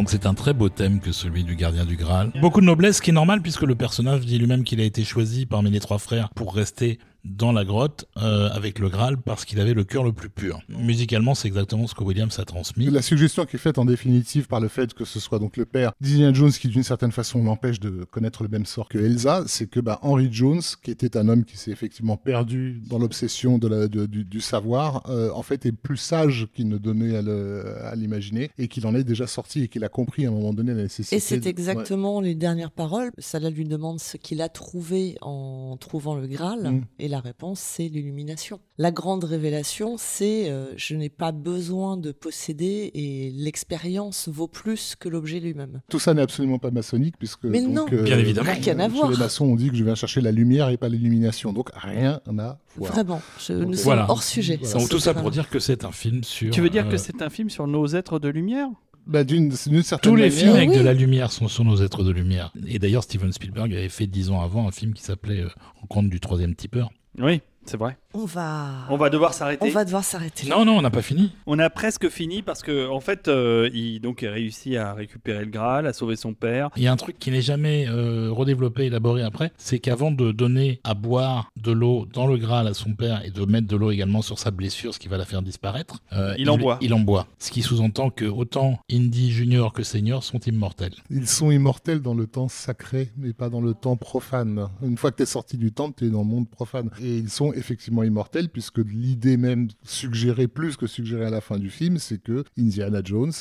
[0.00, 2.32] Donc c'est un très beau thème que celui du gardien du Graal.
[2.40, 5.04] Beaucoup de noblesse, ce qui est normal puisque le personnage dit lui-même qu'il a été
[5.04, 9.44] choisi parmi les trois frères pour rester dans la grotte euh, avec le Graal parce
[9.44, 10.60] qu'il avait le cœur le plus pur.
[10.68, 12.86] Musicalement, c'est exactement ce que Williams a transmis.
[12.86, 15.66] La suggestion qui est faite en définitive par le fait que ce soit donc le
[15.66, 19.44] père d'Indiana Jones qui d'une certaine façon l'empêche de connaître le même sort que Elsa,
[19.46, 23.58] c'est que bah, Henry Jones, qui était un homme qui s'est effectivement perdu dans l'obsession
[23.58, 27.16] de la, de- du, du savoir, euh, en fait est plus sage qu'il ne donnait
[27.16, 30.52] à l'imaginer et qu'il en est déjà sorti et qu'il a compris à un moment
[30.54, 31.16] donné la nécessité.
[31.16, 33.10] Et c'est de- exactement les dernières paroles.
[33.18, 36.62] Salah lui demande ce qu'il a trouvé en trouvant le Graal.
[36.62, 36.84] Mm.
[36.98, 38.60] Et la réponse, c'est l'illumination.
[38.78, 44.94] La grande révélation, c'est euh, je n'ai pas besoin de posséder et l'expérience vaut plus
[44.98, 45.82] que l'objet lui-même.
[45.90, 47.86] Tout ça n'est absolument pas maçonnique puisque Mais donc, non.
[47.98, 48.50] euh, Bien évidemment.
[48.52, 49.10] Rien à voir.
[49.10, 52.20] les maçons on dit que je viens chercher la lumière et pas l'illumination donc rien
[52.26, 52.92] à voir.
[52.92, 54.06] Vraiment, je, nous sommes Voilà.
[54.08, 54.58] hors sujet.
[54.62, 54.78] Voilà.
[54.78, 56.50] Donc tout ça pour dire que c'est un film sur...
[56.52, 58.68] Tu veux dire euh, que c'est un film sur nos êtres de lumière?
[59.06, 60.76] Bah, d'une d'une certaine Tous les manière, films avec Oui.
[60.78, 62.52] de la lumière sont sur nos êtres de lumière.
[62.68, 65.48] Et d'ailleurs, Steven Spielberg avait fait dix ans avant un film qui s'appelait euh,
[65.80, 66.90] Rencontre du troisième tipeur.
[67.20, 67.96] Oui, c'est vrai.
[68.14, 69.64] On va, On va devoir s'arrêter.
[69.64, 70.48] on va devoir s'arrêter.
[70.48, 71.32] Non, non, on n'a pas fini.
[71.46, 75.44] On a presque fini parce que en fait, euh, il donc a réussi à récupérer
[75.44, 76.70] le Graal, à sauver son père.
[76.76, 80.32] Il y a un truc qui n'est jamais euh, redéveloppé, élaboré après, c'est qu'avant de
[80.32, 83.76] donner à boire de l'eau dans le Graal à son père et de mettre de
[83.76, 86.78] l'eau également sur sa blessure, ce qui va la faire disparaître, euh, Il en boit.
[86.80, 87.28] Il en boit.
[87.38, 90.94] Ce qui sous-entend que autant Indy Junior que Senior sont immortels.
[91.10, 94.66] Ils sont immortels dans le temps sacré, mais pas dans le temps profane.
[94.82, 96.90] Une fois que tu es sorti du temple, tu es dans le monde profane.
[97.00, 101.58] Et ils sont effectivement immortels, puisque l'idée même suggérée, plus que suggérée à la fin
[101.58, 103.32] du film, c'est que Indiana Jones,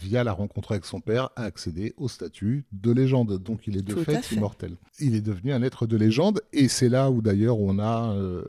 [0.00, 3.42] via la rencontre avec son père, a accédé au statut de légende.
[3.42, 4.34] Donc il est de fait, fait.
[4.36, 4.76] immortel.
[5.00, 8.42] Il est devenu un être de légende, et c'est là où d'ailleurs on a euh,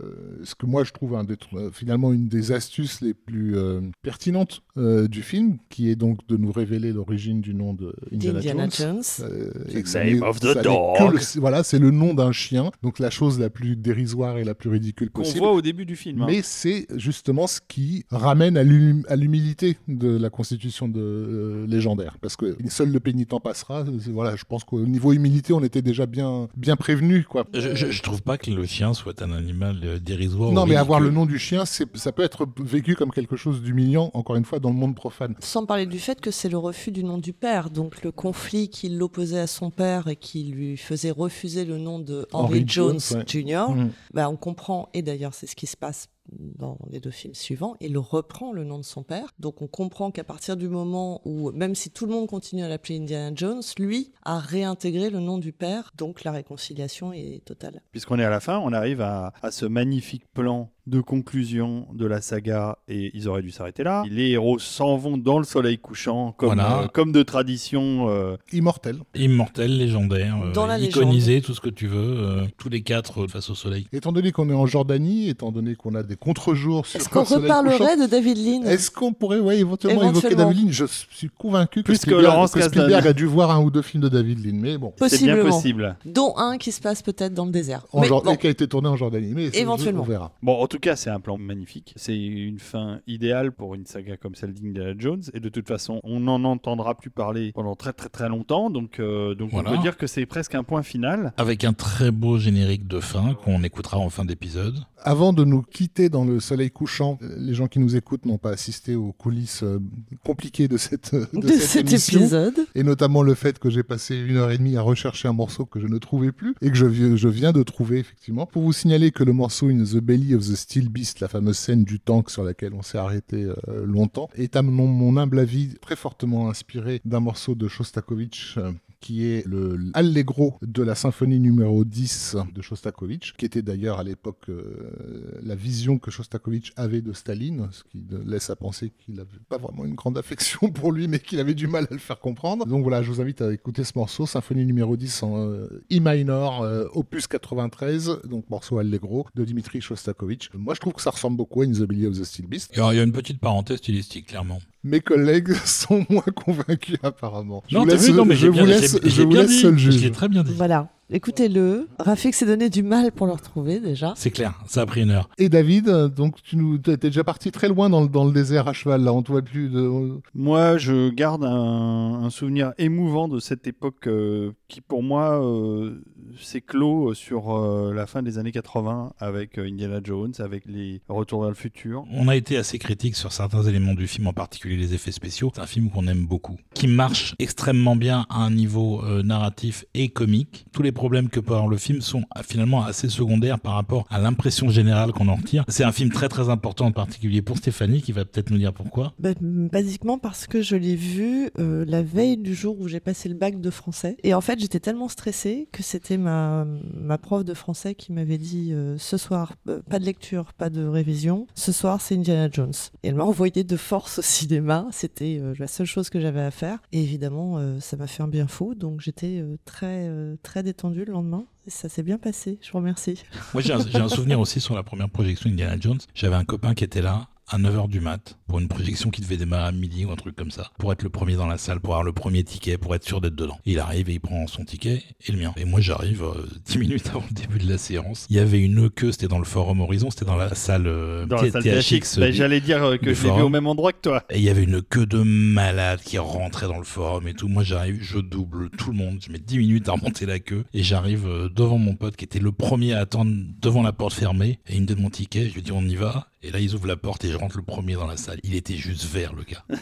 [0.43, 3.57] ce que moi je trouve un des tr- euh, finalement une des astuces les plus
[3.57, 7.93] euh, pertinentes euh, du film, qui est donc de nous révéler l'origine du nom de
[8.13, 9.01] Indiana, Indiana Jones.
[9.19, 9.27] Jones.
[9.29, 9.51] Euh,
[9.87, 11.13] The name of the dog.
[11.13, 14.55] le- voilà, c'est le nom d'un chien, donc la chose la plus dérisoire et la
[14.55, 15.39] plus ridicule Qu'on possible.
[15.39, 16.21] voit au début du film.
[16.21, 16.25] hein.
[16.27, 21.67] Mais c'est justement ce qui ramène à l'hum- à l'humilité de la constitution de euh,
[21.67, 23.83] légendaire, parce que seul le pénitent passera.
[24.11, 27.45] Voilà, je pense qu'au niveau humilité, on était déjà bien bien prévenu, quoi.
[27.53, 30.51] Je, je, je trouve pas que le chien soit un animal euh, dérisoire.
[30.51, 31.19] Non, ou mais avoir le ridicule.
[31.19, 34.69] nom du chien, ça peut être vécu comme quelque chose d'humiliant, encore une fois, dans
[34.69, 35.35] le monde profane.
[35.39, 38.69] Sans parler du fait que c'est le refus du nom du père, donc le conflit
[38.69, 42.63] qui l'opposait à son père et qui lui faisait refuser le nom de Henry, Henry
[42.67, 43.23] Jones, Jones, ouais.
[43.27, 43.71] Jr.
[43.75, 43.89] Mm.
[44.13, 47.75] Bah, on comprend, et d'ailleurs c'est ce qui se passe dans les deux films suivants,
[47.79, 49.33] il reprend le nom de son père.
[49.39, 52.67] Donc on comprend qu'à partir du moment où, même si tout le monde continue à
[52.67, 57.81] l'appeler Indiana Jones, lui a réintégré le nom du père, donc la réconciliation est totale.
[57.91, 62.21] Puisqu'on est à la fin, on arrive à, ce magnifique plan de conclusion de la
[62.21, 64.03] saga et ils auraient dû s'arrêter là.
[64.09, 66.83] Les héros s'en vont dans le soleil couchant comme, Voilà.
[66.83, 68.09] euh, comme de tradition.
[68.09, 68.99] euh, Immortel.
[69.13, 73.23] Immortel, légendaire, euh, Dans la iconisé, tout ce que tu veux, euh, tous les quatre
[73.23, 73.85] euh, face au soleil.
[73.91, 77.23] Étant donné qu'on est en Jordanie, étant donné qu'on a des contre-jours sur Est-ce qu'on
[77.23, 80.35] reparlerait couchant, de David Lean Est-ce qu'on pourrait ouais, éventuellement, évoquer.
[80.35, 82.71] David Lean Je suis convaincu que, Plus que Spielberg, Laurence que Kasdan.
[82.83, 84.93] Spielberg a dû voir un ou deux films de David Lean, mais bon.
[85.07, 85.97] C'est bien possible.
[86.05, 87.85] Dont un qui se passe peut-être dans le désert.
[87.91, 89.33] En Mais bon, et qui a été tourné en Jordanie.
[89.35, 90.03] Mais Éventuellement.
[90.03, 90.31] On verra.
[90.41, 91.93] Bon, en tout cas, c'est un plan magnifique.
[91.95, 95.23] C'est une fin idéale pour une saga comme celle d'Indiana Jones.
[95.33, 98.69] Et de toute façon, on n'en entendra plus parler pendant très très très longtemps.
[98.69, 99.71] Donc, euh, donc Voilà.
[99.71, 101.33] on peut dire que c'est presque un point final.
[101.37, 104.75] Avec un très beau générique de fin qu'on écoutera en fin d'épisode.
[105.03, 108.39] Avant de nous quitter dans le soleil couchant, euh, les gens qui nous écoutent n'ont
[108.39, 109.79] pas assisté aux coulisses euh,
[110.25, 112.19] compliquées de cette, de de cette cet émission.
[112.19, 112.55] épisode.
[112.75, 115.65] Et notamment le fait que j'ai passé une heure et demie à rechercher un morceau
[115.65, 118.45] que je ne trouvais plus et que je viens de trouver effectivement.
[118.47, 121.57] Pour vous signaler que le morceau In the Belly of the Steel Beast, la fameuse
[121.57, 125.39] scène du tank sur laquelle on s'est arrêté euh, longtemps, est à mon, mon humble
[125.39, 128.57] avis très fortement inspiré d'un morceau de Shostakovich.
[128.99, 134.03] Qui est le Allegro de la symphonie numéro 10 de Shostakovich, qui était d'ailleurs à
[134.03, 139.15] l'époque euh, la vision que Shostakovich avait de Staline, ce qui laisse à penser qu'il
[139.15, 141.99] n'avait pas vraiment une grande affection pour lui, mais qu'il avait du mal à le
[141.99, 142.65] faire comprendre.
[142.65, 145.99] Donc voilà, je vous invite à écouter ce morceau, symphonie numéro 10 en euh, E
[145.99, 150.49] minor, euh, opus 93, donc morceau Allegro de Dimitri Shostakovich.
[150.53, 152.71] Moi, je trouve que ça ressemble beaucoup à In the Belly of the Steel Beast.
[152.75, 154.59] Alors, il y a une petite parenthèse stylistique, clairement.
[154.83, 157.63] Mes collègues sont moins convaincus apparemment.
[157.67, 159.51] Je non, vous laisse, vu, non, mais je vous laisse, je j'ai vous bien laisse
[159.51, 159.59] dit.
[159.59, 160.01] seul Je juge.
[160.01, 160.53] l'ai très bien dit.
[160.55, 160.89] Voilà.
[161.09, 161.87] Écoutez-le.
[161.99, 164.13] Rafik s'est donné du mal pour le retrouver déjà.
[164.17, 165.29] C'est clair, ça a pris une heure.
[165.37, 168.67] Et David, donc tu nous, t'es déjà parti très loin dans, le- dans le désert
[168.67, 170.19] à cheval, là, on te voit plus de...
[170.35, 176.03] Moi, je garde un, un souvenir émouvant de cette époque euh, qui, pour moi, euh,
[176.39, 181.01] s'est clos sur euh, la fin des années 80 avec euh, Indiana Jones, avec les
[181.07, 182.03] Retours vers le futur.
[182.11, 185.51] On a été assez critique sur certains éléments du film, en particulier les effets spéciaux.
[185.55, 189.85] C'est un film qu'on aime beaucoup, qui marche extrêmement bien à un niveau euh, narratif
[189.93, 190.65] et comique.
[190.73, 194.05] Tous les problèmes que peut avoir le film sont euh, finalement assez secondaires par rapport
[194.09, 195.63] à l'impression générale qu'on en retire.
[195.67, 198.73] C'est un film très très important, en particulier pour Stéphanie, qui va peut-être nous dire
[198.73, 199.13] pourquoi.
[199.19, 203.29] Bah, basiquement parce que je l'ai vu euh, la veille du jour où j'ai passé
[203.29, 204.17] le bac de français.
[204.23, 208.39] Et en fait, j'étais tellement stressée que c'était ma, ma prof de français qui m'avait
[208.39, 211.45] dit euh, ce soir, euh, pas de lecture, pas de révision.
[211.53, 212.73] Ce soir, c'est Indiana Jones.
[213.03, 214.87] Et elle m'a envoyé de force au cinéma.
[214.91, 216.79] C'était la seule chose que j'avais à faire.
[216.91, 218.73] Et évidemment, ça m'a fait un bien fou.
[218.73, 220.09] Donc j'étais très,
[220.41, 221.45] très détendue le lendemain.
[221.67, 222.59] Ça s'est bien passé.
[222.61, 223.23] Je vous remercie.
[223.53, 225.99] Moi, j'ai un, souvenir aussi sur la première projection d'Indiana Jones.
[226.15, 229.37] J'avais un copain qui était là à 9h du mat pour une projection qui devait
[229.37, 231.79] démarrer à midi ou un truc comme ça, pour être le premier dans la salle,
[231.79, 233.57] pour avoir le premier ticket, pour être sûr d'être dedans.
[233.65, 235.53] Il arrive et il prend son ticket et le mien.
[235.57, 238.25] Et moi j'arrive euh, 10 minutes avant le début de la séance.
[238.29, 241.25] Il y avait une queue, c'était dans le Forum Horizon, c'était dans la salle euh,
[241.25, 243.67] Dans la salle THX, bah, du- j'allais dire euh, que je l'ai vu au même
[243.67, 244.23] endroit que toi.
[244.29, 247.47] et il y avait une queue de malade qui rentrait dans le forum et tout.
[247.47, 249.19] Moi, j'arrive, je double tout le monde.
[249.25, 252.25] Je mets 10 minutes à remonter la queue et j'arrive euh, devant mon pote qui
[252.25, 254.59] était le premier à attendre devant la porte fermée.
[254.67, 255.49] Et il me donne mon ticket.
[255.49, 256.27] Je lui dis, on y va.
[256.43, 258.39] Et là, ils ouvrent la porte et je rentre le premier dans la salle.
[258.43, 259.63] Il était juste vert, le gars.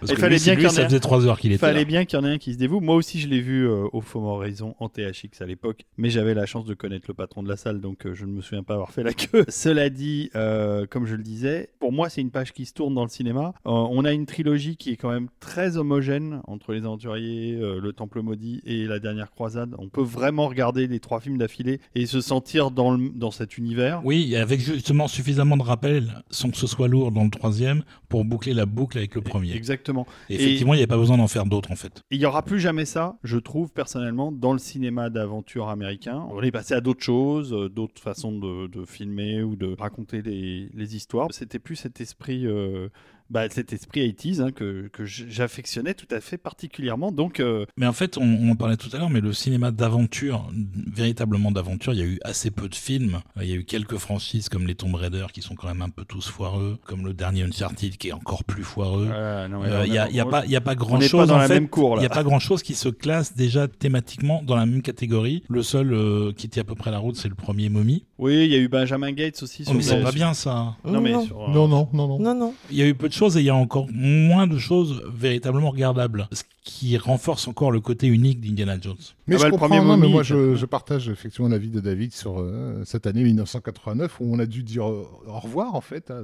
[0.00, 1.40] Parce Il que fallait lui, bien lui, qu'il y en ça ait- faisait 3 heures
[1.40, 1.84] qu'il Il était fallait là.
[1.84, 2.78] bien qu'il y en ait un qui se dévoue.
[2.80, 6.34] Moi aussi, je l'ai vu euh, au Forum Horizon en THX à l'époque, mais j'avais
[6.34, 8.62] la chance de connaître le patron de la salle, donc euh, je ne me souviens
[8.62, 9.44] pas avoir fait la queue.
[9.48, 12.94] Cela dit, euh, comme je le disais, pour moi, c'est une page qui se tourne
[12.94, 13.54] dans le cinéma.
[13.66, 17.80] Euh, on a une trilogie qui est quand même très homogène entre Les Aventuriers, euh,
[17.80, 19.74] Le Temple Maudit et La Dernière Croisade.
[19.78, 23.58] On peut vraiment regarder les trois films d'affilée et se sentir dans, le- dans cet
[23.58, 24.00] univers.
[24.04, 25.87] Oui, avec justement suffisamment de rappels
[26.30, 29.54] sans que ce soit lourd dans le troisième pour boucler la boucle avec le premier.
[29.54, 30.06] Exactement.
[30.28, 32.02] Et effectivement, il n'y avait pas besoin d'en faire d'autres en fait.
[32.10, 36.26] Il n'y aura plus jamais ça, je trouve personnellement, dans le cinéma d'aventure américain.
[36.30, 40.22] On est passé à d'autres choses, euh, d'autres façons de, de filmer ou de raconter
[40.22, 41.28] les, les histoires.
[41.30, 42.88] C'était plus cet esprit, euh,
[43.30, 47.12] bah, cet esprit 80s hein, que, que j'affectionnais tout à fait particulièrement.
[47.12, 49.70] Donc, euh, Mais en fait, on, on en parlait tout à l'heure, mais le cinéma
[49.70, 50.48] d'aventure,
[50.92, 53.20] véritablement d'aventure, il y a eu assez peu de films.
[53.36, 55.82] Euh, Il y a eu quelques franchises comme les Tomb Raider qui sont quand même
[55.82, 59.08] un peu tous foireux, comme le dernier Uncharted qui est encore plus foireux.
[59.12, 61.34] Euh, Il y, a, pas, il y a pas grand on n'est chose pas dans
[61.34, 61.54] en la fait.
[61.54, 64.66] même cour Il n'y a pas grand chose qui se classe déjà thématiquement dans la
[64.66, 65.42] même catégorie.
[65.48, 68.04] Le seul euh, qui tient à peu près la route, c'est le premier Mommy.
[68.18, 69.62] Oui, il y a eu Benjamin Gates aussi.
[69.62, 70.76] Oh, sur mais c'est pas bien ça.
[70.84, 72.18] Non, mais non, sur, euh, Non, non, non, non.
[72.18, 72.54] non, non.
[72.70, 75.02] Il y a eu peu de choses et il y a encore moins de choses
[75.12, 76.28] véritablement regardables.
[76.32, 78.96] Ce qui renforce encore le côté unique d'Indiana Jones.
[79.26, 81.48] Mais Ah je bah, le comprends, premier non, mais Mommy, moi je, je partage effectivement
[81.48, 85.38] l'avis de David sur euh, cette année 1989 où on a dû dire euh, au
[85.40, 86.18] revoir en fait à,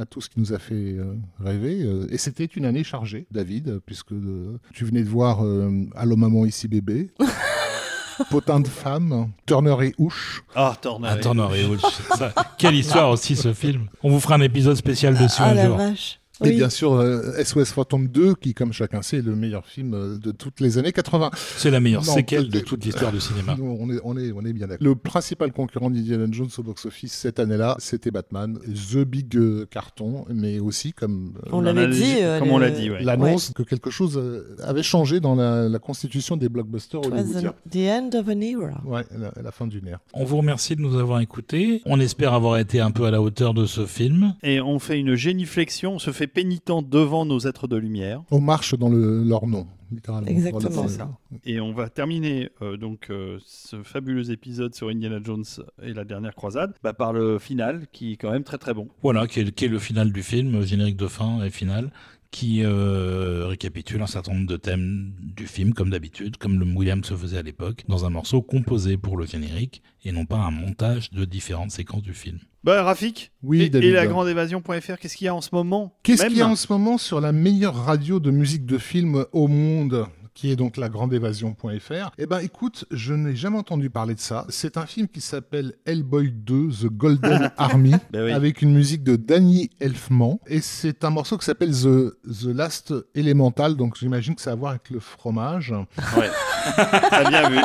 [0.00, 1.82] à tout ce qui nous a fait euh, rêver.
[1.82, 6.14] euh, et c'était une année chargée, David, puisque euh, tu venais de voir euh, Allô
[6.16, 7.10] maman ici bébé.
[8.30, 10.44] Potin de femme, Turner et Houche.
[10.54, 11.08] Ah, Turner.
[11.10, 11.80] Ah, Turner et Hooch.
[12.16, 13.86] Ça, Quelle histoire aussi ce film.
[14.02, 15.76] On vous fera un épisode spécial dessus Ah un la jour.
[15.78, 16.20] vache.
[16.44, 16.56] Et Oui.
[16.56, 20.18] bien sûr, euh, SOS Phantom 2, qui, comme chacun sait, est le meilleur film euh,
[20.18, 21.30] de toutes les années 80.
[21.56, 23.56] C'est la meilleure Non, séquelle de toute l'histoire du cinéma.
[23.60, 24.86] On, est, on, est, on est bien d'accord.
[24.86, 28.58] Le principal concurrent d'Indiana Jones au box-office cette année-là, c'était Batman.
[28.92, 32.16] The Big euh, Carton, mais aussi comme euh, On l'avait dit.
[32.20, 33.02] euh, Comme on l'a dit, ouais.
[33.02, 37.18] l'annonce que quelque chose euh, avait changé dans la, la constitution des blockbusters It was
[37.18, 37.54] hollywoodiens.
[37.70, 38.80] the end of an era.
[38.84, 40.00] Ouais, la, la fin d'une ère.
[40.14, 41.82] On vous remercie de nous avoir écoutés.
[41.86, 44.34] On espère avoir été un peu à la hauteur de ce film.
[44.42, 48.22] Et on fait une géniflexion, on se fait pénitent devant nos êtres de lumière.
[48.30, 50.28] On marche dans le, leur nom, littéralement.
[50.28, 50.88] Exactement.
[50.88, 51.10] Ça.
[51.44, 55.44] Et on va terminer euh, donc euh, ce fabuleux épisode sur Indiana Jones
[55.82, 58.88] et la dernière croisade bah, par le final qui est quand même très très bon.
[59.02, 61.90] Voilà, qui est, qui est le final du film, générique de fin et final,
[62.32, 67.06] qui euh, récapitule un certain nombre de thèmes du film, comme d'habitude, comme le Williams
[67.06, 70.50] se faisait à l'époque, dans un morceau composé pour le générique, et non pas un
[70.50, 72.38] montage de différentes séquences du film.
[72.64, 73.90] Bah Rafik Oui, et, David.
[73.90, 76.56] et la grandeévasion.fr, qu'est-ce qu'il y a en ce moment Qu'est-ce qu'il y a en
[76.56, 80.06] ce moment sur la meilleure radio de musique de film au monde?
[80.34, 82.10] Qui est donc la grandeévasion.fr.
[82.18, 84.46] Eh ben écoute, je n'ai jamais entendu parler de ça.
[84.48, 88.32] C'est un film qui s'appelle Hellboy 2 The Golden Army Ben oui.
[88.32, 92.94] avec une musique de Danny Elfman et c'est un morceau qui s'appelle The The Last
[93.14, 95.72] Elemental donc j'imagine que ça a à voir avec le fromage
[96.16, 96.30] Ouais.
[97.10, 97.58] T'as bien vu.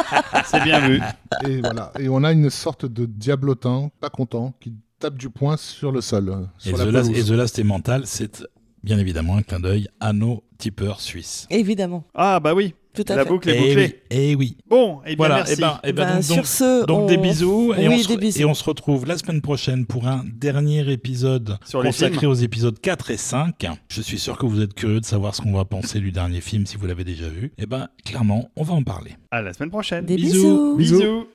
[0.46, 1.02] C'est bien vu.
[1.48, 5.58] et voilà et on a une sorte de diablotin pas content qui tape du poing
[5.58, 7.20] sur le sol Et sur The, la Last, pelouse.
[7.30, 8.48] et The Last et Mental, c'est
[8.88, 11.46] bien évidemment un clin d'œil à nos tipeurs suisses.
[11.50, 13.30] Évidemment, Ah bah oui, tout à la fait.
[13.30, 13.76] boucle est Eh bouclée.
[13.76, 14.58] oui, eh oui.
[14.68, 15.54] Bon, et bien Voilà, merci.
[15.54, 18.04] et ben, eh ben, Ben, donc, sur ce, donc on- des bisous et, Oui, on
[18.04, 18.40] se, des bisous.
[18.42, 22.80] et on se retrouve la semaine prochaine pour un dernier épisode Sur consacré aux épisodes
[22.80, 23.68] 4 et 5.
[23.90, 26.40] Je suis sûr que vous êtes curieux de savoir ce qu'on va penser du dernier
[26.42, 27.52] film si vous l'avez déjà vu.
[27.58, 29.12] Et ben clairement, on va en parler.
[29.32, 30.06] À la semaine prochaine.
[30.06, 30.76] Des Bisous.
[30.78, 30.98] bisous.
[31.00, 31.28] Bisous.